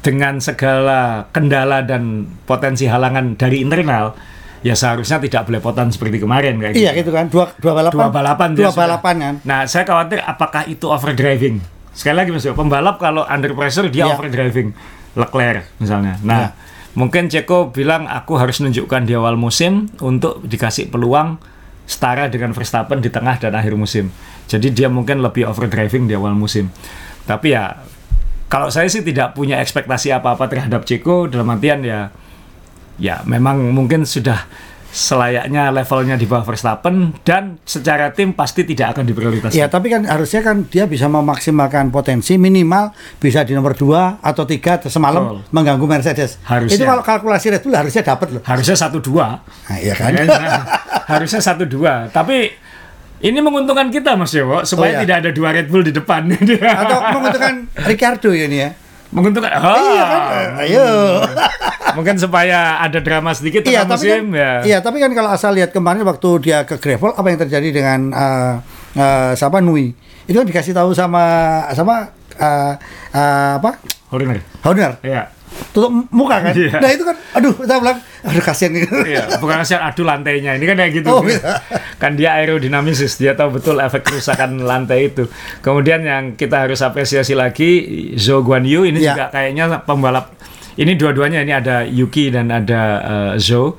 dengan 0.05 0.38
segala 0.38 1.27
kendala 1.35 1.83
dan 1.83 2.29
potensi 2.47 2.87
halangan 2.87 3.35
dari 3.35 3.64
internal, 3.64 4.14
ya 4.61 4.75
seharusnya 4.75 5.23
tidak 5.23 5.47
belepotan 5.47 5.88
seperti 5.90 6.18
kemarin 6.18 6.59
kayak 6.59 6.75
iya 6.75 6.90
gitu 6.92 7.11
kan, 7.11 7.31
dua 7.31 7.51
dua 7.59 7.73
balapan. 7.75 7.94
Dua 7.94 8.09
balapan 8.11 8.49
Dua 8.55 8.73
balapan 8.73 9.14
kan. 9.18 9.35
Nah, 9.47 9.61
saya 9.64 9.85
khawatir 9.85 10.18
apakah 10.21 10.66
itu 10.66 10.87
overdriving. 10.87 11.62
Sekali 11.94 12.14
lagi 12.14 12.31
Mas 12.31 12.47
pembalap 12.47 12.99
kalau 12.99 13.27
under 13.27 13.55
pressure 13.55 13.90
dia 13.90 14.07
Iya. 14.07 14.14
overdriving. 14.14 14.71
Leclerc 15.18 15.66
misalnya. 15.83 16.14
Nah, 16.23 16.38
Iya. 16.38 16.49
mungkin 16.94 17.27
Ceko 17.27 17.75
bilang 17.75 18.07
aku 18.07 18.38
harus 18.38 18.62
menunjukkan 18.62 19.03
di 19.03 19.18
awal 19.18 19.35
musim 19.35 19.90
untuk 19.99 20.42
dikasih 20.47 20.90
peluang 20.90 21.42
setara 21.88 22.29
dengan 22.29 22.53
Verstappen 22.53 23.01
di 23.01 23.09
tengah 23.09 23.40
dan 23.40 23.57
akhir 23.57 23.75
musim. 23.75 24.12
Jadi 24.47 24.71
dia 24.71 24.87
mungkin 24.87 25.18
lebih 25.25 25.49
overdriving 25.49 26.07
di 26.07 26.14
awal 26.14 26.37
musim. 26.37 26.71
Tapi 27.27 27.53
ya 27.53 27.83
kalau 28.49 28.73
saya 28.73 28.88
sih 28.88 29.05
tidak 29.05 29.37
punya 29.37 29.61
ekspektasi 29.61 30.09
apa-apa 30.14 30.49
terhadap 30.49 30.85
Ceko 30.87 31.29
dalam 31.29 31.49
artian 31.51 31.85
ya 31.85 32.09
ya 32.98 33.22
memang 33.24 33.70
mungkin 33.70 34.02
sudah 34.02 34.44
selayaknya 34.88 35.68
levelnya 35.68 36.16
di 36.16 36.24
bawah 36.24 36.48
Verstappen 36.48 37.12
dan 37.20 37.61
secara 37.62 38.08
tim 38.11 38.32
pasti 38.32 38.64
tidak 38.64 38.96
akan 38.96 39.04
diprioritaskan. 39.04 39.52
Ya, 39.52 39.68
tapi 39.68 39.92
kan 39.92 40.08
harusnya 40.08 40.40
kan 40.40 40.64
dia 40.64 40.88
bisa 40.88 41.06
memaksimalkan 41.06 41.92
potensi 41.92 42.40
minimal 42.40 42.90
bisa 43.20 43.44
di 43.44 43.52
nomor 43.52 43.76
dua 43.76 44.16
atau 44.18 44.48
tiga 44.48 44.80
atau 44.80 44.88
semalam 44.88 45.22
Betul. 45.22 45.38
mengganggu 45.52 45.84
Mercedes. 45.87 46.40
Harusnya. 46.42 46.80
Itu 46.80 46.84
kalau 46.88 47.04
kalkulasi 47.04 47.46
Red 47.52 47.62
Bull 47.62 47.76
harusnya 47.76 48.02
dapat 48.02 48.28
loh. 48.32 48.42
Harusnya 48.42 48.74
satu 48.74 48.98
dua, 48.98 49.44
Nah, 49.44 49.76
iya 49.76 49.92
kan? 49.92 50.08
harusnya 51.12 51.40
satu 51.44 51.68
dua. 51.68 52.08
Tapi 52.08 52.48
ini 53.18 53.38
menguntungkan 53.44 53.92
kita 53.92 54.16
Mas 54.16 54.32
Dewo 54.32 54.64
supaya 54.64 54.88
Oh, 54.88 54.94
iya. 54.96 55.00
tidak 55.04 55.16
ada 55.20 55.30
dua 55.37 55.48
Red 55.52 55.68
Bull 55.68 55.84
di 55.84 55.92
depan. 55.92 56.32
atau 56.64 56.98
menguntungkan 57.12 57.54
Ricardo 57.84 58.32
ya 58.32 58.48
ini 58.48 58.58
ya. 58.64 58.70
Menguntungkan. 59.11 59.51
Oh, 59.59 59.75
Iya 59.75 60.05
kan? 60.05 60.23
Ayo. 60.61 60.88
mungkin 61.97 62.14
supaya 62.21 62.79
ada 62.79 63.01
drama 63.01 63.33
sedikit 63.33 63.64
Iya, 63.64 63.83
tapi 63.83 64.07
kan, 64.07 64.23
musim 64.23 64.25
ya. 64.37 64.53
iya, 64.62 64.79
tapi 64.79 65.01
kan 65.01 65.11
kalau 65.16 65.33
asal 65.33 65.51
lihat 65.51 65.73
kemarin 65.73 66.05
waktu 66.05 66.29
dia 66.44 66.62
ke 66.62 66.77
gravel, 66.77 67.16
apa 67.16 67.27
yang 67.27 67.40
terjadi 67.40 67.68
dengan 67.73 68.01
eh, 68.12 68.55
eh, 68.94 69.31
siapa 69.35 69.59
Nui? 69.59 69.90
Itu 70.29 70.37
kan 70.37 70.46
dikasih 70.46 70.77
tahu 70.77 70.92
sama 70.92 71.25
sama 71.73 72.13
eh, 72.37 72.73
eh, 73.13 73.52
apa? 73.56 73.81
Horner. 74.13 74.38
Horner. 74.63 74.92
Iya. 75.00 75.37
Tutup 75.73 75.90
muka 76.11 76.40
kan? 76.40 76.53
Iya. 76.53 76.79
Nah 76.79 76.90
itu 76.90 77.03
kan, 77.03 77.17
aduh, 77.33 77.53
kita 77.55 77.75
bilang, 77.79 77.99
aduh 78.25 78.42
kasihan 78.42 78.73
gitu. 78.73 78.94
Iya, 79.05 79.37
bukan 79.37 79.57
kasihan 79.61 79.83
adu 79.85 80.03
lantainya. 80.03 80.55
Ini 80.55 80.65
kan 80.65 80.77
kayak 80.77 80.92
gitu. 80.96 81.09
Oh, 81.11 81.23
iya. 81.23 81.61
Kan 81.96 82.15
dia 82.15 82.37
aerodinamisis, 82.37 83.17
dia 83.17 83.33
tahu 83.33 83.57
betul 83.57 83.79
efek 83.79 84.05
kerusakan 84.05 84.61
lantai 84.61 85.09
itu. 85.09 85.27
Kemudian 85.61 86.03
yang 86.03 86.25
kita 86.35 86.65
harus 86.65 86.81
apresiasi 86.81 87.33
lagi 87.33 87.71
Zhou 88.15 88.40
Guanyu 88.40 88.85
ini 88.85 89.01
Iya. 89.01 89.13
juga 89.13 89.25
kayaknya 89.31 89.65
pembalap 89.83 90.35
ini 90.75 90.94
dua-duanya 90.94 91.42
ini 91.42 91.53
ada 91.53 91.83
Yuki 91.83 92.31
dan 92.31 92.49
ada 92.49 92.81
eh, 93.01 93.33
Zhou. 93.38 93.75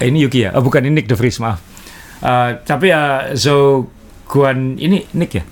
Eh, 0.00 0.08
ini 0.08 0.22
Yuki 0.22 0.46
ya? 0.46 0.50
Oh, 0.54 0.62
bukan 0.62 0.82
ini 0.82 0.98
Nick 0.98 1.06
De 1.06 1.14
Vries, 1.14 1.38
maaf. 1.38 1.58
Eh, 2.20 2.50
tapi 2.62 2.90
ya 2.90 3.32
Zhou 3.34 3.86
Guan 4.24 4.74
ini 4.76 5.04
Nick 5.14 5.32
ya? 5.34 5.44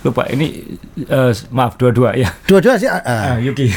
Lupa, 0.00 0.24
ini 0.28 0.64
eh, 0.96 1.32
maaf 1.52 1.76
dua-dua 1.76 2.16
ya. 2.16 2.32
Dua-dua 2.48 2.80
sih. 2.80 2.88
ah, 2.88 3.04
Ah, 3.04 3.36
Yuki. 3.36 3.68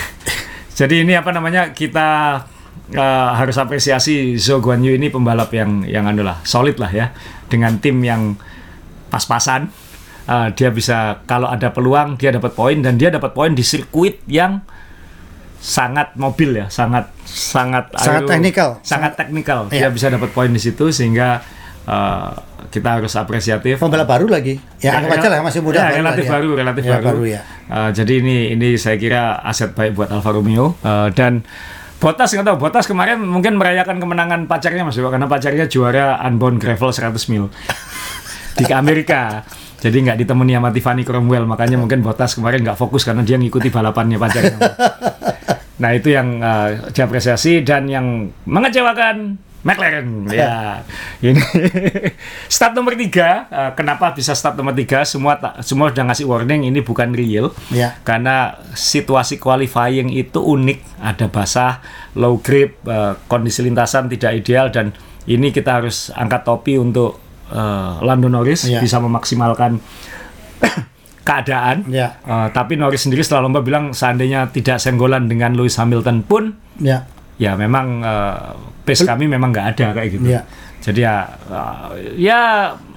Jadi 0.74 1.06
ini 1.06 1.14
apa 1.14 1.30
namanya 1.30 1.70
kita 1.72 2.42
eh, 2.90 3.30
harus 3.38 3.56
apresiasi 3.62 4.36
Zhou 4.42 4.58
Guan 4.58 4.82
Yu 4.82 4.98
ini 4.98 5.14
pembalap 5.14 5.54
yang 5.54 5.86
yang 5.86 6.10
anu 6.10 6.26
lah 6.26 6.42
solid 6.42 6.82
lah 6.82 6.90
ya 6.90 7.14
dengan 7.48 7.78
tim 7.78 8.02
yang 8.02 8.34
pas-pasan. 9.14 9.70
Eh, 10.24 10.48
dia 10.56 10.74
bisa 10.74 11.22
kalau 11.28 11.52
ada 11.52 11.70
peluang 11.70 12.16
dia 12.18 12.34
dapat 12.34 12.56
poin 12.56 12.80
dan 12.82 12.96
dia 12.98 13.12
dapat 13.14 13.36
poin 13.36 13.52
di 13.54 13.62
sirkuit 13.62 14.24
yang 14.26 14.64
sangat 15.64 16.12
mobil 16.20 16.60
ya, 16.60 16.68
sangat 16.68 17.08
sangat 17.24 17.88
Sangat 17.96 18.28
teknikal. 18.28 18.70
sangat 18.84 19.12
teknikal. 19.16 19.60
Iya. 19.72 19.88
Dia 19.88 19.90
bisa 19.96 20.08
dapat 20.12 20.32
poin 20.36 20.52
di 20.52 20.60
situ 20.60 20.90
sehingga 20.90 21.40
eh, 21.88 22.32
kita 22.70 23.00
harus 23.02 23.14
apresiatif. 23.16 23.80
Pembalap 23.80 24.08
baru 24.08 24.28
lagi. 24.30 24.60
Ya, 24.80 25.00
anggap 25.00 25.20
aja 25.20 25.28
lah 25.34 25.40
masih 25.44 25.60
muda. 25.64 25.80
Ya, 25.80 25.84
baru 25.90 25.98
relatif 26.00 26.24
lah, 26.24 26.28
ya. 26.28 26.34
baru, 26.36 26.50
relatif 26.56 26.82
Ya, 26.84 26.92
baru. 27.00 27.22
ya. 27.26 27.42
Uh, 27.68 27.90
jadi 27.96 28.14
ini 28.20 28.38
ini 28.54 28.68
saya 28.76 28.96
kira 29.00 29.40
aset 29.42 29.72
baik 29.74 29.96
buat 29.98 30.10
Alfa 30.12 30.32
Romeo 30.36 30.76
Uh, 30.84 31.08
dan 31.16 31.44
Bottas 32.04 32.36
nggak 32.36 32.44
tahu 32.44 32.58
Bottas 32.60 32.84
kemarin 32.84 33.24
mungkin 33.24 33.56
merayakan 33.56 33.96
kemenangan 34.04 34.44
pacarnya 34.52 34.84
Mas 34.84 35.00
karena 35.00 35.24
pacarnya 35.24 35.66
juara 35.72 36.20
unbound 36.28 36.60
gravel 36.60 36.92
100 36.92 37.16
mil 37.32 37.48
di 38.60 38.66
Amerika. 38.76 39.48
Jadi 39.80 40.04
nggak 40.04 40.20
ditemani 40.24 40.56
sama 40.56 40.70
Tiffany 40.72 41.04
Cromwell, 41.08 41.48
makanya 41.48 41.80
mungkin 41.80 42.04
Bottas 42.04 42.36
kemarin 42.36 42.64
nggak 42.64 42.76
fokus 42.76 43.08
karena 43.08 43.24
dia 43.24 43.40
ngikuti 43.40 43.72
balapannya 43.72 44.20
pacarnya. 44.20 44.60
Nah 45.74 45.90
itu 45.92 46.14
yang 46.14 46.40
uh, 46.40 46.94
diapresiasi 46.94 47.66
dan 47.66 47.90
yang 47.90 48.30
mengecewakan 48.46 49.36
McLaren 49.64 50.28
ya 50.28 50.84
ini 51.20 51.40
start 52.54 52.72
nomor 52.74 52.94
tiga 52.94 53.48
uh, 53.48 53.72
kenapa 53.72 54.12
bisa 54.12 54.32
start 54.32 54.54
nomor 54.54 54.72
tiga 54.72 55.04
semua 55.04 55.36
tak- 55.36 55.64
semua 55.64 55.88
sudah 55.88 56.04
ngasih 56.06 56.28
warning 56.28 56.68
ini 56.68 56.80
bukan 56.80 57.12
real 57.12 57.56
Ya. 57.68 57.96
karena 58.02 58.54
situasi 58.70 59.36
qualifying 59.38 60.08
itu 60.10 60.38
unik 60.38 61.00
ada 61.00 61.26
basah 61.26 61.80
low 62.14 62.38
grip 62.38 62.84
uh, 62.84 63.16
kondisi 63.26 63.64
lintasan 63.64 64.08
tidak 64.08 64.36
ideal 64.36 64.68
dan 64.68 64.92
ini 65.24 65.50
kita 65.50 65.80
harus 65.80 66.12
angkat 66.12 66.44
topi 66.44 66.76
untuk 66.76 67.16
uh, 67.48 68.04
Lando 68.04 68.28
Norris 68.28 68.68
Ya. 68.68 68.78
bisa 68.78 69.00
memaksimalkan 69.00 69.80
keadaan 71.24 71.88
Ya. 71.88 72.20
Uh, 72.22 72.52
tapi 72.52 72.76
Norris 72.76 73.00
sendiri 73.02 73.24
setelah 73.24 73.48
lomba 73.48 73.64
bilang 73.64 73.96
seandainya 73.96 74.52
tidak 74.52 74.76
senggolan 74.78 75.26
dengan 75.26 75.56
Lewis 75.56 75.80
Hamilton 75.80 76.20
pun 76.22 76.60
Ya. 76.76 77.08
Ya 77.38 77.58
memang 77.58 78.04
uh, 78.04 78.54
pace 78.84 79.04
kami 79.08 79.26
memang 79.26 79.50
nggak 79.50 79.68
ada 79.78 79.88
kayak 79.98 80.10
gitu. 80.14 80.28
Ya. 80.30 80.42
Jadi 80.84 81.00
ya 81.02 81.16
uh, 81.48 81.96
ya 82.20 82.40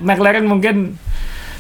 McLaren 0.03 0.45
mungkin 0.45 0.99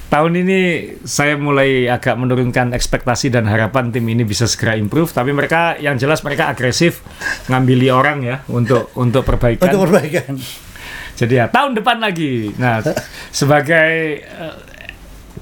tahun 0.06 0.32
ini 0.46 0.60
saya 1.02 1.34
mulai 1.34 1.90
agak 1.90 2.14
menurunkan 2.14 2.70
ekspektasi 2.74 3.30
dan 3.34 3.50
harapan 3.50 3.90
tim 3.90 4.06
ini 4.06 4.22
bisa 4.22 4.46
segera 4.46 4.78
improve 4.78 5.10
tapi 5.10 5.34
mereka 5.34 5.74
yang 5.82 5.98
jelas 5.98 6.22
mereka 6.22 6.46
agresif 6.46 7.02
ngambili 7.50 7.90
orang 7.90 8.22
ya 8.22 8.36
untuk 8.50 8.90
untuk 8.94 9.26
perbaikan. 9.26 9.66
Untuk 9.66 9.90
perbaikan. 9.90 10.34
Jadi 11.16 11.34
ya 11.34 11.48
tahun 11.48 11.74
depan 11.80 11.98
lagi. 11.98 12.52
Nah, 12.60 12.84
sebagai 13.40 14.20
eh, 14.20 14.54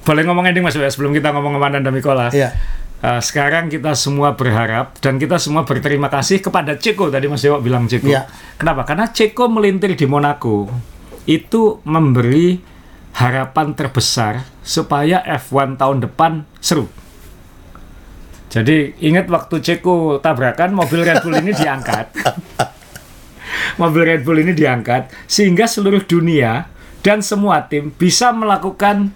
boleh 0.05 0.23
ngomong 0.23 0.45
ending 0.47 0.63
Mas 0.63 0.77
ya 0.77 0.89
sebelum 0.89 1.11
kita 1.11 1.35
ngomong 1.35 1.59
sama 1.59 1.67
Nanda 1.69 1.91
Mikola. 1.91 2.29
Iya. 2.31 2.53
Eh, 3.05 3.21
sekarang 3.21 3.69
kita 3.69 3.93
semua 3.93 4.33
berharap 4.33 4.97
dan 4.97 5.21
kita 5.21 5.37
semua 5.37 5.61
berterima 5.61 6.09
kasih 6.09 6.41
kepada 6.41 6.73
Ceko 6.73 7.13
tadi 7.13 7.29
Mas 7.29 7.45
Dewa 7.45 7.61
bilang 7.61 7.85
Ceko. 7.85 8.09
Iya. 8.09 8.25
Kenapa? 8.57 8.81
Karena 8.81 9.13
Ceko 9.13 9.45
melintir 9.45 9.93
di 9.93 10.09
Monaco 10.09 10.65
itu 11.29 11.85
memberi 11.85 12.57
harapan 13.13 13.77
terbesar 13.77 14.41
supaya 14.65 15.21
F1 15.21 15.77
tahun 15.77 16.01
depan 16.01 16.49
seru. 16.57 16.89
Jadi 18.49 18.97
ingat 19.05 19.29
waktu 19.29 19.61
Ceko 19.61 20.17
tabrakan 20.17 20.73
mobil 20.73 21.05
Red 21.05 21.21
Bull 21.21 21.37
ini 21.45 21.53
diangkat. 21.53 22.09
mobil 23.81 24.01
Red 24.01 24.25
Bull 24.25 24.41
ini 24.41 24.57
diangkat 24.57 25.13
sehingga 25.29 25.69
seluruh 25.69 26.01
dunia 26.09 26.73
dan 27.05 27.21
semua 27.21 27.69
tim 27.69 27.93
bisa 27.93 28.33
melakukan 28.33 29.13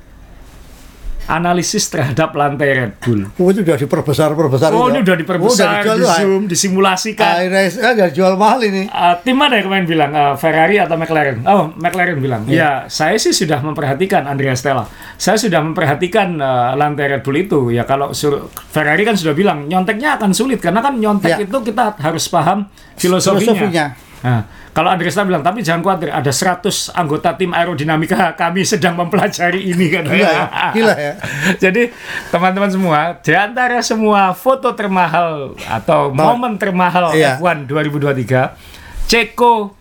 analisis 1.30 1.86
terhadap 1.88 2.34
lantai 2.34 2.73
Red 2.73 2.93
Bull. 2.97 3.30
Oh, 3.38 3.47
itu 3.47 3.61
udah 3.61 3.77
diperbesar 3.77 4.34
perbesar 4.34 4.73
Oh, 4.73 4.89
ini 4.89 4.99
udah 4.99 5.13
diperbesar, 5.13 5.86
dijual 5.86 5.97
di 5.97 6.07
zoom, 6.09 6.41
disimulasikan. 6.49 7.45
iRace 7.45 7.77
ah, 7.77 7.93
udah 7.93 8.09
jual 8.09 8.34
mahal 8.34 8.59
ini. 8.61 8.89
Uh, 8.89 9.13
tim 9.21 9.38
mana 9.38 9.55
yang 9.55 9.69
kemarin 9.69 9.86
bilang 9.86 10.09
Uh, 10.09 10.34
Ferrari 10.34 10.75
atau 10.75 10.97
McLaren? 10.97 11.45
Oh, 11.45 11.69
McLaren 11.75 12.17
bilang. 12.17 12.49
Ya, 12.49 12.89
saya 12.89 13.15
sih 13.15 13.30
sudah 13.30 13.61
memperhatikan 13.61 14.25
Andrea 14.25 14.57
Stella. 14.57 14.89
Saya 15.15 15.38
sudah 15.38 15.61
memperhatikan 15.61 16.34
uh, 16.36 16.73
lantai 16.73 17.13
Red 17.13 17.21
Bull 17.21 17.38
itu. 17.39 17.69
Ya 17.69 17.86
kalau 17.86 18.09
sur- 18.11 18.49
Ferrari 18.49 19.05
kan 19.05 19.13
sudah 19.13 19.32
bilang 19.32 19.69
nyonteknya 19.69 20.17
akan 20.17 20.34
sulit 20.34 20.57
karena 20.57 20.82
kan 20.82 20.97
nyontek 20.97 21.30
Ya. 21.30 21.45
itu 21.45 21.57
kita 21.61 21.93
harus 21.95 22.25
paham 22.25 22.65
filosofinya. 22.97 23.53
Filosofinya. 23.53 23.86
Nah, 24.19 24.41
kalau 24.70 24.88
Andrea 24.88 25.09
Stella 25.09 25.26
bilang, 25.26 25.41
tapi 25.41 25.59
jangan 25.59 25.82
khawatir, 25.82 26.09
ada 26.09 26.30
100 26.30 26.61
anggota 26.93 27.34
tim 27.34 27.51
aerodinamika 27.51 28.32
kami 28.34 28.61
sedang 28.61 28.93
mempelajari 28.95 29.65
ini 29.65 29.89
kan. 29.89 30.05
Gila 30.05 30.30
ya, 30.30 30.45
gila 30.72 30.95
ya. 30.95 31.13
Jadi 31.63 31.89
teman-teman 32.30 32.70
semua, 32.70 32.99
di 33.17 33.34
antara 33.34 33.82
semua 33.82 34.32
foto 34.32 34.72
termahal 34.72 35.57
atau 35.65 36.09
Ba- 36.09 36.32
momen 36.32 36.55
termahal 36.55 37.11
Iya. 37.11 37.36
F1 37.36 37.65
2023, 37.65 38.55
Ceko 39.05 39.74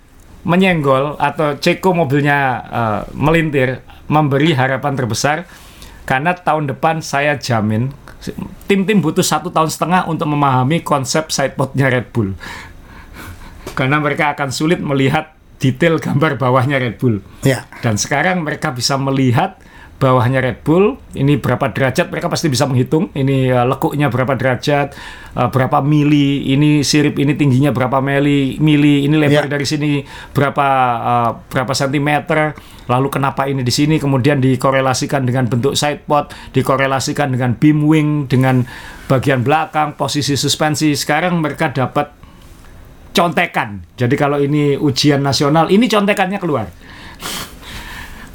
menyenggol 0.43 1.14
atau 1.16 1.55
Ceko 1.55 1.93
mobilnya 1.93 2.39
eh, 2.64 3.01
melintir 3.12 3.84
memberi 4.09 4.57
harapan 4.57 4.97
terbesar 4.97 5.45
karena 6.03 6.32
tahun 6.32 6.64
depan 6.66 7.05
saya 7.05 7.36
jamin 7.36 7.93
tim-tim 8.64 8.99
butuh 8.99 9.20
satu 9.20 9.47
tahun 9.47 9.68
setengah 9.68 10.09
untuk 10.09 10.26
memahami 10.26 10.80
konsep 10.80 11.28
sidepodnya 11.28 11.86
Red 11.86 12.11
Bull 12.11 12.32
karena 13.79 14.03
mereka 14.03 14.35
akan 14.35 14.51
sulit 14.51 14.83
melihat 14.83 15.39
detail 15.62 16.03
gambar 16.03 16.35
bawahnya 16.35 16.83
Red 16.83 16.99
Bull 16.99 17.22
Ya. 17.47 17.62
dan 17.79 17.95
sekarang 17.95 18.43
mereka 18.43 18.74
bisa 18.74 18.99
melihat 18.99 19.55
bawahnya 19.99 20.39
Red 20.39 20.62
Bull 20.62 20.95
ini 21.18 21.35
berapa 21.43 21.74
derajat 21.74 22.07
mereka 22.14 22.31
pasti 22.31 22.47
bisa 22.47 22.70
menghitung 22.70 23.11
ini 23.18 23.51
uh, 23.51 23.66
lekuknya 23.66 24.07
berapa 24.07 24.39
derajat 24.39 24.95
uh, 25.35 25.51
berapa 25.51 25.83
mili 25.83 26.55
ini 26.55 26.87
sirip 26.87 27.18
ini 27.18 27.35
tingginya 27.35 27.74
berapa 27.74 27.99
mili 27.99 28.62
mili 28.62 29.03
ini 29.07 29.18
lebar 29.18 29.51
Ya. 29.51 29.59
dari 29.59 29.66
sini 29.66 30.07
berapa 30.31 30.66
uh, 31.03 31.31
berapa 31.51 31.74
sentimeter 31.74 32.55
lalu 32.87 33.11
kenapa 33.11 33.51
ini 33.51 33.66
di 33.66 33.74
sini 33.74 33.99
kemudian 33.99 34.39
dikorelasikan 34.39 35.26
dengan 35.26 35.51
bentuk 35.51 35.74
sidepod 35.74 36.31
dikorelasikan 36.55 37.35
dengan 37.35 37.59
beam 37.59 37.83
wing 37.83 38.31
dengan 38.31 38.62
bagian 39.11 39.43
belakang 39.43 39.99
posisi 39.99 40.39
suspensi 40.39 40.95
sekarang 40.95 41.43
mereka 41.43 41.74
dapat 41.74 42.18
contekan 43.11 43.83
jadi 43.95 44.15
kalau 44.15 44.39
ini 44.39 44.75
ujian 44.75 45.21
nasional 45.21 45.69
ini 45.69 45.85
contekannya 45.85 46.39
keluar 46.39 46.67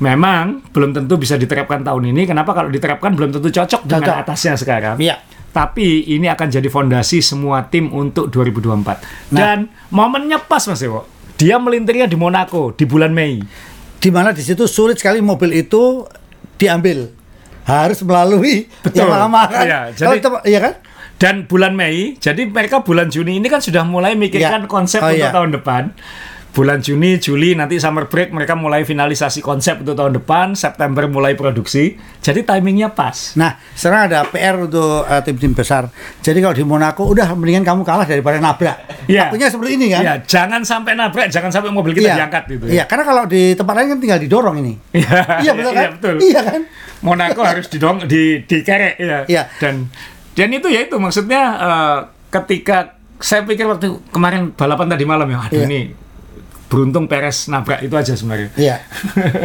Memang 0.01 0.59
belum 0.67 0.91
tentu 0.91 1.15
bisa 1.15 1.39
diterapkan 1.39 1.79
tahun 1.79 2.11
ini. 2.11 2.27
Kenapa 2.27 2.51
kalau 2.51 2.67
diterapkan 2.67 3.15
belum 3.15 3.31
tentu 3.31 3.47
cocok 3.47 3.87
dengan 3.87 4.03
Cocok. 4.03 4.19
atasnya 4.19 4.53
sekarang. 4.59 4.95
Iya. 4.99 5.15
Tapi 5.47 6.11
ini 6.11 6.27
akan 6.27 6.47
jadi 6.49 6.65
fondasi 6.67 7.23
semua 7.23 7.63
tim 7.63 7.87
untuk 7.87 8.27
2024. 8.27 8.83
Nah. 8.83 8.99
Dan 9.31 9.57
momennya 9.87 10.41
pas 10.41 10.65
Mas 10.65 10.81
Ewo. 10.81 11.07
Dia 11.37 11.55
melintirnya 11.55 12.09
di 12.09 12.17
Monaco 12.17 12.75
di 12.75 12.83
bulan 12.83 13.15
Mei. 13.15 13.39
Di 13.95 14.09
mana 14.11 14.35
di 14.35 14.43
situ 14.43 14.67
sulit 14.67 14.99
sekali 14.99 15.23
mobil 15.23 15.55
itu 15.55 16.03
diambil. 16.57 17.07
Harus 17.63 18.03
melalui 18.03 18.67
Betul. 18.83 19.07
yang 19.07 19.13
lama 19.13 19.47
kan. 19.47 19.63
Iya, 19.63 19.79
Kalau 19.95 20.11
jadi- 20.11 20.19
kita- 20.19 20.43
iya 20.43 20.59
kan? 20.59 20.73
Dan 21.15 21.47
bulan 21.47 21.71
Mei, 21.71 22.17
jadi 22.17 22.45
mereka 22.45 22.81
bulan 22.81 23.07
Juni 23.07 23.39
ini 23.39 23.47
kan 23.47 23.59
sudah 23.59 23.81
mulai 23.81 24.13
mikirkan 24.13 24.65
Iya. 24.65 24.69
konsep 24.69 24.99
Oh, 24.99 25.07
untuk 25.07 25.23
iya. 25.23 25.31
tahun 25.31 25.51
depan. 25.53 25.83
Bulan 26.53 26.85
Juni, 26.85 27.17
Juli 27.17 27.57
nanti 27.57 27.81
summer 27.81 28.05
break 28.05 28.29
mereka 28.29 28.53
mulai 28.53 28.85
finalisasi 28.85 29.41
konsep 29.41 29.81
untuk 29.81 29.97
tahun 29.97 30.13
depan, 30.13 30.53
September 30.53 31.09
mulai 31.09 31.33
produksi. 31.33 31.97
Jadi 32.21 32.45
timingnya 32.45 32.93
pas. 32.93 33.33
Nah, 33.33 33.57
sekarang 33.73 34.05
ada 34.05 34.21
PR 34.23 34.61
untuk 34.61 35.01
uh, 35.01 35.21
tim-tim 35.25 35.49
besar. 35.51 35.89
Jadi 36.21 36.37
kalau 36.39 36.53
di 36.53 36.61
Monaco 36.61 37.09
udah 37.09 37.33
mendingan 37.33 37.65
kamu 37.65 37.81
kalah 37.81 38.05
daripada 38.05 38.37
nabrak. 38.37 38.85
Iya. 39.09 39.33
Takutnya 39.33 39.49
seperti 39.49 39.71
ini 39.73 39.85
kan? 39.89 40.01
Ya, 40.05 40.13
jangan 40.21 40.61
sampai 40.61 40.93
nabrak, 40.93 41.25
jangan 41.27 41.49
sampai 41.49 41.73
mobil 41.73 41.89
kita 41.91 42.13
Iya. 42.13 42.15
diangkat 42.21 42.43
gitu. 42.45 42.65
Iya, 42.69 42.83
karena 42.85 43.03
kalau 43.03 43.23
di 43.25 43.57
tempat 43.57 43.73
lain 43.73 43.87
kan 43.89 43.97
tinggal 43.97 44.19
didorong 44.21 44.55
ini. 44.61 44.73
Iya, 44.93 45.19
iya 45.41 45.51
betul 45.57 45.71
kan? 45.73 45.81
Iya, 45.81 45.89
betul. 45.89 46.15
Iya 46.21 46.41
kan? 46.45 46.61
Monaco 47.01 47.41
harus 47.41 47.65
didong 47.65 48.05
di 48.05 48.45
dikerek 48.45 48.95
ya. 48.95 49.19
Iya. 49.25 49.43
Dan 49.57 49.89
dan 50.33 50.49
itu 50.49 50.67
ya 50.67 50.85
itu 50.85 50.95
maksudnya 50.97 51.41
eh, 51.55 51.97
ketika 52.29 52.97
saya 53.17 53.45
pikir 53.45 53.63
waktu 53.63 53.93
kemarin 54.09 54.51
balapan 54.51 54.87
tadi 54.89 55.05
malam 55.05 55.29
ya, 55.29 55.39
aduh 55.47 55.55
Iya. 55.55 55.65
ini 55.65 55.81
beruntung 56.67 57.05
Perez 57.05 57.47
nabrak 57.47 57.79
itu 57.79 57.93
aja 57.93 58.17
sebenarnya. 58.17 58.49
Iya. 58.57 58.75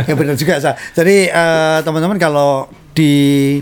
ya 0.09 0.15
benar 0.17 0.35
juga, 0.35 0.57
Sa. 0.59 0.73
Jadi 0.97 1.29
eh, 1.29 1.79
teman-teman 1.85 2.17
kalau 2.17 2.67
di 2.91 3.13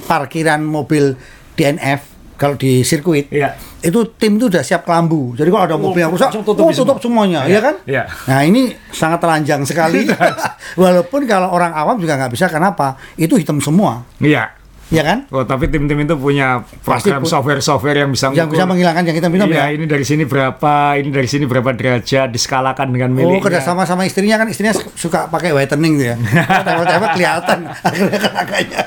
parkiran 0.06 0.62
mobil 0.62 1.18
DNF 1.52 2.16
kalau 2.36 2.52
di 2.54 2.84
sirkuit 2.84 3.32
Iya. 3.32 3.56
itu 3.80 4.12
tim 4.14 4.36
itu 4.36 4.46
udah 4.46 4.60
siap 4.60 4.84
kelambu. 4.84 5.32
Jadi 5.34 5.48
kalau 5.48 5.64
ada 5.66 5.76
mobil 5.76 6.04
yang 6.04 6.12
rusak, 6.12 6.30
tutup 6.30 6.52
oh, 6.54 6.68
semua. 6.68 6.76
tutup 6.84 6.98
semuanya, 7.00 7.40
ya 7.48 7.60
kan? 7.64 7.74
Iya. 7.88 8.02
Nah 8.28 8.40
ini 8.44 8.70
sangat 8.92 9.24
telanjang 9.24 9.64
sekali. 9.64 10.04
Walaupun 10.80 11.24
kalau 11.24 11.48
orang 11.50 11.72
awam 11.72 11.96
juga 11.96 12.14
nggak 12.14 12.32
bisa, 12.32 12.46
kenapa? 12.46 12.94
Itu 13.16 13.40
hitam 13.40 13.58
semua, 13.58 14.04
Iya. 14.20 14.52
Ya 14.86 15.02
kan? 15.02 15.18
Oh, 15.34 15.42
tapi 15.42 15.66
tim-tim 15.66 15.98
itu 15.98 16.14
punya 16.14 16.62
program 16.86 17.26
software-software 17.26 18.06
yang 18.06 18.10
bisa 18.14 18.30
Yang 18.30 18.54
bisa 18.54 18.64
menghilangkan 18.64 19.02
yang 19.02 19.16
hitam-hitam 19.18 19.48
Iya, 19.50 19.58
ya. 19.58 19.66
ini 19.74 19.84
dari 19.90 20.04
sini 20.06 20.22
berapa, 20.22 20.74
ini 20.98 21.10
dari 21.10 21.28
sini 21.28 21.44
berapa 21.46 21.70
derajat, 21.74 22.28
diskalakan 22.30 22.94
dengan 22.94 23.10
Oh, 23.10 23.16
miliknya. 23.18 23.42
kerja 23.42 23.60
sama 23.62 23.82
sama 23.82 24.06
istrinya 24.06 24.38
kan 24.38 24.46
istrinya 24.46 24.74
suka 24.94 25.26
pakai 25.26 25.50
whitening 25.50 25.98
tuh 25.98 26.06
ya. 26.12 26.16
Tembak-tembak 26.66 27.10
kelihatan 27.18 27.58
akhirnya. 27.82 28.20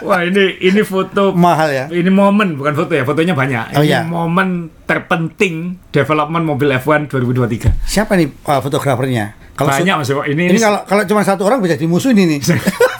Wah, 0.03 0.21
ini 0.23 0.43
ini 0.63 0.81
foto 0.87 1.35
Mahal 1.35 1.69
ya. 1.71 1.85
Ini 1.91 2.09
momen 2.11 2.55
bukan 2.55 2.73
foto 2.75 2.91
ya, 2.95 3.03
fotonya 3.03 3.35
banyak. 3.35 3.65
Oh, 3.75 3.83
ini 3.83 3.91
iya. 3.91 4.07
momen 4.07 4.71
terpenting 4.87 5.77
development 5.91 6.43
mobil 6.47 6.71
F1 6.79 7.11
2023. 7.11 7.85
Siapa 7.85 8.15
nih 8.15 8.27
uh, 8.47 8.59
fotografernya? 8.63 9.35
Kalau 9.53 9.75
banyak 9.75 9.95
Mas. 9.99 10.07
Ini 10.07 10.43
ini 10.55 10.59
kalau 10.59 10.87
kalau 10.87 11.03
cuma 11.03 11.21
satu 11.27 11.43
orang 11.43 11.59
bisa 11.59 11.75
dimusuhin 11.75 12.15
ini. 12.15 12.39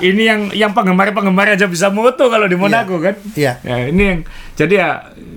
ini 0.00 0.22
yang 0.26 0.40
yang 0.50 0.72
penggemar-penggemar 0.72 1.54
aja 1.54 1.68
bisa 1.68 1.88
moto 1.88 2.26
kalau 2.28 2.44
di 2.48 2.56
Monaco 2.56 2.98
kan. 2.98 3.14
Iya. 3.36 3.60
Ya, 3.62 3.76
ini 3.88 4.02
yang 4.02 4.18
jadi 4.56 4.74
ya 4.74 4.88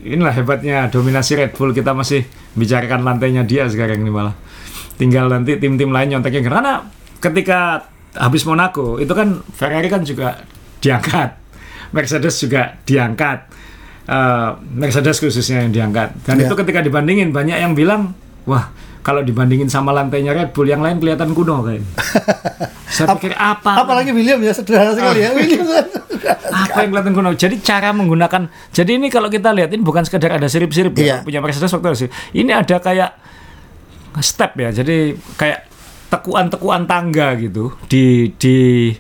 inilah 0.04 0.34
hebatnya 0.36 0.88
dominasi 0.92 1.40
Red 1.40 1.52
Bull 1.56 1.72
kita 1.72 1.96
masih 1.96 2.28
bicarakan 2.56 3.04
lantainya 3.06 3.44
dia 3.44 3.68
sekarang 3.68 4.04
ini 4.04 4.12
malah. 4.12 4.36
Tinggal 5.00 5.28
nanti 5.32 5.58
tim-tim 5.58 5.90
lain 5.90 6.18
nyonteknya 6.18 6.42
karena 6.44 6.74
ketika 7.20 7.88
habis 8.14 8.44
Monaco 8.46 9.00
itu 9.02 9.10
kan 9.12 9.42
Ferrari 9.56 9.88
kan 9.88 10.04
juga 10.04 10.44
diangkat. 10.80 11.40
Mercedes 11.94 12.36
juga 12.42 12.78
diangkat. 12.84 13.40
Eh, 14.04 14.50
Mercedes 14.76 15.22
khususnya 15.24 15.64
yang 15.64 15.72
diangkat. 15.72 16.28
Dan 16.28 16.42
Iya. 16.42 16.52
itu 16.52 16.56
ketika 16.60 16.84
dibandingin 16.84 17.32
banyak 17.32 17.56
yang 17.56 17.72
bilang, 17.72 18.12
wah 18.44 18.68
kalau 19.04 19.20
dibandingin 19.20 19.68
sama 19.68 19.92
lantainya 19.92 20.32
Red 20.32 20.56
Bull 20.56 20.72
yang 20.72 20.80
lain 20.80 21.04
kelihatan 21.04 21.36
kuno 21.36 21.60
kayaknya. 21.60 21.92
Saya 22.96 23.12
pikir 23.20 23.36
apa? 23.36 23.84
Apalagi 23.84 24.16
William 24.16 24.40
ya 24.40 24.56
sederhana 24.56 24.96
sekali 24.96 25.20
ya. 25.28 25.36
William 25.36 25.68
kan. 25.68 25.86
apa 26.72 26.78
yang 26.88 26.90
kelihatan 26.96 27.14
kuno? 27.14 27.30
Jadi 27.36 27.60
cara 27.60 27.92
menggunakan, 27.92 28.48
jadi 28.72 28.92
ini 28.96 29.12
kalau 29.12 29.28
kita 29.28 29.52
lihat 29.52 29.76
ini 29.76 29.84
bukan 29.84 30.08
sekedar 30.08 30.40
ada 30.40 30.48
sirip-sirip 30.48 30.96
Iya. 30.96 31.20
ya, 31.20 31.26
punya 31.28 31.44
Mercedes 31.44 31.74
waktu 31.76 32.08
sirip. 32.08 32.14
Ini 32.32 32.52
ada 32.64 32.80
kayak 32.80 33.12
step 34.24 34.56
ya, 34.56 34.70
jadi 34.72 35.20
kayak 35.36 35.60
tekuan-tekuan 36.14 36.86
tangga 36.86 37.34
gitu 37.42 37.74
di 37.90 38.30
di 38.38 38.94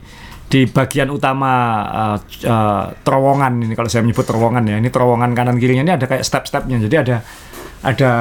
di 0.49 0.65
bagian 0.65 1.13
utama 1.13 1.51
uh, 1.85 2.17
uh, 2.49 2.85
terowongan 3.05 3.61
ini 3.61 3.73
kalau 3.77 3.87
saya 3.87 4.01
menyebut 4.03 4.25
terowongan 4.25 4.67
ya, 4.67 4.75
ini 4.81 4.89
terowongan 4.89 5.31
kanan 5.31 5.57
kirinya 5.61 5.85
ini 5.87 5.93
ada 5.95 6.05
kayak 6.09 6.25
step-stepnya. 6.25 6.81
Jadi 6.81 6.95
ada 6.97 7.15
ada 7.85 8.11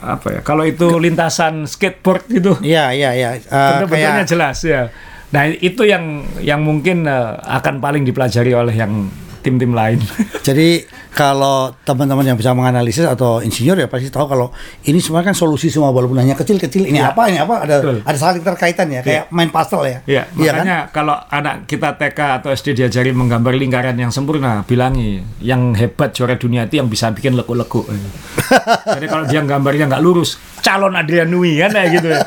apa 0.00 0.26
ya? 0.36 0.40
Kalau 0.40 0.64
itu 0.64 0.96
lintasan 0.96 1.68
skateboard 1.68 2.24
gitu, 2.32 2.52
Iya, 2.64 2.92
iya, 2.96 3.10
iya. 3.12 3.28
Eh, 3.36 3.44
bentuk-bentuknya 3.46 4.10
kayak 4.24 4.28
jelas 4.28 4.58
ya. 4.64 4.88
Nah 5.30 5.46
itu 5.46 5.86
yang 5.86 6.26
yang 6.42 6.60
mungkin 6.64 7.06
eh, 7.06 7.30
akan 7.38 7.78
paling 7.78 8.02
dipelajari 8.02 8.52
oleh 8.56 8.74
yang 8.74 9.06
tim-tim 9.40 9.72
lain. 9.72 9.98
Jadi 10.46 10.84
kalau 11.10 11.74
teman-teman 11.82 12.22
yang 12.22 12.38
bisa 12.38 12.52
menganalisis 12.52 13.02
atau 13.02 13.40
insinyur 13.40 13.74
ya 13.74 13.86
pasti 13.86 14.08
tahu 14.08 14.24
kalau 14.24 14.54
ini 14.84 14.96
semua 14.96 15.20
kan 15.20 15.32
solusi 15.32 15.66
semua 15.66 15.90
walaupun 15.90 16.16
hanya 16.16 16.32
kecil-kecil. 16.32 16.86
Ini 16.86 16.96
Iya. 16.96 17.10
apa? 17.10 17.22
Ini 17.26 17.38
apa? 17.40 17.54
Ada 17.60 17.74
Betul. 17.82 17.96
ada 18.02 18.18
saling 18.18 18.40
terkaitan 18.40 18.86
ya, 18.88 19.00
kayak 19.00 19.24
main 19.28 19.48
puzzle 19.48 19.82
ya. 19.82 19.98
ya, 20.04 20.22
Iya 20.30 20.50
kan? 20.52 20.54
makanya 20.54 20.78
kalau 20.88 21.16
anak 21.26 21.54
kita 21.64 21.96
TK 21.96 22.18
atau 22.38 22.48
SD 22.50 22.72
diajari 22.74 23.10
menggambar 23.10 23.52
lingkaran 23.52 23.96
yang 23.96 24.08
sempurna, 24.08 24.62
bilangi 24.62 25.18
yang 25.40 25.74
hebat 25.74 26.12
juara 26.12 26.36
dunia 26.36 26.64
itu 26.64 26.78
yang 26.78 26.86
bisa 26.86 27.10
bikin 27.10 27.34
lekuk-lekuk. 27.34 27.90
Jadi 28.96 29.06
kalau 29.06 29.24
dia 29.24 29.42
gambarnya 29.42 29.88
nggak 29.88 30.00
lurus, 30.00 30.38
calon 30.60 30.94
Adrian 30.94 31.26
Nui 31.26 31.58
kan 31.58 31.70
kayak 31.70 31.90
gitu 31.90 32.08
ya. 32.08 32.20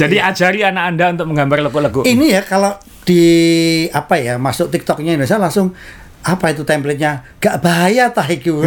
Jadi 0.00 0.16
ajari 0.20 0.60
anak 0.64 0.84
Anda 0.94 1.04
untuk 1.16 1.26
menggambar 1.32 1.58
lekuk-lekuk. 1.70 2.04
Ini 2.04 2.26
ya 2.40 2.42
kalau 2.44 2.76
di 3.04 3.24
apa 3.90 4.20
ya 4.20 4.36
masuk 4.36 4.70
TikToknya 4.70 5.16
Indonesia 5.16 5.40
langsung 5.40 5.72
apa 6.20 6.52
itu 6.52 6.62
template-nya? 6.68 7.40
Gak 7.40 7.64
bahaya 7.64 8.12
tah 8.12 8.28
itu 8.28 8.60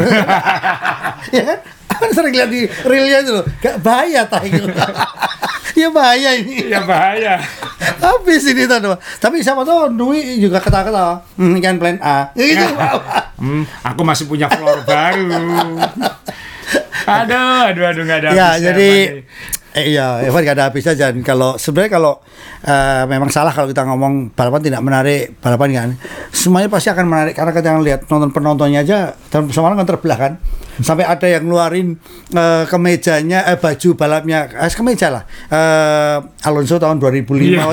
ya 1.35 1.43
kan 1.45 1.59
Aku 1.93 2.09
sering 2.09 2.33
lihat 2.33 2.49
di 2.49 2.65
reelnya 2.89 3.21
itu 3.21 3.31
loh. 3.37 3.45
Gak 3.61 3.77
bahaya 3.85 4.25
tah 4.25 4.41
itu 4.41 4.65
ya 5.79 5.87
bahaya 5.93 6.29
ini. 6.37 6.69
Ya 6.69 6.81
bahaya. 6.85 7.37
habis 8.03 8.43
ini 8.45 8.67
tuh 8.67 8.79
tapi 9.19 9.39
siapa 9.39 9.63
tahu 9.63 9.93
Dwi 9.93 10.41
juga 10.41 10.57
ketawa-ketawa. 10.59 11.21
Hmm, 11.37 11.57
kan 11.61 11.77
plan 11.77 11.97
A. 12.01 12.33
Ya 12.33 12.43
gitu. 12.49 12.65
Hmm, 13.43 13.67
aku 13.83 14.07
masih 14.07 14.23
punya 14.31 14.47
floor 14.47 14.87
baru. 14.87 15.75
Aduh, 17.03 17.67
aduh, 17.67 17.83
aduh, 17.91 18.03
nggak 18.07 18.19
ada 18.23 18.29
ya 18.31 18.49
jadi. 18.59 18.89
Eh, 19.73 19.89
iya 19.89 20.21
Evan 20.21 20.41
gak 20.41 20.53
ada 20.53 20.65
habisnya 20.65 20.93
dan 20.93 21.19
kalau 21.19 21.55
sebenarnya 21.55 21.91
kalau 21.91 22.13
eh, 22.61 23.03
memang 23.05 23.27
salah 23.27 23.49
kalau 23.49 23.65
kita 23.65 23.83
ngomong 23.83 24.31
balapan 24.31 24.61
tidak 24.63 24.79
menarik 24.79 25.37
balapan 25.37 25.69
kan 25.71 25.89
semuanya 26.29 26.67
pasti 26.67 26.87
akan 26.87 27.05
menarik 27.05 27.33
karena 27.33 27.51
kita 27.51 27.73
lihat 27.79 28.01
nonton 28.05 28.29
penontonnya 28.29 28.81
aja 28.81 28.99
dan 29.27 29.45
semalam 29.47 29.73
kan 29.75 29.87
terbelah 29.87 30.15
kan 30.15 30.33
sampai 30.75 31.03
ada 31.03 31.25
yang 31.25 31.43
ngeluarin 31.43 31.97
eh, 32.29 32.63
kemejanya 32.65 33.45
eh, 33.45 33.57
baju 33.57 33.89
balapnya 33.93 34.39
eh, 34.47 34.69
kemeja 34.69 35.07
lah 35.09 35.23
eh, 35.47 36.17
Alonso 36.43 36.77
tahun 36.77 36.97
2005 36.97 37.33
Iya. 37.43 37.63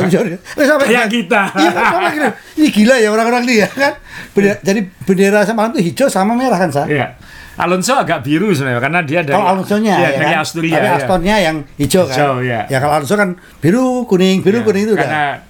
Eh, 0.52 0.66
sampai 0.66 0.86
Kayak 0.86 1.08
kita. 1.08 1.42
Iya, 1.52 1.70
kan, 1.70 2.00
gini. 2.10 2.28
ini 2.56 2.68
gila 2.70 2.94
ya 2.96 3.08
orang-orang 3.08 3.42
ini 3.42 3.54
ya 3.58 3.68
kan 3.68 3.92
Bendera- 4.30 4.60
jadi 4.60 4.80
bendera 5.02 5.40
semalam 5.42 5.70
itu 5.70 5.80
hijau 5.86 6.06
sama 6.06 6.32
merah 6.32 6.56
kan 6.56 6.70
sa 6.70 6.84
Iya. 6.84 7.16
Alonso 7.56 7.92
agak 7.92 8.24
biru 8.24 8.48
sebenarnya 8.50 8.80
karena 8.80 9.00
dia 9.02 9.20
dari 9.20 9.34
kalau 9.34 9.48
Alonso-nya 9.52 9.92
Iya, 9.92 10.06
ya 10.06 10.16
dari 10.16 10.32
kan? 10.32 10.40
Asturia. 10.40 10.72
Tapi 10.72 10.86
ya. 10.86 10.96
Astonnya 10.96 11.36
yang 11.40 11.56
hijau 11.76 11.89
kan. 12.06 12.14
Hijau, 12.14 12.34
ya. 12.40 12.60
Ya 12.66 12.78
kalau 12.78 12.94
Alonso 12.96 13.14
kan 13.14 13.34
biru, 13.58 14.06
kuning, 14.06 14.40
biru, 14.40 14.60
Iya, 14.60 14.66
kuning 14.66 14.82
itu 14.84 14.94
karena 14.94 15.22
udah. 15.36 15.48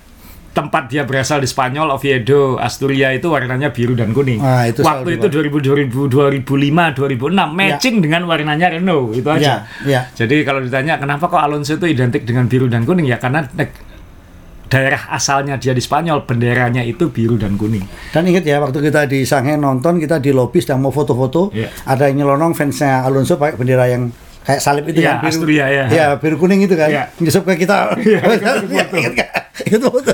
tempat 0.50 0.90
dia 0.90 1.04
berasal 1.04 1.38
di 1.38 1.46
Spanyol, 1.46 1.90
Oviedo, 1.90 2.58
Asturia 2.58 3.12
itu 3.12 3.30
warnanya 3.30 3.70
biru 3.70 3.94
dan 3.94 4.10
kuning. 4.10 4.40
Ah, 4.40 4.66
itu 4.66 4.82
Waktu 4.82 5.16
itu 5.16 5.30
2000, 5.30 5.62
2000 5.62 6.10
2005, 6.10 6.90
2006 6.90 7.30
matching 7.50 7.96
dengan 7.98 8.26
warnanya 8.26 8.66
Renault 8.68 9.14
itu 9.14 9.28
aja. 9.28 9.62
Ya, 9.86 9.86
ya. 9.86 10.00
Jadi 10.10 10.42
kalau 10.42 10.58
ditanya 10.58 10.98
kenapa 10.98 11.26
kok 11.26 11.38
Alonso 11.38 11.78
itu 11.78 11.86
identik 11.86 12.26
dengan 12.26 12.50
biru 12.50 12.66
dan 12.66 12.82
kuning 12.82 13.06
ya 13.06 13.16
karena 13.16 13.46
daerah 14.70 15.10
asalnya 15.10 15.58
dia 15.58 15.74
di 15.74 15.82
Spanyol 15.82 16.22
benderanya 16.22 16.82
itu 16.82 17.10
biru 17.10 17.34
dan 17.34 17.58
kuning. 17.58 17.82
Dan 18.10 18.22
ingat 18.26 18.46
ya 18.46 18.62
waktu 18.62 18.78
kita 18.80 19.06
di 19.06 19.26
Shanghai 19.26 19.58
nonton 19.58 19.98
kita 19.98 20.22
di 20.22 20.30
lobi 20.30 20.62
sedang 20.62 20.78
mau 20.78 20.94
foto-foto, 20.94 21.50
Iya. 21.50 21.74
ada 21.84 22.06
yang 22.06 22.22
nyelonong 22.22 22.54
fansnya 22.54 23.02
Alonso 23.02 23.34
pakai 23.34 23.58
bendera 23.58 23.90
yang 23.90 24.14
kayak 24.42 24.60
salib 24.60 24.84
itu 24.86 25.00
Iya, 25.00 25.16
kan 25.16 25.22
biru. 25.22 25.30
Asturia, 25.32 25.66
ya. 25.66 25.84
Iya, 25.86 26.06
biru 26.16 26.36
kuning 26.36 26.60
itu 26.62 26.74
kan. 26.74 26.88
Iya. 26.88 27.04
Nyusup 27.16 27.44
ke 27.44 27.54
kita. 27.58 27.92
Nggak? 29.14 29.30
Ikut 29.62 29.80
foto. 29.82 30.12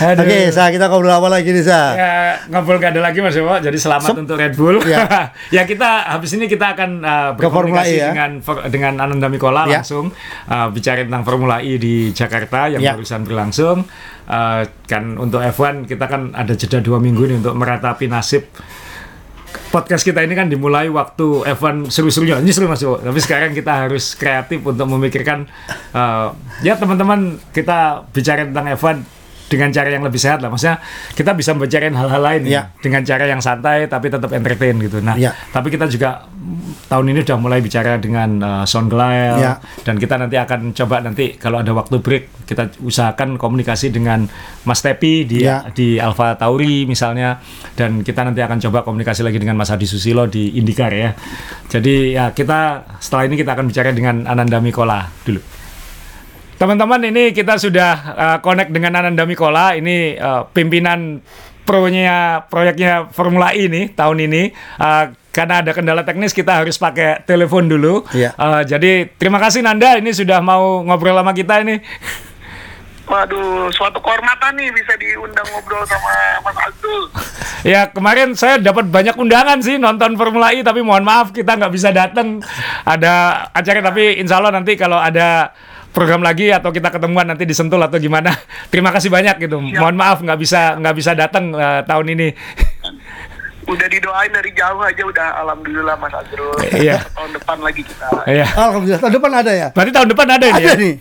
Aduh. 0.00 0.24
Oke, 0.24 0.48
saya 0.48 0.72
kita 0.72 0.88
ngobrol 0.88 1.12
apa 1.12 1.28
lagi 1.28 1.50
nih, 1.50 1.60
Sa? 1.60 1.92
Ya, 1.92 2.12
ngobrol 2.48 2.80
gak 2.80 2.96
ada 2.96 3.02
lagi 3.02 3.20
Mas 3.20 3.36
Dewo. 3.36 3.52
Jadi 3.52 3.76
selamat 3.76 4.08
Sep- 4.08 4.20
untuk 4.22 4.36
Red 4.36 4.56
Bull. 4.56 4.80
Ya. 4.82 5.04
ya 5.56 5.62
kita 5.64 6.08
habis 6.08 6.32
ini 6.32 6.48
kita 6.48 6.72
akan 6.72 6.90
uh, 7.00 7.30
berkomunikasi 7.36 7.90
E 7.90 8.00
ya. 8.00 8.08
dengan 8.08 8.30
dengan 8.72 8.94
Ananda 8.98 9.28
Mikola 9.28 9.64
Ya. 9.66 9.80
langsung 9.80 10.08
uh, 10.46 10.68
bicara 10.70 11.04
tentang 11.04 11.20
Formula 11.20 11.60
E 11.60 11.76
di 11.76 12.12
Jakarta 12.12 12.68
yang 12.68 12.80
Ya. 12.80 12.96
barusan 12.96 13.28
berlangsung. 13.28 13.84
Uh, 14.24 14.62
kan 14.86 15.18
untuk 15.18 15.42
F1 15.42 15.84
kita 15.84 16.06
kan 16.06 16.32
ada 16.32 16.54
jeda 16.54 16.78
dua 16.78 16.96
minggu 16.96 17.26
ini 17.26 17.34
untuk 17.38 17.52
meratapi 17.52 18.06
nasib 18.06 18.46
podcast 19.70 20.02
kita 20.02 20.24
ini 20.24 20.34
kan 20.34 20.50
dimulai 20.50 20.90
waktu 20.90 21.46
F1 21.54 21.90
seru-serunya. 21.92 22.42
Ini 22.42 22.50
seru 22.50 22.66
mas 22.66 22.82
tapi 22.82 23.20
sekarang 23.22 23.54
kita 23.54 23.86
harus 23.86 24.18
kreatif 24.18 24.64
untuk 24.64 24.86
memikirkan 24.90 25.46
uh, 25.94 26.34
ya 26.64 26.74
teman-teman 26.74 27.38
kita 27.54 28.08
bicara 28.10 28.48
tentang 28.48 28.66
F1 28.74 29.19
dengan 29.50 29.74
cara 29.74 29.90
yang 29.90 30.06
lebih 30.06 30.22
sehat 30.22 30.38
lah 30.38 30.46
maksudnya 30.46 30.78
kita 31.18 31.34
bisa 31.34 31.50
membicarain 31.50 31.90
hal-hal 31.90 32.22
lain 32.22 32.42
Ya. 32.46 32.70
dengan 32.78 33.02
cara 33.02 33.26
yang 33.26 33.42
santai 33.42 33.90
tapi 33.90 34.06
tetap 34.06 34.30
entertain 34.30 34.78
gitu 34.78 35.02
nah 35.02 35.18
Ya. 35.18 35.34
tapi 35.50 35.74
kita 35.74 35.90
juga 35.90 36.30
mm, 36.30 36.86
tahun 36.86 37.10
ini 37.10 37.26
sudah 37.26 37.38
mulai 37.42 37.58
bicara 37.58 37.98
dengan 37.98 38.38
uh, 38.38 38.62
Sound 38.62 38.94
Glyle 38.94 39.42
Ya. 39.42 39.58
dan 39.82 39.98
kita 39.98 40.14
nanti 40.14 40.38
akan 40.38 40.70
coba 40.70 41.02
nanti 41.02 41.34
kalau 41.34 41.58
ada 41.58 41.74
waktu 41.74 41.98
break 41.98 42.46
kita 42.46 42.70
usahakan 42.78 43.34
komunikasi 43.36 43.90
dengan 43.90 44.30
Mas 44.62 44.86
Tepi 44.86 45.26
di 45.26 45.42
Ya. 45.42 45.66
di 45.74 45.98
Alfa 45.98 46.38
Tauri 46.38 46.86
misalnya 46.86 47.42
dan 47.74 48.06
kita 48.06 48.22
nanti 48.22 48.46
akan 48.46 48.62
coba 48.62 48.86
komunikasi 48.86 49.26
lagi 49.26 49.42
dengan 49.42 49.58
Mas 49.58 49.74
Hadi 49.74 49.86
Susilo 49.90 50.30
di 50.30 50.54
Indikar 50.54 50.94
ya. 50.94 51.10
Jadi 51.66 52.14
ya 52.14 52.30
kita 52.30 52.86
setelah 53.02 53.26
ini 53.26 53.34
kita 53.34 53.58
akan 53.58 53.66
bicara 53.66 53.90
dengan 53.90 54.30
Ananda 54.30 54.62
Mikola 54.62 55.10
dulu. 55.26 55.42
Teman-teman 56.60 57.00
ini 57.08 57.32
kita 57.32 57.56
sudah 57.56 57.92
uh, 58.12 58.38
connect 58.44 58.68
dengan 58.68 58.92
Ananda 59.00 59.24
Mikola 59.24 59.72
ini 59.72 60.12
uh, 60.20 60.44
pimpinan 60.44 61.24
pronya 61.64 62.44
proyeknya 62.52 63.08
Formula 63.16 63.56
E 63.56 63.64
ini 63.64 63.88
tahun 63.88 64.28
ini 64.28 64.52
Uh, 64.76 65.08
karena 65.32 65.64
ada 65.64 65.72
kendala 65.72 66.02
teknis 66.04 66.36
kita 66.36 66.60
harus 66.60 66.76
pakai 66.76 67.24
telepon 67.24 67.64
dulu. 67.64 68.04
Iya. 68.12 68.36
Uh, 68.36 68.60
jadi 68.66 69.08
terima 69.16 69.40
kasih 69.40 69.64
Nanda 69.64 69.96
ini 69.96 70.12
sudah 70.12 70.44
mau 70.44 70.84
ngobrol 70.84 71.16
sama 71.16 71.32
kita 71.32 71.64
ini. 71.64 71.80
Waduh, 73.08 73.72
suatu 73.72 73.96
kehormatan 74.02 74.56
nih 74.60 74.68
bisa 74.74 74.92
diundang 75.00 75.48
ngobrol 75.52 75.80
sama 75.88 76.12
Mas 76.44 76.58
Azul. 76.60 77.02
Ya 77.64 77.88
kemarin 77.88 78.36
saya 78.36 78.60
dapat 78.60 78.88
banyak 78.88 79.16
undangan 79.16 79.64
sih 79.64 79.80
nonton 79.80 80.16
Formula 80.20 80.52
E 80.52 80.60
tapi 80.60 80.84
mohon 80.84 81.04
maaf 81.08 81.32
kita 81.32 81.56
nggak 81.56 81.72
bisa 81.72 81.88
datang 81.88 82.44
ada 82.84 83.46
acara 83.52 83.80
tapi 83.80 84.20
insya 84.20 84.40
Allah 84.40 84.52
nanti 84.52 84.76
kalau 84.76 85.00
ada 85.00 85.52
program 85.90 86.22
lagi 86.22 86.50
atau 86.50 86.70
kita 86.70 86.88
ketemuan 86.88 87.26
nanti 87.26 87.44
di 87.44 87.54
Sentul 87.54 87.82
atau 87.82 87.98
gimana 87.98 88.30
terima 88.72 88.90
kasih 88.90 89.10
banyak 89.10 89.36
gitu 89.42 89.58
mohon 89.58 89.96
maaf 89.98 90.22
nggak 90.22 90.38
bisa 90.38 90.78
nggak 90.78 90.94
bisa 90.96 91.12
datang 91.14 91.50
eh, 91.54 91.82
tahun 91.86 92.06
ini 92.14 92.28
Udah 93.70 93.86
didoain 93.86 94.32
dari 94.34 94.50
jauh 94.50 94.82
aja 94.82 94.98
udah 94.98 95.46
alhamdulillah 95.46 95.94
Mas 95.94 96.10
Azrul. 96.10 96.58
Iya. 96.74 97.06
Tahun 97.14 97.30
depan 97.38 97.58
lagi 97.62 97.86
kita. 97.86 98.08
ya 98.26 98.42
Alhamdulillah 98.42 98.98
tahun 98.98 99.14
depan 99.14 99.30
ada 99.30 99.52
ya. 99.54 99.68
berarti 99.70 99.92
tahun 99.94 100.08
depan 100.10 100.26
ada 100.26 100.44
ini 100.50 100.54
Ada 100.58 100.66
ya 100.66 100.74
nih. 100.74 100.94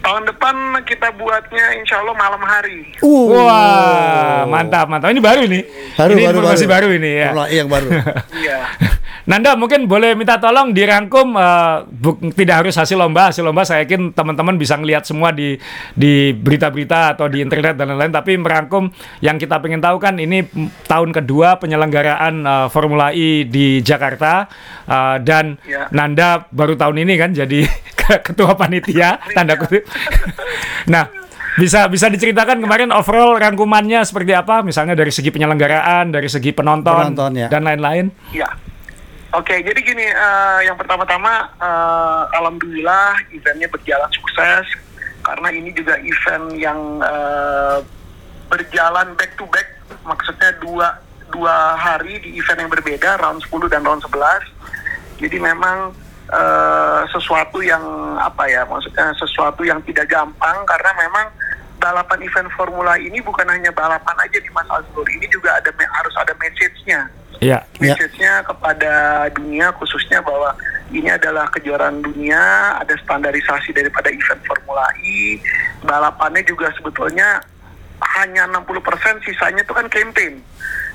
Tahun 0.00 0.22
depan 0.24 0.54
kita 0.82 1.12
buatnya 1.12 1.76
insya 1.76 2.00
Allah 2.00 2.16
malam 2.16 2.40
hari. 2.40 2.88
Uh. 2.98 3.36
Wah, 3.36 4.48
mantap, 4.48 4.88
mantap. 4.88 5.12
Ini 5.12 5.20
baru 5.20 5.44
nih. 5.44 5.62
Baru, 5.92 6.12
ini 6.16 6.22
baru, 6.24 6.36
informasi 6.40 6.64
baru, 6.64 6.88
baru. 6.88 6.98
ini 6.98 7.10
ya. 7.12 7.26
Formula 7.30 7.46
E 7.46 7.54
yang 7.54 7.68
baru. 7.68 7.88
Iya. 8.40 8.58
Nanda 9.28 9.52
mungkin 9.52 9.84
boleh 9.84 10.16
minta 10.16 10.40
tolong 10.40 10.72
dirangkum 10.72 11.36
eh, 11.36 11.76
bu- 11.86 12.32
tidak 12.32 12.64
harus 12.64 12.74
hasil 12.74 12.96
lomba 12.96 13.28
hasil 13.28 13.44
lomba 13.44 13.62
saya 13.62 13.84
yakin 13.84 14.10
teman-teman 14.10 14.56
bisa 14.56 14.80
ngelihat 14.80 15.04
semua 15.04 15.28
di 15.28 15.60
di 15.92 16.32
berita-berita 16.32 17.14
atau 17.14 17.28
di 17.28 17.44
internet 17.44 17.76
dan 17.76 17.92
lain-lain 17.92 18.10
tapi 18.10 18.40
merangkum 18.40 18.88
yang 19.20 19.36
kita 19.36 19.60
pengen 19.60 19.78
tahu 19.78 20.00
kan 20.00 20.16
ini 20.16 20.48
tahun 20.88 21.12
kedua 21.12 21.60
penyelenggaraan 21.60 22.34
eh, 22.42 22.66
Formula 22.72 23.12
E 23.12 23.44
di 23.44 23.84
Jakarta 23.84 24.48
eh, 24.88 25.16
dan 25.20 25.60
Ya. 25.68 25.86
Nanda 25.92 26.48
baru 26.48 26.74
tahun 26.74 27.04
ini 27.04 27.14
kan 27.14 27.30
jadi 27.30 27.68
ketua 28.26 28.52
panitia 28.58 29.20
tanda 29.32 29.54
kutip 29.56 29.86
nah 30.92 31.08
bisa 31.58 31.90
bisa 31.90 32.06
diceritakan 32.06 32.62
kemarin 32.62 32.94
overall 32.94 33.34
rangkumannya 33.36 34.06
seperti 34.06 34.32
apa 34.32 34.62
misalnya 34.62 34.94
dari 34.94 35.10
segi 35.10 35.34
penyelenggaraan 35.34 36.14
dari 36.14 36.30
segi 36.30 36.54
penonton, 36.54 37.10
Penonton, 37.10 37.32
ya. 37.36 37.48
dan 37.50 37.66
lain-lain 37.66 38.08
Iya. 38.30 38.48
Oke, 39.30 39.62
jadi 39.62 39.78
gini, 39.78 40.02
eh, 40.02 40.60
yang 40.66 40.74
pertama-tama, 40.74 41.54
eh, 41.54 42.22
alhamdulillah 42.34 43.14
eventnya 43.30 43.70
berjalan 43.70 44.10
sukses 44.10 44.66
karena 45.22 45.54
ini 45.54 45.70
juga 45.70 45.94
event 46.02 46.50
yang 46.58 46.98
eh, 46.98 47.78
berjalan 48.50 49.14
back 49.14 49.38
to 49.38 49.46
back, 49.54 49.70
maksudnya 50.02 50.50
dua 50.58 50.98
dua 51.30 51.78
hari 51.78 52.18
di 52.18 52.42
event 52.42 52.66
yang 52.66 52.72
berbeda, 52.74 53.22
round 53.22 53.38
10 53.46 53.70
dan 53.70 53.86
round 53.86 54.02
11. 54.02 54.42
Jadi 55.22 55.38
memang 55.38 55.94
eh, 56.30 57.00
sesuatu 57.10 57.58
yang 57.60 57.82
apa 58.18 58.46
ya, 58.46 58.62
maksudnya 58.66 59.10
sesuatu 59.18 59.66
yang 59.66 59.82
tidak 59.82 60.06
gampang 60.06 60.56
karena 60.64 60.90
memang 60.98 61.26
balapan 61.80 62.20
event 62.22 62.50
formula 62.54 62.94
ini 63.00 63.18
bukan 63.24 63.48
hanya 63.48 63.72
balapan 63.72 64.16
aja 64.20 64.38
di 64.38 64.50
Mas 64.52 64.68
Azrul, 64.68 65.06
ini 65.10 65.26
juga 65.32 65.56
ada 65.56 65.72
harus 65.72 66.14
ada 66.16 66.32
message-nya 66.36 67.08
Iya. 67.40 67.64
Ya. 67.64 67.80
message-nya 67.80 68.44
kepada 68.44 68.92
dunia 69.32 69.72
khususnya 69.80 70.20
bahwa 70.20 70.52
ini 70.92 71.08
adalah 71.08 71.48
kejuaraan 71.48 72.04
dunia, 72.04 72.76
ada 72.76 72.92
standarisasi 73.00 73.72
daripada 73.72 74.12
event 74.12 74.42
Formula 74.44 74.84
E. 75.00 75.40
Balapannya 75.80 76.44
juga 76.44 76.68
sebetulnya 76.76 77.40
hanya 78.20 78.44
60% 78.52 79.24
sisanya 79.24 79.64
itu 79.64 79.72
kan 79.72 79.88
campaign. 79.88 80.44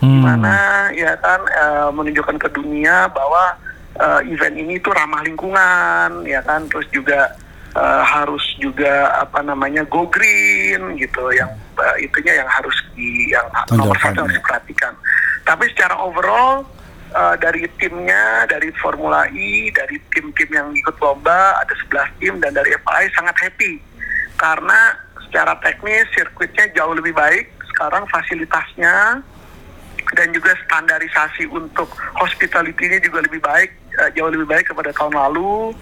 Hmm. 0.03 0.05
Di 0.05 0.19
mana 0.21 0.55
ya 0.93 1.17
kan 1.17 1.41
eh, 1.49 1.89
menunjukkan 1.89 2.37
ke 2.37 2.49
dunia 2.53 3.09
bahwa 3.09 3.57
eh, 3.95 4.21
event 4.31 4.55
ini 4.55 4.79
tuh 4.79 4.91
ramah 4.93 5.23
lingkungan, 5.23 6.23
ya 6.27 6.41
kan, 6.43 6.67
terus 6.67 6.87
juga 6.91 7.33
eh, 7.75 8.03
harus 8.03 8.43
juga 8.59 9.15
apa 9.19 9.41
namanya 9.41 9.83
go 9.87 10.07
green 10.07 10.99
gitu, 10.99 11.23
yang 11.35 11.51
eh, 11.79 12.05
itunya 12.07 12.43
yang 12.43 12.49
harus 12.49 12.75
di 12.95 13.31
yang 13.31 13.47
nomor 13.71 13.95
satu 13.99 14.25
harus 14.25 14.35
ya. 14.35 14.39
diperhatikan. 14.39 14.93
Tapi 15.45 15.65
secara 15.71 15.95
overall 15.99 16.65
eh, 17.11 17.35
dari 17.39 17.67
timnya, 17.79 18.49
dari 18.49 18.69
Formula 18.79 19.27
E, 19.31 19.71
dari 19.71 19.99
tim-tim 20.11 20.49
yang 20.51 20.69
ikut 20.75 20.95
lomba 20.99 21.59
ada 21.59 21.73
11 21.89 22.19
tim 22.19 22.33
dan 22.43 22.51
dari 22.55 22.75
FIA 22.75 23.09
sangat 23.15 23.35
happy 23.39 23.95
karena 24.35 24.99
secara 25.27 25.55
teknis 25.63 26.07
sirkuitnya 26.15 26.71
jauh 26.75 26.95
lebih 26.95 27.15
baik. 27.15 27.51
Sekarang 27.75 28.07
fasilitasnya 28.07 29.19
dan 30.15 30.27
juga 30.31 30.55
standarisasi 30.63 31.49
untuk 31.51 31.91
hospitality-nya 32.15 33.03
juga 33.03 33.19
lebih 33.25 33.41
baik, 33.43 33.73
eh, 33.99 34.09
jauh 34.15 34.31
lebih 34.31 34.47
baik 34.47 34.71
kepada 34.71 34.91
tahun 34.91 35.15
lalu. 35.15 35.75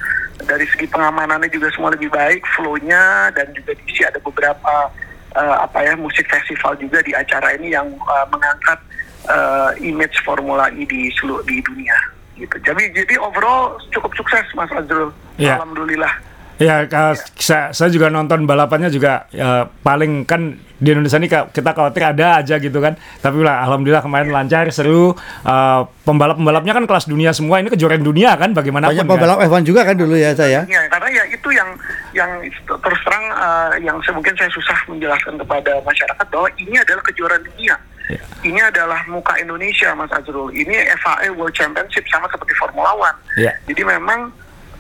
Dari 0.43 0.66
segi 0.66 0.89
pengamanannya 0.89 1.47
juga 1.53 1.70
semua 1.72 1.93
lebih 1.93 2.09
baik, 2.09 2.41
flow-nya 2.57 3.32
dan 3.38 3.53
juga 3.53 3.78
di 3.78 3.84
sini 3.93 4.09
ada 4.09 4.20
beberapa 4.20 4.89
eh, 5.38 5.55
apa 5.61 5.78
ya 5.86 5.93
musik 5.97 6.26
festival 6.30 6.78
juga 6.78 7.01
di 7.05 7.14
acara 7.14 7.53
ini 7.57 7.74
yang 7.74 7.88
eh, 7.89 8.26
mengangkat 8.30 8.80
eh, 9.30 9.72
image 9.86 10.18
Formula 10.26 10.70
E 10.74 10.84
di 10.86 11.09
seluruh 11.18 11.45
di 11.45 11.61
dunia. 11.61 11.95
Gitu. 12.34 12.55
Jadi 12.66 12.89
jadi 12.97 13.14
overall 13.22 13.78
cukup 13.93 14.09
sukses 14.18 14.45
Mas 14.57 14.70
Azrul. 14.74 15.14
Iya. 15.38 15.61
Alhamdulillah. 15.61 16.33
Ya, 16.62 16.86
ka- 16.86 17.18
saya, 17.36 17.74
saya 17.74 17.89
juga 17.89 18.14
nonton 18.14 18.45
balapannya 18.45 18.93
juga 18.93 19.26
ya, 19.34 19.66
paling 19.82 20.22
kan 20.30 20.62
di 20.84 20.91
Indonesia 20.91 21.16
ini 21.16 21.32
kita 21.32 21.72
khawatir 21.72 22.04
ada 22.04 22.43
aja 22.43 22.60
gitu 22.60 22.78
kan. 22.84 22.99
Tapi 23.24 23.39
lah, 23.39 23.64
alhamdulillah 23.66 24.04
kemarin 24.04 24.30
lancar, 24.30 24.68
seru. 24.70 25.16
Uh, 25.47 25.88
pembalap-pembalapnya 26.04 26.76
kan 26.76 26.84
kelas 26.84 27.08
dunia 27.08 27.32
semua. 27.32 27.64
Ini 27.64 27.72
kejuaraan 27.72 28.04
dunia 28.04 28.36
kan, 28.36 28.51
bagaimana 28.51 28.91
Banyak 28.91 29.08
pembalap 29.08 29.39
F1 29.47 29.64
juga 29.64 29.88
kan 29.88 29.95
dulu 29.95 30.14
ya 30.20 30.36
saya. 30.36 30.68
Ya, 30.68 30.84
karena 30.91 31.08
ya 31.10 31.24
itu 31.32 31.49
yang 31.56 31.70
yang 32.12 32.30
terus 32.68 32.99
terang 33.08 33.26
eh, 33.32 33.72
yang 33.88 33.95
mungkin 34.12 34.36
saya 34.36 34.51
susah 34.51 34.78
menjelaskan 34.91 35.39
kepada 35.39 35.80
masyarakat 35.88 36.26
bahwa 36.28 36.51
ini 36.60 36.76
adalah 36.76 37.01
kejuaraan 37.08 37.43
dunia. 37.47 37.76
Ya. 38.12 38.20
Ini 38.43 38.60
adalah 38.60 38.99
muka 39.08 39.39
Indonesia, 39.39 39.95
Mas 39.95 40.12
Azrul. 40.12 40.51
Ini 40.51 40.76
FIA 40.99 41.32
World 41.32 41.56
Championship 41.56 42.04
sama 42.12 42.28
seperti 42.28 42.51
Formula 42.60 42.91
One. 42.91 43.18
Ya. 43.39 43.56
Jadi 43.72 43.88
memang 43.88 44.28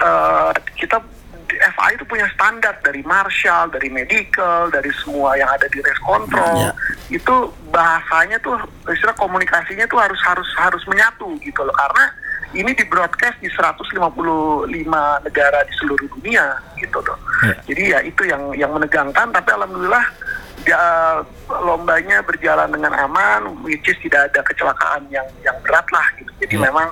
eh, 0.03 0.51
kita 0.75 0.99
FIA 1.59 1.97
itu 1.97 2.05
punya 2.05 2.27
standar 2.33 2.77
dari 2.81 3.01
marshal, 3.03 3.69
dari 3.69 3.89
medical, 3.89 4.71
dari 4.71 4.89
semua 5.03 5.37
yang 5.37 5.49
ada 5.51 5.67
di 5.69 5.79
race 5.81 6.01
control. 6.01 6.55
Ya. 6.57 6.71
Itu 7.09 7.51
bahasanya 7.69 8.39
tuh 8.41 8.57
istilah 8.89 9.13
komunikasinya 9.17 9.85
tuh 9.89 9.99
harus 10.01 10.19
harus 10.23 10.47
harus 10.57 10.83
menyatu 10.87 11.35
gitu 11.41 11.61
loh 11.65 11.73
karena 11.73 12.05
ini 12.53 12.69
di 12.77 12.85
broadcast 12.85 13.41
di 13.41 13.49
155 13.49 13.97
negara 15.25 15.59
di 15.65 15.73
seluruh 15.81 16.07
dunia 16.19 16.53
gitu 16.77 17.01
loh. 17.01 17.17
Ya. 17.45 17.55
Jadi 17.65 17.83
ya 17.89 17.99
itu 18.05 18.21
yang 18.29 18.53
yang 18.53 18.71
menegangkan 18.73 19.33
tapi 19.33 19.49
alhamdulillah 19.51 20.05
ya, 20.63 20.81
lombanya 21.49 22.21
berjalan 22.21 22.69
dengan 22.69 22.93
aman, 22.93 23.57
which 23.65 23.83
is 23.89 23.97
tidak 24.05 24.29
ada 24.31 24.41
kecelakaan 24.45 25.01
yang 25.09 25.25
yang 25.41 25.57
berat 25.65 25.85
lah 25.89 26.05
gitu. 26.21 26.31
Jadi 26.45 26.55
Ya. 26.61 26.69
memang 26.69 26.87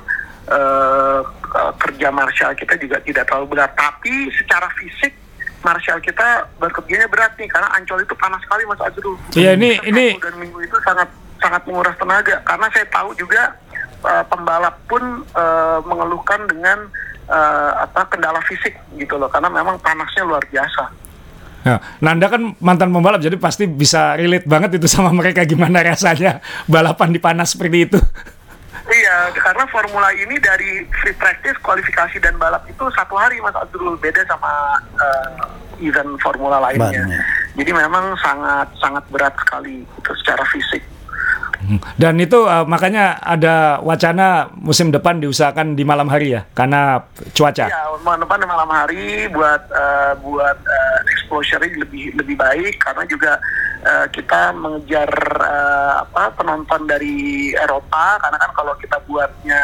eh, 0.50 1.20
eh, 1.52 1.74
kerja 1.78 2.08
marshal 2.10 2.52
kita 2.56 2.76
juga 2.76 2.98
tidak 3.00 3.28
terlalu 3.28 3.56
berat, 3.56 3.72
tapi 3.76 4.32
secara 4.34 4.68
fisik 4.76 5.14
marshal 5.62 6.02
kita 6.02 6.50
bekerjanya 6.58 7.06
berat 7.06 7.38
nih 7.38 7.46
karena 7.46 7.70
Ancol 7.78 8.02
itu 8.02 8.18
panas 8.18 8.42
sekali 8.42 8.66
Mas 8.66 8.82
Azrul. 8.82 9.14
Iya, 9.38 9.54
ini- 9.54 9.78
Sabtu 9.78 9.90
ini- 9.94 10.14
dan 10.18 10.36
Minggu 10.42 10.60
itu 10.64 10.78
sangat 10.82 11.10
sangat 11.38 11.62
menguras 11.66 11.94
tenaga 11.98 12.38
karena 12.42 12.66
saya 12.74 12.86
tahu 12.90 13.14
juga 13.14 13.54
eh, 14.02 14.24
pembalap 14.26 14.76
pun 14.90 15.04
eh, 15.22 15.80
mengeluhkan 15.86 16.50
dengan 16.50 16.90
eh, 17.30 17.72
apa 17.78 18.10
kendala 18.10 18.42
fisik 18.42 18.74
gitu 18.98 19.22
loh 19.22 19.30
karena 19.30 19.54
memang 19.54 19.78
panasnya 19.78 20.26
luar 20.26 20.42
biasa. 20.50 20.90
Ya, 21.62 21.78
Nanda 22.02 22.26
kan 22.26 22.58
mantan 22.58 22.90
pembalap, 22.90 23.22
jadi 23.22 23.38
pasti 23.38 23.70
bisa 23.70 24.18
relate 24.18 24.50
banget 24.50 24.82
itu 24.82 24.90
sama 24.90 25.14
mereka 25.14 25.46
gimana 25.46 25.86
rasanya 25.86 26.42
balapan 26.66 27.14
di 27.14 27.22
panas 27.22 27.54
seperti 27.54 27.86
itu. 27.86 28.00
Iya, 28.92 29.32
karena 29.40 29.64
formula 29.72 30.12
ini 30.12 30.36
dari 30.36 30.84
free 31.00 31.16
practice, 31.16 31.56
kualifikasi 31.64 32.20
dan 32.20 32.36
balap 32.36 32.68
itu 32.68 32.84
satu 32.92 33.16
hari 33.16 33.40
Mas 33.40 33.56
Abdul 33.56 33.96
beda 33.96 34.20
sama 34.28 34.76
eh, 35.00 35.88
event 35.88 36.20
formula 36.20 36.60
lainnya. 36.60 37.08
Banyak. 37.08 37.24
Jadi 37.56 37.72
memang 37.72 38.16
sangat 38.20 38.68
sangat 38.84 39.04
berat 39.08 39.32
sekali 39.40 39.88
itu 39.88 40.12
secara 40.20 40.44
fisik. 40.52 40.84
Dan 41.96 42.18
itu 42.18 42.36
uh, 42.50 42.66
makanya 42.66 43.22
ada 43.22 43.78
wacana 43.86 44.50
musim 44.58 44.90
depan 44.90 45.22
diusahakan 45.22 45.78
di 45.78 45.86
malam 45.86 46.10
hari 46.10 46.34
ya, 46.34 46.42
karena 46.58 47.06
cuaca. 47.38 47.70
Ya, 47.70 47.86
malam 48.02 48.26
depan 48.26 48.44
malam 48.50 48.68
hari 48.68 49.30
buat 49.30 49.62
eh, 49.70 50.14
buat 50.26 50.58
eh, 50.58 51.00
exposure-nya 51.16 51.86
lebih 51.86 52.18
lebih 52.18 52.36
baik 52.36 52.82
karena 52.82 53.06
juga 53.06 53.38
eh, 53.82 54.08
kita 54.14 54.54
mengejar 54.56 55.10
eh, 55.42 55.94
apa 56.06 56.34
penonton 56.38 56.86
dari 56.86 57.52
Eropa 57.54 58.22
karena 58.22 58.38
kan 58.38 58.52
kalau 58.54 58.74
kita 58.78 58.98
buatnya 59.10 59.62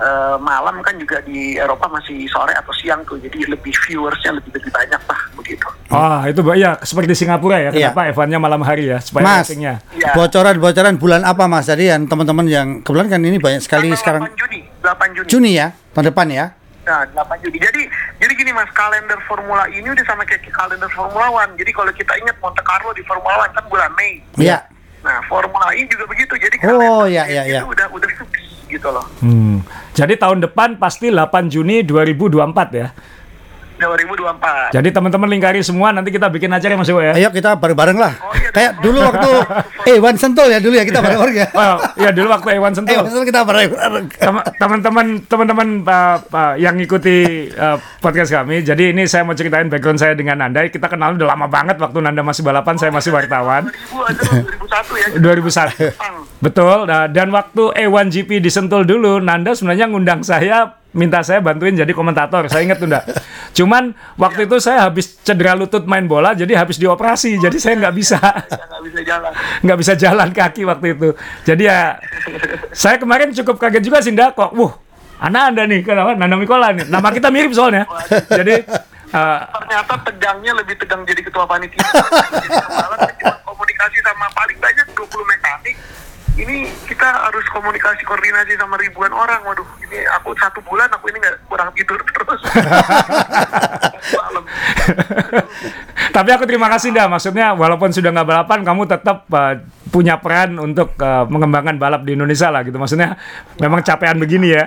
eh, 0.00 0.36
malam 0.40 0.80
kan 0.80 0.96
juga 0.96 1.20
di 1.22 1.60
Eropa 1.60 1.86
masih 1.92 2.26
sore 2.32 2.56
atau 2.56 2.72
siang 2.72 3.04
tuh 3.04 3.20
jadi 3.20 3.52
lebih 3.52 3.72
viewersnya 3.86 4.36
lebih 4.36 4.50
lebih 4.56 4.70
banyak 4.72 5.02
lah 5.04 5.20
begitu. 5.36 5.68
Ah, 5.92 6.26
itu 6.26 6.40
ya 6.56 6.80
seperti 6.82 7.12
Singapura 7.14 7.60
ya. 7.60 7.70
Iya. 7.70 7.92
Kenapa 7.92 8.10
F1-nya 8.10 8.38
malam 8.40 8.60
hari 8.64 8.90
ya, 8.90 8.98
supaya 8.98 9.44
Mas. 9.44 9.52
Ya. 9.52 9.78
Bocoran-bocoran 10.16 10.96
bulan 10.96 11.22
apa 11.22 11.44
Mas? 11.46 11.68
Jadi 11.68 11.92
yang 11.92 12.08
teman-teman 12.08 12.48
yang 12.48 12.68
kebetulan 12.82 13.06
kan 13.12 13.20
ini 13.22 13.38
banyak 13.38 13.62
sekali 13.62 13.92
Tanggal 13.94 14.00
sekarang 14.00 14.22
8 14.32 14.40
Juni, 14.40 14.60
8 14.82 15.16
Juni. 15.16 15.28
Juni 15.28 15.50
ya, 15.54 15.68
tahun 15.92 16.10
depan 16.10 16.26
ya. 16.32 16.46
Nah, 16.84 17.00
8 17.16 17.40
Juni. 17.40 17.58
Jadi 17.58 17.82
Jadi 18.20 18.32
gini 18.36 18.50
mas, 18.52 18.68
kalender 18.72 19.18
Formula 19.24 19.64
ini 19.68 19.84
udah 19.84 20.04
sama 20.04 20.24
kayak 20.24 20.44
kalender 20.48 20.88
Formula 20.92 21.28
One. 21.32 21.52
Jadi 21.56 21.70
kalau 21.72 21.92
kita 21.92 22.12
ingat 22.20 22.36
Monte 22.40 22.62
Carlo 22.64 22.92
di 22.92 23.02
Formula 23.04 23.44
One 23.44 23.52
kan 23.52 23.64
bulan 23.68 23.90
Mei. 23.96 24.20
Iya. 24.36 24.64
Nah, 25.04 25.20
Formula 25.28 25.72
E 25.76 25.84
juga 25.84 26.08
begitu. 26.08 26.32
Jadi 26.36 26.56
Oh, 26.64 27.04
kalender 27.04 27.12
iya, 27.12 27.24
iya, 27.28 27.42
itu 27.44 27.52
iya. 27.52 27.60
udah 27.64 27.86
udah 27.92 28.08
fix 28.08 28.32
gitu 28.64 28.88
loh. 28.88 29.04
Hmm. 29.20 29.60
Jadi 29.92 30.16
tahun 30.16 30.40
depan 30.44 30.80
pasti 30.80 31.12
8 31.12 31.52
Juni 31.52 31.84
2024 31.84 32.72
ya. 32.72 32.88
2024. 33.86 34.76
Jadi 34.76 34.88
teman-teman 34.90 35.28
lingkari 35.28 35.60
semua 35.60 35.92
nanti 35.92 36.10
kita 36.14 36.30
bikin 36.32 36.48
acara 36.52 36.78
Mas 36.78 36.88
Iwo 36.88 37.00
ya. 37.02 37.12
Ayo 37.18 37.28
kita 37.34 37.58
bareng-bareng 37.58 37.98
lah. 38.00 38.12
Oh, 38.22 38.32
iya, 38.32 38.50
Kayak 38.54 38.72
dulu 38.80 38.98
waktu 39.04 39.30
eh 39.90 39.98
Wan 40.00 40.16
Sentul 40.16 40.48
ya 40.48 40.58
dulu 40.62 40.74
ya 40.74 40.84
kita 40.86 41.00
bareng-bareng 41.04 41.36
ya. 41.36 41.48
Oh, 41.54 41.76
ya 42.00 42.10
dulu 42.14 42.28
waktu 42.32 42.48
Ewan 42.56 42.72
Eh 42.72 42.76
Sentul. 42.76 42.96
Wan 42.98 43.06
Sentul 43.10 43.26
kita 43.28 43.40
bareng-bareng. 43.44 44.04
Tem- 44.14 44.46
teman-teman 44.56 45.06
teman-teman 45.26 45.68
uh, 45.84 46.16
uh, 46.32 46.54
yang 46.56 46.74
ngikuti 46.76 47.48
uh, 47.54 47.76
podcast 48.00 48.30
kami. 48.32 48.64
Jadi 48.64 48.96
ini 48.96 49.04
saya 49.04 49.26
mau 49.26 49.36
ceritain 49.36 49.68
background 49.68 50.00
saya 50.00 50.14
dengan 50.16 50.40
Nanda. 50.40 50.64
Kita 50.66 50.88
kenal 50.88 51.16
udah 51.16 51.28
lama 51.36 51.46
banget 51.50 51.76
waktu 51.80 51.98
Nanda 52.00 52.22
masih 52.24 52.42
balapan, 52.44 52.74
saya 52.76 52.90
masih 52.94 53.10
wartawan. 53.12 53.68
2000 53.68 54.10
aja 54.10 54.22
2001 54.44 55.02
ya. 55.02 55.06
2001. 55.90 55.94
Jepang. 55.94 56.14
Betul. 56.40 56.78
Nah, 56.88 57.04
dan 57.08 57.28
waktu 57.32 57.62
A1GP 57.72 58.40
di 58.42 58.50
Sentul 58.52 58.84
dulu, 58.84 59.18
Nanda 59.20 59.56
sebenarnya 59.56 59.88
ngundang 59.88 60.20
saya 60.20 60.83
minta 60.94 61.20
saya 61.26 61.42
bantuin 61.42 61.74
jadi 61.74 61.90
komentator. 61.90 62.46
Saya 62.46 62.62
ingat 62.64 62.78
tuh, 62.78 62.88
Nda. 62.88 63.02
Cuman 63.52 63.92
waktu 64.14 64.46
itu 64.46 64.56
saya 64.62 64.86
habis 64.86 65.18
cedera 65.20 65.58
lutut 65.58 65.84
main 65.84 66.06
bola, 66.06 66.32
jadi 66.32 66.54
habis 66.54 66.78
dioperasi. 66.78 67.36
Jadi 67.42 67.58
saya 67.58 67.74
nggak 67.82 67.94
bisa 67.94 68.18
nggak 68.22 68.82
bisa 68.86 69.00
jalan. 69.02 69.32
nggak 69.66 69.78
bisa 69.82 69.92
jalan 69.98 70.28
kaki 70.30 70.62
waktu 70.64 70.86
itu. 70.94 71.08
Jadi 71.42 71.62
ya 71.66 71.98
saya 72.70 72.96
kemarin 72.96 73.34
cukup 73.34 73.58
kaget 73.58 73.82
juga 73.82 73.98
sih, 74.00 74.14
Nda. 74.14 74.32
Kok, 74.32 74.54
wuh, 74.54 74.72
anak 75.18 75.42
Anda 75.52 75.62
nih, 75.66 75.80
kenapa? 75.82 76.14
Nanda 76.14 76.38
Mikola 76.38 76.70
nih. 76.72 76.86
Nama 76.86 77.08
kita 77.10 77.28
mirip 77.34 77.52
soalnya. 77.52 77.84
Jadi 78.30 78.54
uh, 79.14 79.38
Ternyata 79.50 79.94
tegangnya 80.06 80.52
lebih 80.62 80.74
tegang 80.78 81.02
jadi 81.02 81.20
ketua 81.22 81.44
panitia. 81.44 81.82
Komunikasi 83.48 83.98
sama 84.02 84.26
paling 84.34 84.58
banyak 84.62 84.86
20 84.94 85.32
mekanik. 85.34 85.76
Ini 86.34 86.66
kita 86.90 87.30
harus 87.30 87.46
komunikasi 87.54 88.02
koordinasi 88.02 88.58
sama 88.58 88.74
ribuan 88.74 89.14
orang. 89.14 89.38
Waduh, 89.46 89.66
ini 89.86 90.02
aku 90.18 90.34
satu 90.34 90.58
bulan 90.66 90.90
aku 90.90 91.06
ini 91.14 91.22
nggak 91.22 91.46
kurang 91.46 91.70
tidur 91.78 91.94
terus. 92.02 92.42
Tapi 96.14 96.30
aku 96.34 96.42
terima 96.42 96.66
kasih 96.74 96.90
dah. 96.90 97.06
Maksudnya 97.06 97.54
walaupun 97.54 97.94
sudah 97.94 98.10
nggak 98.10 98.26
balapan, 98.26 98.66
kamu 98.66 98.82
tetap 98.90 99.30
uh, 99.30 99.62
punya 99.94 100.18
peran 100.18 100.58
untuk 100.58 100.98
uh, 100.98 101.22
mengembangkan 101.30 101.78
balap 101.78 102.02
di 102.02 102.18
Indonesia 102.18 102.50
lah 102.50 102.66
gitu. 102.66 102.82
Maksudnya 102.82 103.14
memang 103.62 103.86
capean 103.86 104.18
begini 104.18 104.58
ya. 104.58 104.66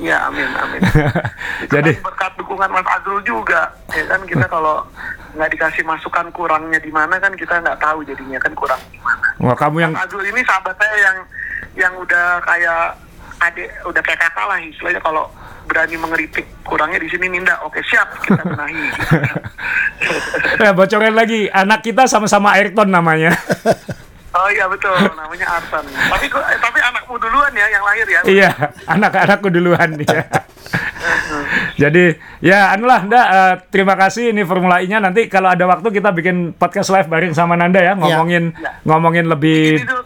Ya, 0.00 0.16
amin, 0.32 0.48
amin. 0.56 0.80
Jadi 1.76 2.00
Kan 2.00 2.08
berkat 2.08 2.32
dukungan 2.40 2.72
Mas 2.72 2.88
Azrul 2.88 3.20
juga, 3.20 3.76
ya 3.92 4.08
kan 4.08 4.24
kita 4.24 4.48
kalau 4.56 4.88
nggak 5.34 5.50
dikasih 5.54 5.82
masukan 5.86 6.26
kurangnya 6.34 6.78
di 6.82 6.90
mana 6.90 7.18
kan 7.22 7.32
kita 7.34 7.62
nggak 7.62 7.78
tahu 7.78 8.02
jadinya 8.02 8.38
kan 8.42 8.52
kurang 8.54 8.80
di 8.90 8.98
mana. 8.98 9.26
wah 9.38 9.56
kamu 9.56 9.76
yang 9.86 9.92
Mas 9.94 10.10
Azrul 10.10 10.26
ini 10.26 10.40
sahabat 10.42 10.74
saya 10.74 10.96
yang 10.98 11.16
yang 11.78 11.92
udah 11.96 12.42
kayak 12.42 12.98
adik, 13.40 13.68
udah 13.86 14.02
kayak 14.04 14.20
kakak 14.20 14.46
lah 14.46 14.58
istilahnya 14.60 15.00
kalau 15.00 15.24
berani 15.70 15.96
mengeritik 15.96 16.46
kurangnya 16.66 16.98
di 16.98 17.08
sini 17.08 17.30
Ninda, 17.30 17.62
oke 17.62 17.78
siap 17.86 18.10
kita 18.26 18.42
benahi. 18.42 18.82
ya, 20.58 20.74
bocorin 20.78 21.14
lagi. 21.14 21.46
Anak 21.46 21.86
kita 21.86 22.10
sama-sama 22.10 22.58
Ayrton 22.58 22.90
namanya. 22.90 23.30
oh 24.38 24.48
iya 24.50 24.66
betul, 24.66 24.98
namanya 25.14 25.46
Arsan. 25.46 25.86
Tapi 25.86 26.26
eh, 26.26 26.58
tapi 26.58 26.78
anakmu 26.82 27.14
duluan 27.22 27.52
ya 27.54 27.66
yang 27.70 27.84
lahir 27.86 28.06
ya. 28.10 28.20
iya, 28.26 28.50
anak-anakku 28.98 29.46
duluan 29.46 29.94
ya. 30.02 30.26
Jadi 31.80 32.12
ya 32.44 32.76
anulah 32.76 33.00
Nda 33.08 33.22
eh, 33.24 33.54
terima 33.72 33.96
kasih 33.96 34.36
ini 34.36 34.44
Formula 34.44 34.84
E-nya 34.84 35.00
nanti 35.00 35.32
kalau 35.32 35.48
ada 35.48 35.64
waktu 35.64 35.88
kita 35.88 36.12
bikin 36.12 36.52
podcast 36.52 36.92
live 36.92 37.08
bareng 37.08 37.32
sama 37.32 37.56
Nanda 37.56 37.80
ya 37.80 37.96
ngomongin 37.96 38.52
Iya. 38.52 38.84
ngomongin 38.84 39.24
Ini 39.24 39.32
lebih 39.32 39.60
tuh 39.88 40.04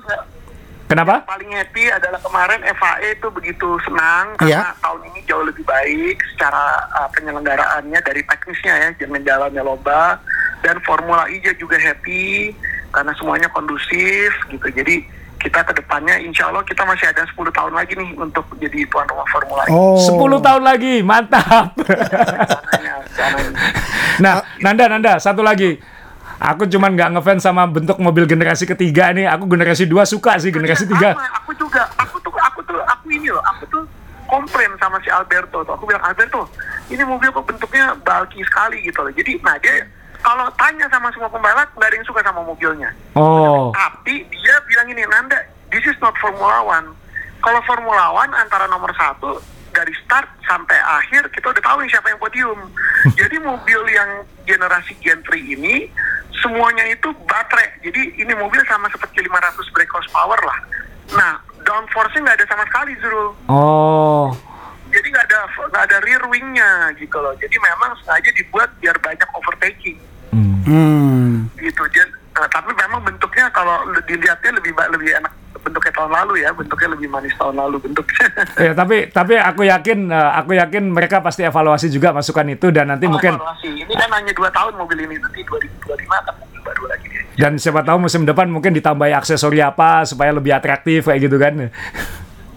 kenapa? 0.87 1.27
paling 1.27 1.51
happy 1.51 1.91
adalah 1.91 2.23
kemarin 2.23 2.63
FAE 2.63 3.19
itu 3.19 3.27
begitu 3.35 3.69
senang 3.83 4.39
karena 4.39 4.71
Iya. 4.71 4.79
tahun 4.79 5.01
ini 5.11 5.21
jauh 5.27 5.43
lebih 5.43 5.67
baik 5.67 6.23
secara 6.31 6.63
uh, 6.95 7.09
penyelenggaraannya 7.11 7.99
dari 8.07 8.23
teknisnya 8.23 8.75
ya 8.79 8.89
jalan 9.03 9.27
jalannya 9.27 9.63
lomba 9.67 10.23
dan 10.63 10.79
Formula 10.87 11.27
E 11.27 11.43
juga 11.59 11.75
happy 11.75 12.55
karena 12.95 13.11
semuanya 13.19 13.51
kondusif 13.51 14.31
gitu 14.47 14.71
jadi 14.71 15.03
kita 15.45 15.61
ke 15.61 15.73
depannya 15.77 16.17
insya 16.25 16.49
Allah 16.49 16.65
kita 16.65 16.89
masih 16.89 17.05
ada 17.13 17.21
10 17.29 17.37
tahun 17.53 17.73
lagi 17.77 17.93
nih 17.93 18.17
untuk 18.17 18.49
jadi 18.57 18.89
tuan 18.89 19.05
rumah 19.05 19.29
Formula 19.29 19.63
E. 19.69 19.77
Oh. 19.77 20.01
10 20.01 20.41
tahun 20.41 20.63
lagi, 20.65 20.95
mantap. 21.05 21.77
Nah, 24.15 24.47
Nanda, 24.63 24.87
Nanda, 24.87 25.19
satu 25.19 25.43
lagi. 25.43 25.75
Aku 26.39 26.71
cuman 26.71 26.95
nggak 26.95 27.19
ngefans 27.19 27.43
sama 27.43 27.67
bentuk 27.67 27.99
mobil 27.99 28.31
generasi 28.31 28.63
ketiga 28.63 29.11
nih. 29.11 29.27
Aku 29.27 29.51
generasi 29.51 29.91
dua 29.91 30.07
suka 30.07 30.39
sih 30.39 30.55
generasi 30.55 30.87
tiga. 30.87 31.19
Sama, 31.19 31.27
aku 31.43 31.51
juga 31.59 31.83
aku 31.99 32.23
tuh 32.23 32.31
aku 32.39 32.63
tuh 32.63 32.79
aku 32.79 33.11
ini 33.11 33.35
loh 33.35 33.43
aku 33.43 33.67
tuh 33.67 33.83
komplain 34.31 34.71
sama 34.83 34.99
si 35.03 35.11
Alberto 35.11 35.63
tuh 35.63 35.73
aku 35.75 35.87
bilang 35.87 36.03
Alberto 36.03 36.49
ini 36.91 37.03
mobil 37.07 37.31
kok 37.31 37.45
bentuknya 37.47 37.95
bulky 38.03 38.43
sekali 38.43 38.83
gitu 38.83 39.05
loh 39.05 39.13
jadi 39.15 39.39
nah 39.45 39.55
dia 39.63 39.87
kalau 40.25 40.49
tanya 40.57 40.89
sama 40.89 41.13
semua 41.13 41.29
pembalap 41.29 41.69
nggak 41.77 41.85
ada 41.93 41.97
yang 42.01 42.09
suka 42.09 42.25
sama 42.25 42.41
mobilnya. 42.41 42.89
Oh, 43.13 43.69
tapi 43.77 44.25
dia 44.33 44.57
bilang 44.65 44.89
ini 44.89 45.05
Nanda 45.05 45.37
this 45.69 45.85
is 45.85 46.01
not 46.01 46.17
Formula 46.17 46.65
One. 46.65 46.97
Kalau 47.45 47.61
Formula 47.69 48.09
One 48.17 48.33
antara 48.33 48.65
nomor 48.65 48.89
satu 48.97 49.37
dari 49.77 49.93
start 50.01 50.25
sampai 50.49 50.81
akhir 50.81 51.29
kita 51.29 51.53
udah 51.53 51.61
tahu 51.61 51.85
nih 51.85 51.93
siapa 51.93 52.09
yang 52.09 52.17
podium. 52.17 52.57
Jadi 53.21 53.37
mobil 53.45 53.81
yang 53.93 54.25
generasi 54.49 54.97
Gen 55.05 55.21
3 55.21 55.61
ini 55.61 55.93
semuanya 56.41 56.89
itu 56.89 57.13
baterai. 57.29 57.85
Jadi 57.85 58.17
ini 58.17 58.33
mobil 58.33 58.65
sama 58.65 58.89
seperti 58.89 59.21
500 59.29 59.61
brake 59.77 59.93
horsepower 59.93 60.41
lah. 60.41 60.59
Nah 61.21 61.37
downforce-nya 61.69 62.33
nggak 62.33 62.39
ada 62.41 62.47
sama 62.49 62.65
sekali 62.65 62.97
Zul. 62.97 63.29
Oh, 63.53 64.33
jadi 64.89 65.05
nggak 65.05 65.27
ada 65.29 65.39
nggak 65.69 65.85
ada 65.85 65.99
rear 66.01 66.25
wing-nya 66.33 66.97
gitu 66.97 67.17
loh. 67.21 67.37
Jadi 67.37 67.57
memang 67.61 67.93
sengaja 68.01 68.33
dibuat 68.33 68.73
biar 68.81 68.97
banyak 69.05 69.29
overtaking 69.37 70.01
Hmm. 70.35 70.55
Hmm. 70.67 71.31
gitu 71.57 71.83
Jen. 71.89 72.09
Nah, 72.35 72.51
tapi 72.51 72.75
memang 72.75 72.99
bentuknya 73.01 73.47
kalau 73.49 73.79
dilihatnya 74.03 74.51
lebih 74.53 74.75
lebih 74.75 75.11
enak 75.15 75.31
bentuknya 75.55 75.93
tahun 75.95 76.13
lalu 76.13 76.43
ya 76.43 76.51
bentuknya 76.51 76.89
lebih 76.93 77.09
manis 77.09 77.33
tahun 77.35 77.57
lalu 77.57 77.77
bentuknya 77.81 78.27
ya 78.69 78.73
tapi 78.75 79.09
tapi 79.09 79.35
aku 79.35 79.63
yakin 79.65 80.11
eh, 80.11 80.31
aku 80.35 80.53
yakin 80.53 80.91
mereka 80.91 81.23
pasti 81.23 81.41
evaluasi 81.41 81.89
juga 81.89 82.11
masukan 82.11 82.45
itu 82.51 82.69
dan 82.69 82.91
nanti 82.91 83.07
Oh, 83.07 83.15
mungkin 83.15 83.33
evaluasi. 83.33 83.71
ini 83.81 83.95
kan 83.95 84.11
hanya 84.13 84.35
dua 84.35 84.51
tahun 84.51 84.75
mobil 84.75 84.99
ini 85.01 85.17
nanti 85.17 85.41
2025 85.41 85.89
kan 86.05 86.35
mobil 86.37 86.61
baru 86.61 86.85
lagi 86.87 87.07
dia. 87.07 87.23
dan 87.39 87.53
siapa 87.57 87.81
tahu 87.81 87.97
musim 88.03 88.23
depan 88.25 88.45
mungkin 88.47 88.75
ditambahi 88.75 89.15
aksesori 89.15 89.63
apa 89.63 90.05
supaya 90.05 90.35
lebih 90.35 90.53
atraktif 90.53 91.07
kayak 91.07 91.21
gitu 91.23 91.39
kan. 91.39 91.55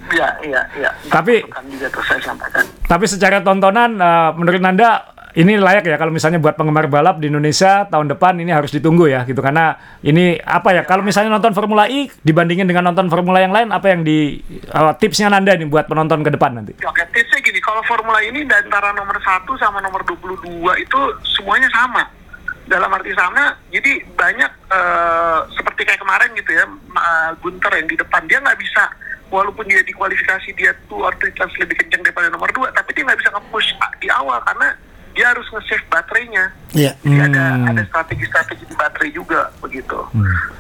Iya, 0.08 0.28
iya, 0.42 0.62
iya. 0.74 0.90
Tapi- 1.08 1.44
juga 1.44 1.88
terus 1.88 2.08
saya 2.08 2.22
sampaikan. 2.24 2.64
Tapi 2.82 3.06
secara 3.06 3.40
tontonan 3.40 3.96
eh, 3.96 4.30
menurut 4.34 4.60
Nanda 4.60 5.16
ini 5.38 5.54
layak 5.62 5.86
ya 5.86 6.02
kalau 6.02 6.10
misalnya 6.10 6.42
buat 6.42 6.58
penggemar 6.58 6.90
balap 6.90 7.22
di 7.22 7.30
Indonesia 7.30 7.86
tahun 7.86 8.10
depan 8.18 8.42
ini 8.42 8.50
harus 8.50 8.74
ditunggu 8.74 9.06
ya 9.06 9.22
gitu 9.22 9.38
karena 9.38 9.78
ini 10.02 10.42
apa 10.42 10.74
ya 10.74 10.82
kalau 10.82 11.06
misalnya 11.06 11.30
nonton 11.30 11.54
Formula 11.54 11.86
E 11.86 12.10
dibandingin 12.26 12.66
dengan 12.66 12.90
nonton 12.90 13.06
Formula 13.06 13.38
yang 13.38 13.54
lain 13.54 13.70
apa 13.70 13.94
yang 13.94 14.02
di 14.02 14.42
eh, 14.50 14.94
tipsnya 14.98 15.30
Nanda 15.30 15.54
nih 15.54 15.70
buat 15.70 15.86
penonton 15.86 16.26
ke 16.26 16.34
depan 16.34 16.58
nanti? 16.58 16.74
Oke, 16.82 17.06
tipsnya 17.14 17.38
gini, 17.46 17.62
kalau 17.62 17.86
Formula 17.86 18.18
ini 18.26 18.42
di 18.42 18.56
antara 18.56 18.90
nomor 18.98 19.14
1 19.22 19.46
sama 19.62 19.78
nomor 19.78 20.02
22 20.10 20.58
itu 20.82 21.00
semuanya 21.38 21.70
sama. 21.70 22.04
Dalam 22.68 22.92
arti 22.92 23.16
sama, 23.16 23.56
jadi 23.72 24.04
banyak 24.12 24.52
eh, 24.74 25.40
seperti 25.56 25.88
kayak 25.88 26.04
kemarin 26.04 26.36
gitu 26.36 26.52
ya, 26.52 26.68
Ma- 26.92 27.32
Gunter 27.40 27.72
yang 27.80 27.88
di 27.88 27.96
depan, 27.96 28.28
dia 28.28 28.44
nggak 28.44 28.60
bisa, 28.60 28.92
walaupun 29.32 29.64
dia 29.72 29.80
di 29.88 29.96
kualifikasi 29.96 30.52
dia 30.52 30.76
two 30.92 31.00
or 31.00 31.16
lebih 31.16 31.78
kencang 31.80 32.04
daripada 32.04 32.28
nomor 32.28 32.52
2, 32.52 32.68
tapi 32.76 32.92
dia 32.92 33.08
nggak 33.08 33.24
bisa 33.24 33.32
nge-push 33.32 33.72
di 34.04 34.12
awal 34.12 34.44
karena 34.44 34.76
dia 35.18 35.34
harus 35.34 35.50
nge-save 35.50 35.82
baterainya. 35.90 36.46
Iya. 36.72 36.94
Jadi 37.02 37.18
ada 37.26 37.44
Hmm. 37.50 37.66
ada 37.68 37.82
strategi-strategi 37.84 38.64
di 38.64 38.76
baterai 38.78 39.10
juga 39.10 39.50
begitu. 39.58 39.98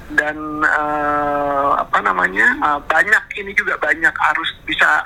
Dan 0.09 0.37
eh, 0.65 1.69
apa 1.77 2.01
namanya 2.01 2.47
eh, 2.57 2.79
banyak 2.83 3.23
ini 3.37 3.53
juga 3.53 3.77
banyak 3.77 4.11
harus 4.11 4.49
bisa 4.65 5.05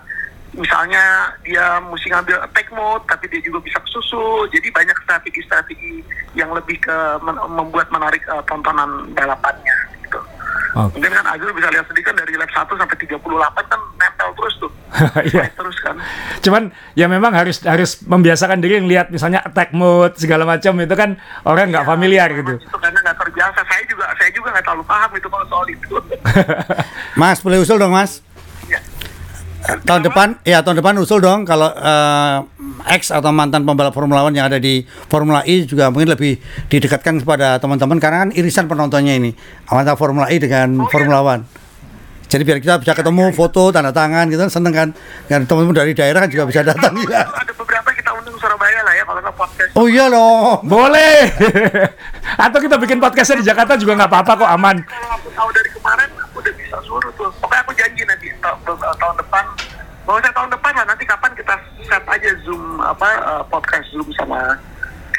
misalnya 0.51 0.99
dia 1.41 1.79
mesti 1.81 2.07
ngambil 2.07 2.37
attack 2.41 2.67
mode 2.71 3.03
tapi 3.05 3.27
dia 3.27 3.43
juga 3.43 3.59
bisa 3.59 3.83
susu. 3.85 4.47
Jadi 4.47 4.71
banyak 4.71 4.95
strategi-strategi 5.03 5.99
yang 6.31 6.51
lebih 6.51 6.79
ke 6.79 6.97
men- 7.19 7.43
membuat 7.51 7.91
menarik 7.91 8.23
eh, 8.23 8.43
tontonan 8.47 9.11
balapannya 9.11 9.75
gitu. 10.01 10.19
Oke. 10.73 10.95
Mungkin 10.95 11.11
kan 11.11 11.27
Azul 11.27 11.51
bisa 11.51 11.67
lihat 11.67 11.83
sendiri 11.85 12.07
kan 12.07 12.15
dari 12.15 12.39
lap 12.39 12.47
1 12.49 12.71
sampai 12.71 12.95
38 12.95 13.19
kan 13.67 13.81
nempel 13.99 14.29
terus 14.33 14.55
tuh. 14.57 14.71
Iya. 15.31 15.47
Terus 15.55 15.77
kan. 15.79 15.95
Cuman 16.43 16.63
ya 16.99 17.07
memang 17.07 17.31
harus 17.31 17.63
harus 17.63 18.03
membiasakan 18.03 18.59
diri 18.59 18.83
ngelihat 18.83 19.07
misalnya 19.07 19.39
attack 19.43 19.71
mode 19.71 20.15
segala 20.19 20.43
macam 20.43 20.75
itu 20.79 20.95
kan 20.95 21.15
orang 21.47 21.71
nggak 21.71 21.85
Ya, 21.85 21.89
familiar 21.89 22.29
gitu. 22.31 22.53
Itu 22.59 22.77
karena 22.77 22.99
nggak 22.99 23.17
terbiasa. 23.17 23.59
Saya 23.63 23.83
juga 23.87 24.05
saya 24.19 24.29
juga 24.35 24.47
nggak 24.51 24.65
terlalu 24.67 24.83
paham 24.85 25.09
itu 25.15 25.27
kalau 25.31 25.45
soal 25.47 25.67
itu. 25.71 25.95
Mas, 27.19 27.39
boleh 27.39 27.57
usul 27.63 27.79
dong, 27.79 27.93
Mas? 27.95 28.19
Ya. 28.67 28.79
tahun 29.85 30.01
depan 30.09 30.41
ya 30.41 30.65
tahun 30.65 30.81
depan 30.81 30.97
usul 30.97 31.21
dong 31.21 31.45
kalau 31.45 31.69
eh, 31.69 32.37
ex 32.97 33.13
atau 33.13 33.29
mantan 33.29 33.61
pembalap 33.61 33.93
Formula 33.93 34.25
One 34.25 34.33
yang 34.33 34.49
ada 34.49 34.57
di 34.57 34.81
Formula 35.05 35.45
E 35.45 35.69
juga 35.69 35.93
mungkin 35.93 36.09
lebih 36.09 36.41
didekatkan 36.65 37.21
kepada 37.21 37.61
teman-teman 37.61 38.01
karena 38.01 38.25
kan 38.25 38.29
irisan 38.33 38.65
penontonnya 38.65 39.13
ini 39.13 39.37
antara 39.69 39.93
Formula 39.93 40.33
E 40.33 40.41
dengan 40.41 40.81
Formula 40.89 41.21
One. 41.21 41.60
Jadi 42.31 42.47
biar 42.47 42.63
kita 42.63 42.79
bisa 42.79 42.95
ketemu 42.95 43.35
foto 43.35 43.75
tanda 43.75 43.91
tangan 43.91 44.31
gitu 44.31 44.39
seneng 44.47 44.71
kan 44.71 44.89
kan 45.27 45.43
teman-teman 45.43 45.83
dari 45.83 45.91
daerah 45.91 46.23
kan 46.23 46.31
juga 46.31 46.47
bisa 46.47 46.63
datang 46.63 46.95
juga. 46.95 47.27
Ada 47.27 47.51
beberapa 47.51 47.91
kita 47.91 48.07
undang 48.15 48.39
Surabaya 48.39 48.79
lah 48.87 48.93
ya 48.95 49.03
kalau 49.03 49.19
podcast. 49.35 49.71
Oh 49.75 49.83
iya 49.91 50.07
loh. 50.07 50.63
Boleh. 50.63 51.27
Atau 52.47 52.63
kita 52.63 52.79
bikin 52.79 53.03
podcastnya 53.03 53.43
di 53.43 53.45
Jakarta 53.51 53.75
juga 53.75 53.99
nggak 53.99 54.07
apa-apa 54.15 54.47
kok 54.47 54.51
aman. 54.55 54.79
Kalau 54.79 55.09
aku 55.19 55.27
tahu 55.35 55.49
dari 55.51 55.69
kemarin, 55.75 56.09
aku 56.23 56.39
udah 56.39 56.53
bisa 56.55 56.77
suruh 56.87 57.11
tuh. 57.19 57.27
Pokoknya 57.43 57.61
aku 57.67 57.71
janji 57.75 58.03
nanti 58.07 58.27
tahun 58.39 59.15
depan. 59.19 59.43
Mau 60.07 60.15
saya 60.23 60.31
tahun 60.31 60.49
depan 60.55 60.71
lah. 60.71 60.85
Nanti 60.87 61.03
kapan 61.03 61.31
kita 61.35 61.53
set 61.83 62.03
aja 62.07 62.31
zoom 62.47 62.79
apa 62.79 63.09
eh, 63.11 63.43
podcast 63.51 63.91
zoom 63.91 64.07
sama 64.15 64.55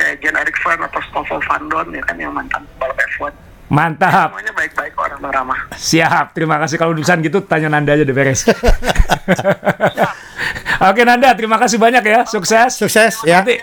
kayak 0.01 0.17
Jan 0.25 0.41
Erik 0.41 0.57
Van 0.65 0.81
atau 0.81 1.01
Stoffel 1.13 1.45
Van 1.45 1.63
Dorn 1.69 1.93
ya 1.93 2.01
kan 2.09 2.17
yang 2.17 2.33
mantan 2.33 2.65
balap 2.81 2.97
F1. 3.21 3.37
Mantap. 3.69 4.33
Semuanya 4.33 4.52
orang 5.23 5.47
ramah. 5.47 5.61
Siap. 5.79 6.35
Terima 6.35 6.59
kasih 6.59 6.77
kalau 6.77 6.93
urusan 6.99 7.23
gitu 7.23 7.39
tanya 7.47 7.71
Nanda 7.71 7.95
aja 7.95 8.03
deh 8.03 8.15
beres. 8.15 8.43
Oke 10.83 11.07
Nanda, 11.07 11.31
terima 11.39 11.63
kasih 11.63 11.79
banyak 11.79 12.03
ya. 12.03 12.21
Sukses. 12.27 12.75
Sukses 12.75 13.23
ya. 13.23 13.47
Nanti 13.47 13.63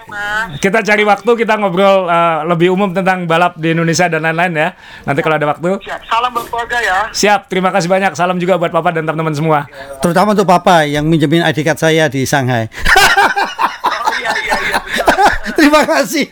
kita 0.64 0.80
cari 0.80 1.03
waktu 1.03 1.32
kita 1.36 1.60
ngobrol 1.60 2.07
uh, 2.07 2.47
lebih 2.47 2.72
umum 2.72 2.95
tentang 2.95 3.28
balap 3.28 3.60
di 3.60 3.76
Indonesia 3.76 4.07
dan 4.07 4.24
lain-lain 4.24 4.55
ya. 4.55 4.70
Nanti 5.03 5.20
kalau 5.20 5.36
ada 5.36 5.47
waktu. 5.51 5.84
Siap. 5.84 6.01
Salam 6.07 6.32
buat 6.32 6.47
keluarga 6.47 6.80
ya. 6.80 6.97
Siap, 7.12 7.51
terima 7.51 7.76
kasih 7.76 7.91
banyak. 7.91 8.16
Salam 8.16 8.39
juga 8.39 8.55
buat 8.55 8.72
Papa 8.72 8.95
dan 8.95 9.03
teman-teman 9.03 9.36
semua. 9.36 9.68
Terutama 9.99 10.32
untuk 10.32 10.47
Papa 10.47 10.88
yang 10.88 11.03
minjemin 11.03 11.43
ID 11.43 11.68
card 11.68 11.80
saya 11.84 12.07
di 12.07 12.24
Shanghai. 12.24 12.72
Oh 12.72 14.16
iya 14.16 14.32
iya 14.39 14.55
iya. 14.64 14.80
Terima 15.60 15.84
kasih. 15.84 16.32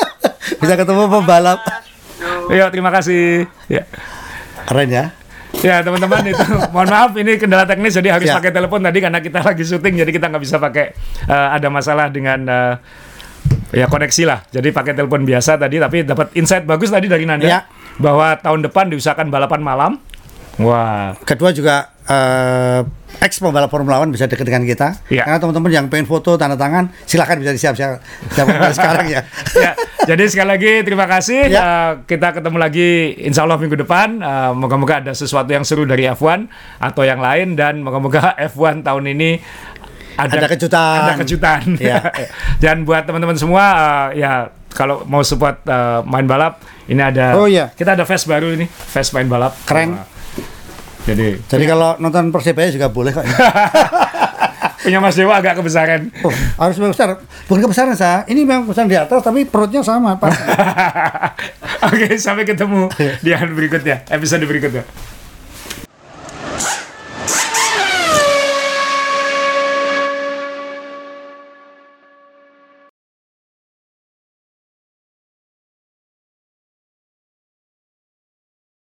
bisa 0.60 0.74
ketemu 0.76 1.08
pembalap. 1.08 1.64
Yuk, 2.52 2.68
terima 2.70 2.92
kasih. 2.92 3.48
Ya. 3.72 3.88
Keren 4.66 4.88
ya. 4.88 5.04
Ya 5.56 5.80
teman-teman 5.80 6.20
itu 6.26 6.42
mohon 6.74 6.86
maaf 6.86 7.14
ini 7.14 7.38
kendala 7.38 7.64
teknis 7.64 7.94
jadi 7.94 8.12
harus 8.12 8.28
Ya. 8.28 8.36
pakai 8.36 8.52
telepon 8.52 8.82
tadi 8.82 8.98
karena 8.98 9.18
kita 9.18 9.40
lagi 9.40 9.62
syuting 9.62 9.94
jadi 9.96 10.10
kita 10.10 10.26
nggak 10.28 10.42
bisa 10.42 10.56
pakai 10.58 10.92
eh, 11.24 11.48
ada 11.50 11.68
masalah 11.68 12.06
dengan 12.06 12.38
eh, 12.44 12.74
ya 13.72 13.86
koneksi 13.86 14.22
lah 14.24 14.44
jadi 14.46 14.68
pakai 14.70 14.92
telepon 14.92 15.22
biasa 15.22 15.56
tadi 15.56 15.78
tapi 15.78 16.02
dapat 16.02 16.34
insight 16.34 16.62
bagus 16.62 16.90
tadi 16.90 17.06
dari 17.06 17.24
Nanda 17.24 17.46
Ya. 17.46 17.60
bahwa 17.96 18.36
tahun 18.36 18.62
depan 18.62 18.92
diusahakan 18.92 19.26
balapan 19.26 19.60
malam 19.60 19.92
wah 20.60 21.16
Kedua 21.24 21.50
juga 21.52 21.90
eh, 22.06 22.80
ex 23.20 23.40
pembalap 23.40 23.72
Formula 23.72 24.00
One 24.00 24.12
bisa 24.12 24.28
dekat 24.28 24.44
dengan 24.46 24.62
kita. 24.62 25.00
Iya. 25.08 25.24
Karena 25.24 25.38
teman-teman 25.40 25.70
yang 25.72 25.86
pengen 25.88 26.04
foto 26.04 26.36
tanda 26.36 26.54
tangan 26.54 26.92
silahkan 27.08 27.40
bisa 27.40 27.52
disiap-siap 27.52 27.98
siap 28.32 28.46
sekarang 28.78 29.06
ya. 29.08 29.24
ya, 29.56 29.72
jadi 30.04 30.22
sekali 30.28 30.48
lagi 30.52 30.72
terima 30.84 31.08
kasih. 31.08 31.48
Ya. 31.48 31.60
Eh, 31.60 31.90
kita 32.04 32.36
ketemu 32.36 32.56
lagi 32.60 33.16
insya 33.24 33.48
Allah 33.48 33.58
minggu 33.58 33.76
depan. 33.80 34.20
Eh, 34.20 34.52
moga-moga 34.52 35.00
ada 35.00 35.12
sesuatu 35.16 35.48
yang 35.50 35.64
seru 35.64 35.88
dari 35.88 36.04
F1 36.06 36.46
atau 36.80 37.02
yang 37.02 37.18
lain 37.18 37.56
dan 37.56 37.80
moga-moga 37.80 38.36
F1 38.36 38.84
tahun 38.84 39.04
ini 39.16 39.30
ada, 40.16 40.40
Ada 40.40 40.48
kejutan. 40.48 40.98
Ada 41.04 41.14
kejutan. 41.20 41.62
Ya. 41.76 42.00
dan 42.64 42.88
buat 42.88 43.04
teman-teman 43.04 43.36
semua 43.36 43.64
eh, 44.12 44.24
ya 44.24 44.48
kalau 44.72 45.04
mau 45.08 45.24
support 45.24 45.60
eh, 45.64 46.00
main 46.04 46.24
balap 46.24 46.60
ini 46.88 47.00
ada. 47.00 47.36
Oh, 47.36 47.48
iya. 47.48 47.72
Kita 47.72 47.96
ada 47.96 48.04
vest 48.04 48.24
baru 48.28 48.52
ini, 48.56 48.68
vest 48.68 49.12
main 49.16 49.28
balap. 49.28 49.56
Keren. 49.68 49.96
Wah. 49.96 50.15
Jadi 51.06 51.38
Jadi 51.46 51.64
kalau 51.64 51.94
nonton 52.02 52.34
Persebaya 52.34 52.68
juga 52.74 52.90
boleh 52.90 53.14
kok. 53.14 53.24
punya 54.86 55.02
Mas 55.02 55.18
Dewa 55.18 55.34
agak 55.42 55.58
kebesaran. 55.58 56.14
Oh, 56.22 56.30
harus 56.62 56.78
besar. 56.78 57.18
Bukan 57.50 57.66
kebesaran 57.66 57.98
saya. 57.98 58.22
Ini 58.30 58.46
memang 58.46 58.70
besar 58.70 58.86
di 58.86 58.94
atas 58.94 59.18
tapi 59.18 59.42
perutnya 59.42 59.82
sama. 59.82 60.14
Oke, 61.90 62.14
sampai 62.14 62.46
ketemu 62.46 62.86
di 63.18 63.34
berikutnya, 63.58 64.06
episode 64.06 64.46
berikutnya. 64.46 64.86